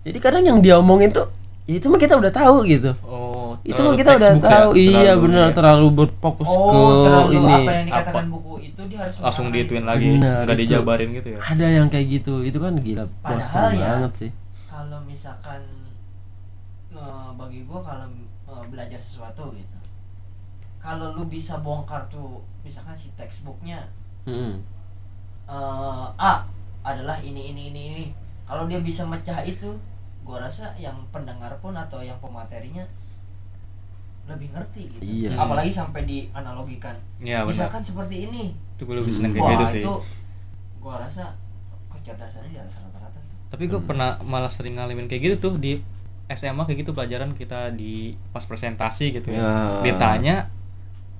jadi 0.03 0.17
kadang 0.19 0.43
yang 0.43 0.59
dia 0.59 0.75
omongin 0.75 1.15
tuh 1.15 1.31
itu 1.65 1.85
mah 1.89 1.97
kita 1.97 2.13
udah 2.21 2.29
tahu 2.29 2.61
gitu 2.69 2.93
oh 3.01 3.57
itu 3.65 3.79
mah 3.81 3.97
kita 3.97 4.21
udah 4.21 4.31
ya, 4.37 4.41
tahu 4.41 4.69
iya 4.77 5.17
terlalu 5.17 5.23
benar 5.25 5.47
ya. 5.49 5.53
terlalu 5.57 5.87
berfokus 5.97 6.51
oh 6.53 6.69
ke 6.69 6.81
terlalu 7.09 7.31
ini 7.33 7.53
apa 7.57 7.71
yang 7.73 7.85
dikatakan 7.89 8.25
Apa? 8.29 8.33
buku 8.37 8.53
itu 8.61 8.81
dia 8.85 8.99
harus 9.01 9.15
langsung 9.17 9.47
itu. 9.49 9.73
lagi 9.81 10.07
Benar, 10.13 10.41
nggak 10.45 10.55
itu. 10.55 10.61
dijabarin 10.61 11.09
gitu 11.17 11.27
ya 11.33 11.39
ada 11.41 11.65
yang 11.65 11.87
kayak 11.89 12.05
gitu 12.21 12.33
itu 12.45 12.57
kan 12.61 12.73
gila 12.77 13.05
bosan 13.25 13.71
ya, 13.73 13.89
banget 13.97 14.11
sih 14.13 14.31
kalau 14.69 14.99
misalkan 15.09 15.61
eh, 16.93 17.29
bagi 17.33 17.59
gua 17.65 17.79
kalau 17.81 18.07
eh, 18.45 18.63
belajar 18.69 19.01
sesuatu 19.01 19.49
gitu 19.57 19.77
kalau 20.77 21.17
lu 21.17 21.25
bisa 21.25 21.57
bongkar 21.65 22.05
tuh 22.13 22.45
misalkan 22.61 22.93
si 22.93 23.09
textbooknya 23.17 23.89
Mm-mm. 24.29 24.61
eh, 25.49 26.07
A 26.21 26.45
adalah 26.85 27.17
ini 27.25 27.49
ini 27.49 27.73
ini 27.73 27.81
ini 27.89 28.03
kalau 28.45 28.69
dia 28.69 28.77
bisa 28.77 29.01
mecah 29.09 29.41
itu 29.41 29.73
gua 30.25 30.41
rasa 30.41 30.73
yang 30.75 30.97
pendengar 31.09 31.53
pun 31.59 31.71
atau 31.71 32.01
yang 32.01 32.17
pematerinya 32.17 32.81
lebih 34.25 34.49
ngerti 34.51 34.89
gitu 34.89 35.03
Iya. 35.29 35.37
apalagi 35.37 35.69
sampai 35.69 36.01
dianalogikan 36.03 36.97
Iya, 37.19 37.45
benar. 37.45 37.49
misalkan 37.69 37.81
seperti 37.81 38.25
ini 38.25 38.43
itu 38.51 38.81
gue 38.81 38.97
lebih 38.97 39.13
seneng 39.13 39.31
Hmm. 39.31 39.39
kayak 39.39 39.53
gitu 39.53 39.65
sih 39.69 39.81
itu 39.81 39.93
gua 40.79 40.95
rasa 40.99 41.37
kecerdasannya 41.87 42.49
di 42.49 42.57
atas 42.57 42.81
rata-rata 42.81 43.19
tapi 43.45 43.63
gue 43.65 43.77
pernah 43.79 44.17
malah 44.21 44.49
sering 44.49 44.75
ngalamin 44.75 45.05
kayak 45.05 45.21
gitu 45.23 45.35
tuh 45.39 45.53
di 45.55 45.77
SMA 46.27 46.65
kayak 46.65 46.81
gitu 46.81 46.91
pelajaran 46.91 47.31
kita 47.31 47.69
di 47.71 48.17
pas 48.33 48.41
presentasi 48.41 49.13
gitu 49.13 49.29
ya, 49.29 49.39
Ya. 49.39 49.53
ditanya 49.85 50.35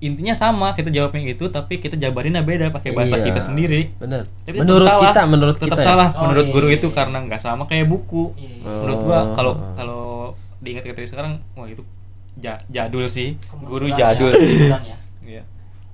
intinya 0.06 0.32
sama 0.32 0.72
kita 0.72 0.88
jawabnya 0.88 1.26
gitu 1.26 1.50
tapi 1.50 1.78
kita 1.78 1.96
jabarinnya 1.96 2.40
beda 2.40 2.70
pakai 2.70 2.94
bahasa 2.94 3.18
Iya. 3.18 3.26
kita 3.26 3.42
sendiri 3.42 3.90
benar 3.96 4.30
tapi 4.40 4.58
menurut 4.58 4.86
salah. 4.86 5.02
kita 5.04 5.22
menurut 5.26 5.56
tetap 5.56 5.68
kita 5.68 5.78
ya? 5.78 5.88
salah 5.88 6.08
Oh, 6.12 6.22
menurut 6.24 6.46
iya, 6.46 6.54
guru 6.54 6.68
iya, 6.68 6.76
itu 6.76 6.88
iya. 6.88 6.96
karena 6.96 7.18
nggak 7.22 7.42
sama 7.42 7.64
kayak 7.66 7.86
buku 7.86 8.24
Iya, 8.32 8.46
iya. 8.46 8.62
Oh. 8.62 8.80
menurut 8.80 9.00
gua 9.02 9.20
kalau 9.34 9.54
kalau 9.74 10.04
diingat 10.58 10.86
dari 10.86 11.06
sekarang 11.06 11.34
wah 11.54 11.66
itu 11.66 11.82
ja- 12.36 12.62
jadul 12.68 13.06
sih 13.08 13.34
guru 13.60 13.88
Kemunduran 13.88 13.98
jadul 13.98 14.32
ya, 14.32 14.40
ya. 14.86 14.98
Iya. 15.26 15.44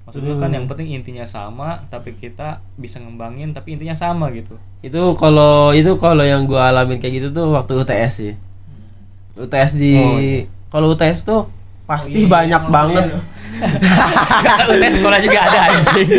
Maksudnya 0.01 0.33
kan 0.35 0.43
Hmm. 0.43 0.57
yang 0.57 0.65
penting 0.65 0.87
intinya 0.91 1.23
sama, 1.23 1.69
tapi 1.87 2.11
kita 2.13 2.47
bisa 2.75 2.97
ngembangin, 2.97 3.53
tapi 3.53 3.71
intinya 3.71 3.93
sama 3.93 4.27
gitu. 4.31 4.57
itu 4.81 4.97
kalau 5.15 5.71
itu 5.71 5.93
kalau 5.95 6.19
yang 6.21 6.43
gua 6.43 6.67
alamin 6.67 6.97
kayak 6.97 7.21
gitu 7.21 7.27
tuh 7.31 7.53
waktu 7.53 7.77
UTS 7.77 8.11
sih 8.17 8.33
UTS 9.35 9.71
di 9.73 9.93
Oh, 9.95 10.17
iya. 10.17 10.49
kalau 10.67 10.89
UTS 10.89 11.21
tuh 11.21 11.41
pasti 11.91 12.23
Oh, 12.23 12.23
iya, 12.23 12.31
banyak 12.31 12.63
iya, 12.63 12.71
banget 12.71 13.05
iya. 13.11 13.19
UTS 14.71 14.93
sekolah 14.97 15.19
juga 15.21 15.39
ada 15.45 15.59
anjing. 15.69 16.09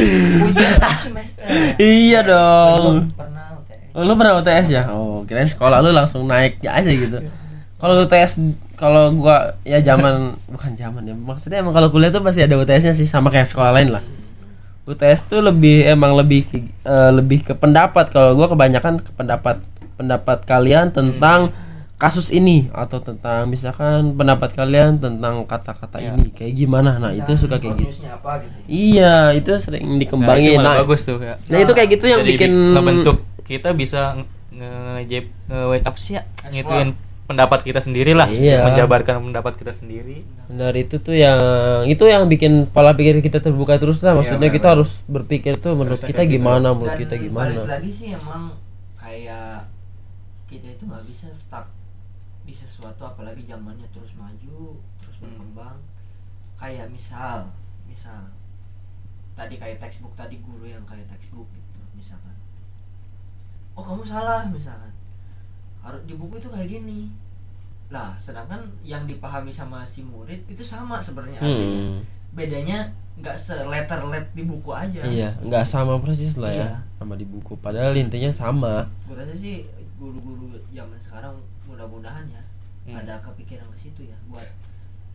Ujian 0.47 0.73
semester. 1.01 1.43
Iya 1.81 2.21
dong. 2.23 3.11
Belum 3.11 3.19
pernah 3.19 3.47
UTS 3.59 3.81
Oh, 3.93 4.03
lu 4.05 4.13
pernah 4.15 4.35
UTS 4.39 4.67
ya? 4.69 4.83
Oh 4.93 5.25
kirain 5.25 5.49
sekolah 5.49 5.81
lu 5.81 5.91
langsung 5.91 6.29
naik 6.29 6.61
aja 6.63 6.87
gitu. 6.87 7.19
Kalau 7.81 7.95
UTS 8.05 8.39
kalau 8.79 9.11
gua 9.17 9.59
ya 9.67 9.83
zaman 9.83 10.39
bukan 10.51 10.71
zaman 10.79 11.03
ya 11.03 11.15
maksudnya 11.15 11.63
emang 11.63 11.75
kalau 11.75 11.91
kuliah 11.91 12.15
tuh 12.15 12.23
pasti 12.23 12.43
ada 12.43 12.55
UTS-nya 12.55 12.95
sih 12.95 13.09
sama 13.09 13.33
kayak 13.33 13.51
sekolah 13.51 13.75
lain 13.75 13.97
lah. 13.99 14.05
UTS 14.87 15.31
tuh 15.31 15.41
lebih 15.43 15.87
emang 15.89 16.15
lebih 16.15 16.47
eh, 16.87 17.11
lebih 17.11 17.43
ke 17.43 17.53
pendapat. 17.59 18.13
Kalau 18.13 18.39
gua 18.39 18.47
kebanyakan 18.51 19.03
ke 19.03 19.11
pendapat 19.19 19.57
pendapat 19.99 20.39
kalian 20.47 20.95
tentang 20.95 21.51
kasus 22.03 22.35
ini 22.35 22.67
atau 22.75 22.99
tentang 22.99 23.47
misalkan 23.47 24.19
pendapat 24.19 24.51
kalian 24.53 24.99
tentang 24.99 25.47
kata-kata 25.47 26.03
Ya. 26.03 26.19
ini 26.19 26.35
kayak 26.35 26.51
gimana 26.59 26.99
nah 26.99 27.15
itu 27.15 27.31
Misalkan 27.31 27.39
suka 27.39 27.57
kayak 27.63 27.79
gitu 27.79 27.95
apa 28.11 28.43
gitu 28.43 28.57
iya 28.67 29.31
itu 29.31 29.51
sering 29.55 29.87
Nah, 29.87 29.95
itu 29.95 30.01
dikembangin 30.03 30.59
nah, 30.59 30.83
bagus 30.83 31.07
tuh 31.07 31.23
ya. 31.23 31.39
nah 31.47 31.59
itu 31.63 31.71
kayak 31.71 31.89
gitu 31.95 32.05
yang 32.11 32.27
Jadi 32.27 32.31
bikin 32.35 32.51
ngebentuk 32.75 33.17
kita 33.47 33.71
bisa 33.71 34.19
nge 34.51 35.07
nge 35.47 35.79
apa 35.81 35.97
sih 35.97 36.19
ya? 36.19 36.23
Ngituin 36.51 36.91
pendapat 37.23 37.65
kita 37.65 37.81
sendiri 37.81 38.13
lah, 38.13 38.29
Iya. 38.29 38.67
menjabarkan 38.67 39.23
pendapat 39.25 39.57
kita 39.57 39.73
sendiri. 39.73 40.21
Benar 40.53 40.75
itu 40.77 41.01
tuh 41.01 41.17
yang 41.17 41.41
itu 41.87 42.05
yang 42.05 42.29
bikin 42.29 42.69
pola 42.69 42.93
pikir 42.93 43.25
kita 43.25 43.41
terbuka 43.41 43.81
terus 43.81 44.05
lah. 44.05 44.13
Maksudnya 44.13 44.51
benar, 44.51 44.57
kita 44.59 44.67
harus 44.77 45.01
berpikir 45.09 45.57
tuh 45.57 45.73
menurut 45.73 46.03
kita 46.03 46.29
gimana, 46.29 46.77
menurut 46.77 46.93
Dan 46.93 47.03
kita 47.09 47.15
balik 47.17 47.25
gimana. 47.25 47.61
lagi 47.65 47.89
sih 47.89 48.13
emang 48.13 48.53
kayak 49.01 49.65
kita 50.45 50.67
itu 50.69 50.83
nggak 50.85 51.05
bisa 51.09 51.27
stuck 51.33 51.65
sesuatu 52.83 53.07
apalagi 53.07 53.47
zamannya 53.47 53.87
terus 53.89 54.11
maju 54.13 54.75
terus 54.99 55.17
Hmm. 55.17 55.31
berkembang 55.31 55.79
kayak 56.59 56.91
misal 56.91 57.47
misal 57.87 58.27
tadi 59.33 59.55
kayak 59.55 59.79
textbook 59.79 60.11
tadi 60.13 60.43
guru 60.43 60.67
yang 60.67 60.83
kayak 60.83 61.07
textbook 61.07 61.47
gitu 61.49 61.79
misalkan 61.95 62.35
oh 63.73 63.81
kamu 63.81 64.03
salah 64.03 64.43
misalkan 64.45 64.91
harus 65.79 66.03
di 66.03 66.15
buku 66.15 66.37
itu 66.37 66.51
kayak 66.51 66.67
gini 66.69 67.07
lah 67.87 68.19
sedangkan 68.19 68.59
yang 68.83 69.07
dipahami 69.07 69.49
sama 69.49 69.87
si 69.87 70.03
murid 70.03 70.43
itu 70.45 70.61
sama 70.61 70.99
sebenarnya 70.99 71.39
artinya 71.39 71.71
Hmm. 71.79 71.99
bedanya 72.35 72.79
nggak 73.15 73.37
seletter 73.37 74.03
let 74.05 74.27
di 74.33 74.43
buku 74.43 74.73
aja 74.73 75.05
Iya, 75.05 75.31
nggak 75.39 75.63
sama 75.63 76.01
persis 76.01 76.35
lah 76.35 76.51
ya 76.51 76.67
Iya. 76.67 76.77
sama 76.97 77.15
di 77.15 77.23
buku. 77.23 77.55
Padahal 77.57 77.93
intinya 77.93 78.33
sama. 78.33 78.89
gue 79.05 79.13
rasa 79.13 79.37
sih 79.37 79.69
guru-guru 79.95 80.49
zaman 80.67 80.97
sekarang 80.97 81.37
mudah-mudahan 81.63 82.25
ya 82.27 82.41
Hmm. 82.83 82.99
ada 82.99 83.15
kepikiran 83.21 83.67
ke 83.69 83.79
situ 83.79 84.01
ya 84.05 84.17
buat 84.27 84.49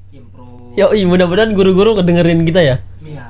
improve 0.09 0.72
Yo, 0.74 0.88
mudah-mudahan 1.05 1.51
guru-guru 1.51 1.93
kedengerin 1.93 2.41
kita 2.41 2.61
ya. 2.61 2.76
iya 3.01 3.28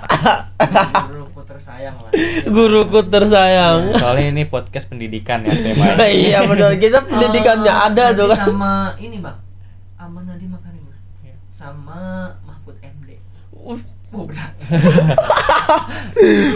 guruku 1.10 1.42
tersayang 1.44 1.98
lah 1.98 2.12
Guruku 2.46 3.00
tersayang. 3.04 3.94
Soalnya 3.94 4.28
ini 4.30 4.44
podcast 4.46 4.86
pendidikan 4.86 5.42
ya 5.42 5.54
temanya. 5.54 6.06
iya 6.24 6.40
benar, 6.44 6.76
kita 6.76 7.02
pendidikannya 7.04 7.68
Eh, 7.68 7.86
ada 7.88 8.06
tuh 8.12 8.30
kan. 8.30 8.38
sama 8.44 8.72
ini 8.98 9.18
bang 9.18 9.38
Aman 9.98 10.24
Nadiem 10.24 10.50
Makarim 10.50 10.86
Iya. 11.20 11.34
sama 11.50 11.98
Mahfud 12.44 12.78
MD 12.78 13.18
Uh, 13.52 13.74
oh 14.14 14.24
berat 14.24 14.54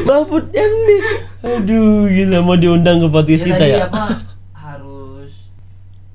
Mahfud 0.03 0.45
MD. 0.49 0.89
Aduh, 1.41 2.05
gila 2.07 2.39
mau 2.39 2.55
diundang 2.55 2.99
ke 2.99 3.07
podcast 3.09 3.41
ya 3.41 3.47
kita 3.47 3.57
tadi 3.59 3.73
ya. 3.73 3.85
apa 3.87 4.03
harus 4.53 5.33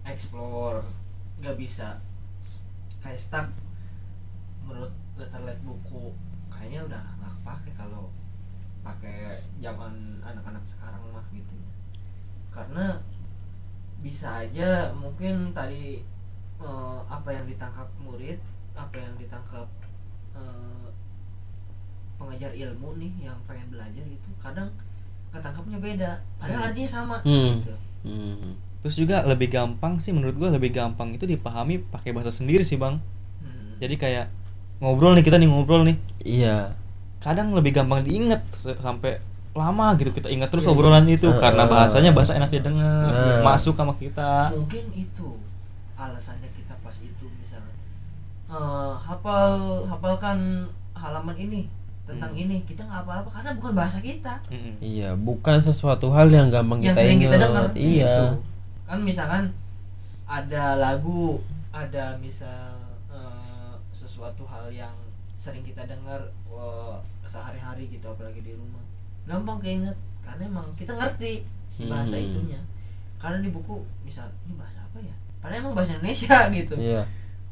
explore 0.04 0.86
nggak 1.56 1.64
bisa. 1.64 1.88
Kayak 3.00 3.16
stuck. 3.16 3.48
Menurut 4.68 4.92
letter 5.16 5.40
let 5.48 5.56
buku 5.64 6.12
kayaknya 6.52 6.84
udah 6.84 7.02
nggak 7.16 7.32
kepake 7.40 7.70
kalau 7.72 8.12
pakai 8.84 9.40
zaman 9.56 10.20
anak-anak 10.20 10.60
sekarang 10.60 11.00
mah 11.16 11.24
gitu. 11.32 11.56
Karena 12.52 13.00
bisa 14.04 14.44
aja 14.44 14.92
mungkin 14.92 15.56
tadi 15.56 16.04
eh, 16.60 17.00
apa 17.08 17.32
yang 17.32 17.48
ditangkap 17.48 17.88
murid 18.04 18.36
apa 18.76 19.00
yang 19.00 19.16
ditangkap 19.16 19.64
eh, 20.36 20.86
pengajar 22.20 22.52
ilmu 22.52 23.00
nih 23.00 23.32
yang 23.32 23.40
pengen 23.48 23.72
belajar 23.72 24.04
gitu 24.04 24.28
kadang 24.36 24.68
ketangkapnya 25.32 25.80
beda. 25.80 26.12
Padahal 26.36 26.68
artinya 26.68 26.90
sama 26.92 27.16
Hmm. 27.24 27.64
gitu. 27.64 27.74
Hmm. 28.04 28.52
Terus 28.78 28.94
juga 28.96 29.22
lebih 29.22 29.48
gampang 29.48 29.96
sih 29.96 30.10
menurut 30.10 30.36
gua 30.36 30.48
lebih 30.48 30.70
gampang 30.70 31.10
itu 31.10 31.24
dipahami 31.24 31.80
pakai 31.80 32.10
bahasa 32.10 32.30
sendiri 32.30 32.62
sih, 32.62 32.76
Bang. 32.76 33.02
Hmm. 33.38 33.76
Jadi 33.76 33.94
kayak 33.94 34.26
ngobrol 34.78 35.12
nih 35.12 35.22
kita 35.22 35.36
nih 35.36 35.46
ngobrol 35.46 35.82
nih. 35.82 35.96
Iya. 36.20 36.76
Kadang 37.18 37.50
lebih 37.50 37.72
gampang 37.72 38.02
diinget 38.02 38.44
sampai 38.76 39.18
lama 39.52 39.96
gitu 39.96 40.12
kita 40.12 40.28
ingat 40.28 40.48
terus 40.48 40.62
Iya. 40.62 40.70
obrolan 40.70 41.06
itu 41.06 41.26
Ah. 41.26 41.40
karena 41.40 41.64
bahasanya 41.64 42.12
bahasa 42.12 42.32
enak 42.32 42.52
didengar, 42.52 43.08
Nah. 43.08 43.40
masuk 43.42 43.72
sama 43.72 43.96
kita. 43.96 44.52
mungkin 44.52 44.84
itu 44.92 45.32
alasannya 45.96 46.52
kita 46.52 46.76
pas 46.76 46.92
itu 46.94 47.24
misalnya 47.34 47.72
eh, 48.46 48.92
hafal 49.02 49.56
hafalkan 49.86 50.68
halaman 50.92 51.32
ini 51.34 51.72
tentang 52.04 52.30
Hmm. 52.30 52.38
ini 52.38 52.56
kita 52.62 52.84
nggak 52.84 53.00
apa-apa 53.02 53.28
karena 53.32 53.50
bukan 53.56 53.72
bahasa 53.74 53.98
kita 53.98 54.38
Mm-mm. 54.46 54.76
Iya, 54.78 55.16
bukan 55.16 55.58
sesuatu 55.58 56.12
hal 56.12 56.28
yang 56.28 56.52
gampang 56.52 56.78
yang 56.78 56.92
kita 56.92 57.02
ingat. 57.02 57.40
dengar 57.40 57.64
Iya. 57.72 57.80
gitu. 57.96 58.24
Kan 58.86 58.98
misalkan 58.98 59.50
ada 60.24 60.74
lagu 60.74 61.42
ada 61.70 62.16
misal 62.18 62.74
eh, 63.10 63.72
sesuatu 63.90 64.46
hal 64.46 64.70
yang 64.70 64.94
sering 65.36 65.62
kita 65.62 65.84
dengar 65.84 66.32
wah, 66.46 66.98
sehari-hari 67.22 67.86
gitu 67.86 68.06
apalagi 68.06 68.40
di 68.40 68.54
rumah 68.54 68.82
gampang 69.26 69.58
keinget 69.60 69.94
karena 70.22 70.42
emang 70.46 70.66
kita 70.74 70.94
ngerti 70.94 71.42
si 71.66 71.86
bahasa 71.86 72.14
Hmm. 72.14 72.26
itunya 72.26 72.60
karena 73.16 73.38
di 73.40 73.50
buku 73.50 73.76
misal 74.02 74.26
ini 74.44 74.54
bahasa 74.54 74.80
apa 74.80 74.98
ya 74.98 75.14
padahal 75.38 75.60
emang 75.60 75.74
bahasa 75.74 75.92
Indonesia 75.94 76.38
gitu 76.58 76.74
Iya. 76.76 77.02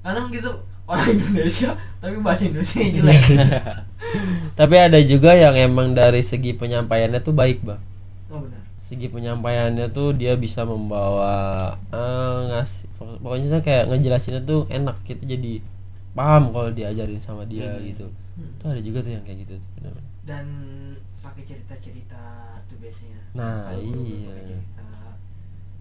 kadang 0.00 0.30
gitu 0.30 0.50
orang 0.84 1.08
Indonesia 1.10 1.70
tapi 1.98 2.14
bahasa 2.18 2.42
Indonesia 2.46 2.78
jelek 2.94 3.22
Tapi 4.54 4.76
ada 4.78 4.98
juga 5.02 5.34
yang 5.34 5.58
emang 5.58 5.90
dari 5.92 6.22
segi 6.22 6.54
penyampaiannya 6.54 7.18
tuh 7.18 7.34
baik, 7.34 7.66
Bang. 7.66 7.82
Segi 8.84 9.08
penyampaiannya 9.08 9.88
tuh 9.90 10.12
dia 10.12 10.36
bisa 10.36 10.60
membawa 10.62 11.72
eh, 11.88 12.36
ngasih 12.52 12.84
pokoknya 13.00 13.64
kayak 13.64 13.88
ngejelasinnya 13.88 14.44
tuh 14.44 14.68
enak 14.68 15.00
gitu 15.04 15.24
jadi 15.24 15.64
paham 16.12 16.52
kalau 16.52 16.68
diajarin 16.68 17.16
sama 17.16 17.42
dia 17.44 17.72
Hmm. 17.72 17.80
gitu. 17.82 18.06
Hmm. 18.36 18.50
Tuh 18.60 18.68
ada 18.70 18.80
juga 18.80 19.00
tuh 19.00 19.12
yang 19.12 19.24
kayak 19.24 19.38
gitu 19.42 19.54
tuh, 19.56 19.70
bener. 19.80 19.94
dan 20.24 20.44
pakai 21.18 21.42
cerita-cerita 21.42 22.20
tuh 22.64 22.76
biasanya 22.78 23.18
Nah, 23.32 23.72
guru 23.72 24.04
iya. 24.04 24.36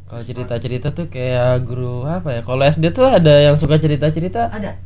Kalau 0.03 0.21
cerita-cerita 0.21 0.87
tuh 0.89 1.07
kayak 1.07 1.63
guru 1.63 2.05
apa 2.05 2.37
ya? 2.37 2.41
Kalau 2.41 2.61
SD 2.61 2.85
tuh 2.91 3.07
ada 3.07 3.33
yang 3.41 3.55
suka 3.57 3.75
cerita-cerita. 3.75 4.47
ada 4.47 4.77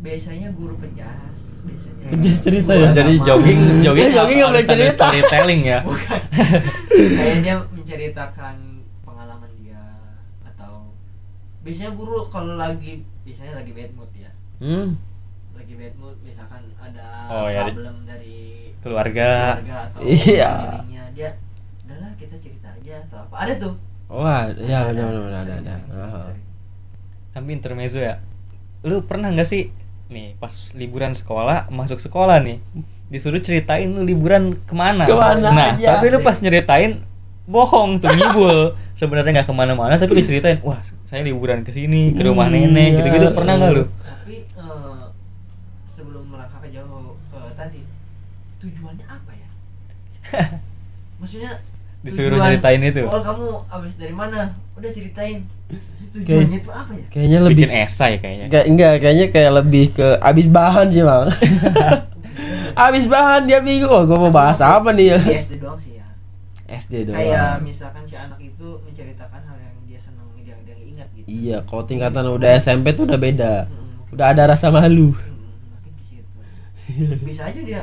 biasanya 0.00 0.48
guru 0.52 0.74
penjas 0.76 1.49
biasanya 1.62 2.06
Penjas 2.10 2.38
cerita 2.40 2.72
ya? 2.72 2.88
Jadi 2.90 3.12
jogging, 3.20 3.60
jogging 3.78 4.02
Iya, 4.04 4.16
jogging 4.16 4.38
nggak 4.38 4.50
boleh 4.50 4.62
ada 4.62 4.72
cerita. 4.72 4.94
storytelling 5.06 5.62
ya. 5.64 5.78
bukan 5.82 6.20
kayak 7.18 7.36
dia 7.40 7.54
menceritakan 7.66 8.54
pengalaman 9.00 9.50
dia 9.56 9.82
atau 10.44 10.90
biasanya 11.60 11.92
guru 11.92 12.24
kalau 12.26 12.54
lagi 12.54 12.92
biasanya 13.22 13.52
lagi 13.56 13.70
bad 13.70 13.92
mood 13.92 14.10
ya 14.12 14.30
Hmm. 14.58 14.98
lagi 15.52 15.72
bad 15.74 15.94
mood 15.96 16.16
misalkan 16.20 16.60
ada 16.76 17.06
Oh, 17.28 17.46
ya, 17.46 17.62
di- 17.62 17.72
problem 17.72 17.96
dari 18.04 18.38
Keluarga. 18.78 19.30
keluarga 19.54 19.76
atau 19.86 20.00
Iya. 20.02 20.50
dia 21.10 21.30
udahlah 21.82 22.12
kita 22.14 22.34
cerita 22.34 22.68
aja 22.70 22.94
atau 23.02 23.18
apa 23.20 23.36
ada 23.38 23.54
tuh 23.56 23.74
Wah, 24.06 24.50
ya 24.50 24.82
Ada, 24.82 24.90
benar 24.90 25.06
benar 25.12 25.38
ada 25.38 25.54
ada. 25.56 25.74
Ah. 25.88 26.22
sering. 26.24 26.42
Tapi 27.30 27.48
intermezzo 27.52 28.00
ya. 28.00 28.18
Lu 28.82 29.04
pernah 29.04 29.30
nggak 29.30 29.44
sih 29.44 29.70
nih 30.10 30.34
pas 30.36 30.50
liburan 30.74 31.14
sekolah 31.14 31.70
masuk 31.70 31.98
sekolah 31.98 32.42
nih 32.42 32.58
disuruh 33.06 33.38
ceritain 33.38 33.86
lu 33.86 34.02
liburan 34.02 34.54
ke 34.60 34.70
mana? 34.72 35.02
Ke 35.02 35.14
mana 35.14 35.48
nah, 35.48 35.68
aja. 35.74 35.96
tapi 35.96 36.10
lu 36.10 36.18
pas 36.20 36.34
nyeritain 36.36 37.02
bohong 37.44 37.98
tuh 37.98 38.06
ngibul. 38.08 38.78
Sebenarnya 38.94 39.40
nggak 39.40 39.48
ke 39.48 39.54
mana-mana 39.56 39.96
tapi 39.96 40.12
lu 40.12 40.22
ceritain, 40.22 40.60
wah 40.60 40.78
saya 41.02 41.24
liburan 41.24 41.62
ke 41.62 41.70
sini 41.70 42.12
ke 42.12 42.22
rumah 42.22 42.46
Iya. 42.46 42.68
nenek 42.68 42.90
gitu-gitu 42.96 43.26
pernah 43.32 43.54
nggak 43.56 43.72
lu? 43.72 43.84
tapi 44.00 44.46
eh, 44.46 45.02
sebelum 45.84 46.22
melangkah 46.28 46.60
ke 46.60 46.70
jauh 46.70 47.18
ke 47.26 47.38
tadi 47.56 47.80
tujuannya 48.60 49.06
apa 49.08 49.32
ya 49.32 49.48
maksudnya 51.18 51.52
Disuruh 52.00 52.38
tujuan- 52.38 52.46
ceritain 52.56 52.82
itu. 52.84 53.02
oh 53.04 53.20
kamu 53.20 53.46
abis 53.68 53.94
dari 53.96 54.14
mana 54.14 54.40
udah 54.72 54.90
ceritain 54.90 55.44
tujuannya 56.10 56.58
itu 56.58 56.70
apa 56.70 56.92
ya 56.92 57.04
Kayaknya 57.08 57.38
lebih 57.40 57.64
Bikin 57.64 57.72
esai 57.76 58.12
kayaknya. 58.18 58.46
Kayak 58.48 58.66
enggak, 58.66 58.92
kayaknya 58.98 59.26
kayak 59.30 59.52
lebih 59.56 59.84
ke 59.92 60.06
abis 60.18 60.46
bahan 60.46 60.86
sih, 60.88 61.02
Bang. 61.02 61.28
abis 62.86 63.04
bahan 63.06 63.42
dia 63.44 63.58
bingung, 63.60 63.88
oh, 63.88 64.02
gue 64.04 64.18
mau 64.18 64.30
bahas 64.30 64.58
apa 64.58 64.90
nih 64.90 65.12
ya? 65.12 65.18
SD 65.20 65.58
doang 65.58 65.76
sih 65.76 65.94
ya 65.94 66.06
SD 66.66 67.10
doang. 67.10 67.18
kayak 67.18 67.60
misalkan 67.60 68.02
si 68.02 68.14
anak 68.14 68.38
itu 68.38 68.68
menceritakan 68.80 69.40
hal 69.42 69.58
yang 69.58 69.74
dia 69.84 69.98
seneng 69.98 70.26
dia 70.38 70.54
dia 70.62 70.76
ingat 70.78 71.08
gitu 71.12 71.26
Iya, 71.26 71.58
kalau 71.64 71.82
tingkatan 71.82 72.24
udah 72.26 72.50
SMP 72.56 72.90
tuh 72.90 73.04
udah 73.04 73.18
beda. 73.18 73.54
Hmm, 73.66 74.10
Udah 74.10 74.26
ada 74.30 74.42
rasa 74.46 74.70
malu. 74.70 75.10
hmm, 75.10 75.34
mungkin 75.68 75.92
di 75.94 76.04
situ 76.06 76.38
bisa 77.28 77.46
aja 77.46 77.60
dia 77.60 77.82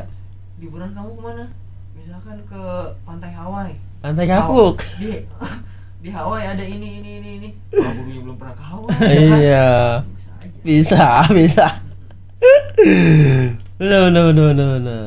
liburan 0.58 0.90
kamu 0.90 1.10
ke 1.12 1.22
mana 1.22 1.46
misalkan 1.94 2.38
ke 2.44 2.62
pantai 3.04 3.32
Hawaii 3.32 3.76
Pantai 3.98 4.26
kapuk. 4.26 4.78
Di 4.98 5.26
di 5.98 6.10
Hawaii 6.14 6.46
ada 6.46 6.62
ini 6.64 7.02
ini 7.02 7.10
ini 7.20 7.30
ini 7.42 7.50
oh, 7.82 7.90
gurunya 7.98 8.22
belum 8.22 8.36
pernah 8.38 8.56
ke 8.56 8.64
Hawaii 8.64 8.94
ya 8.94 9.02
kan? 9.02 9.40
Iya. 9.42 9.70
bisa 10.06 10.32
aja 10.38 10.48
Bisa, 10.64 11.04
bisa. 11.38 11.68
Benar, 13.78 14.00
benar, 14.10 14.24
benar, 14.30 14.68
benar. 14.78 15.06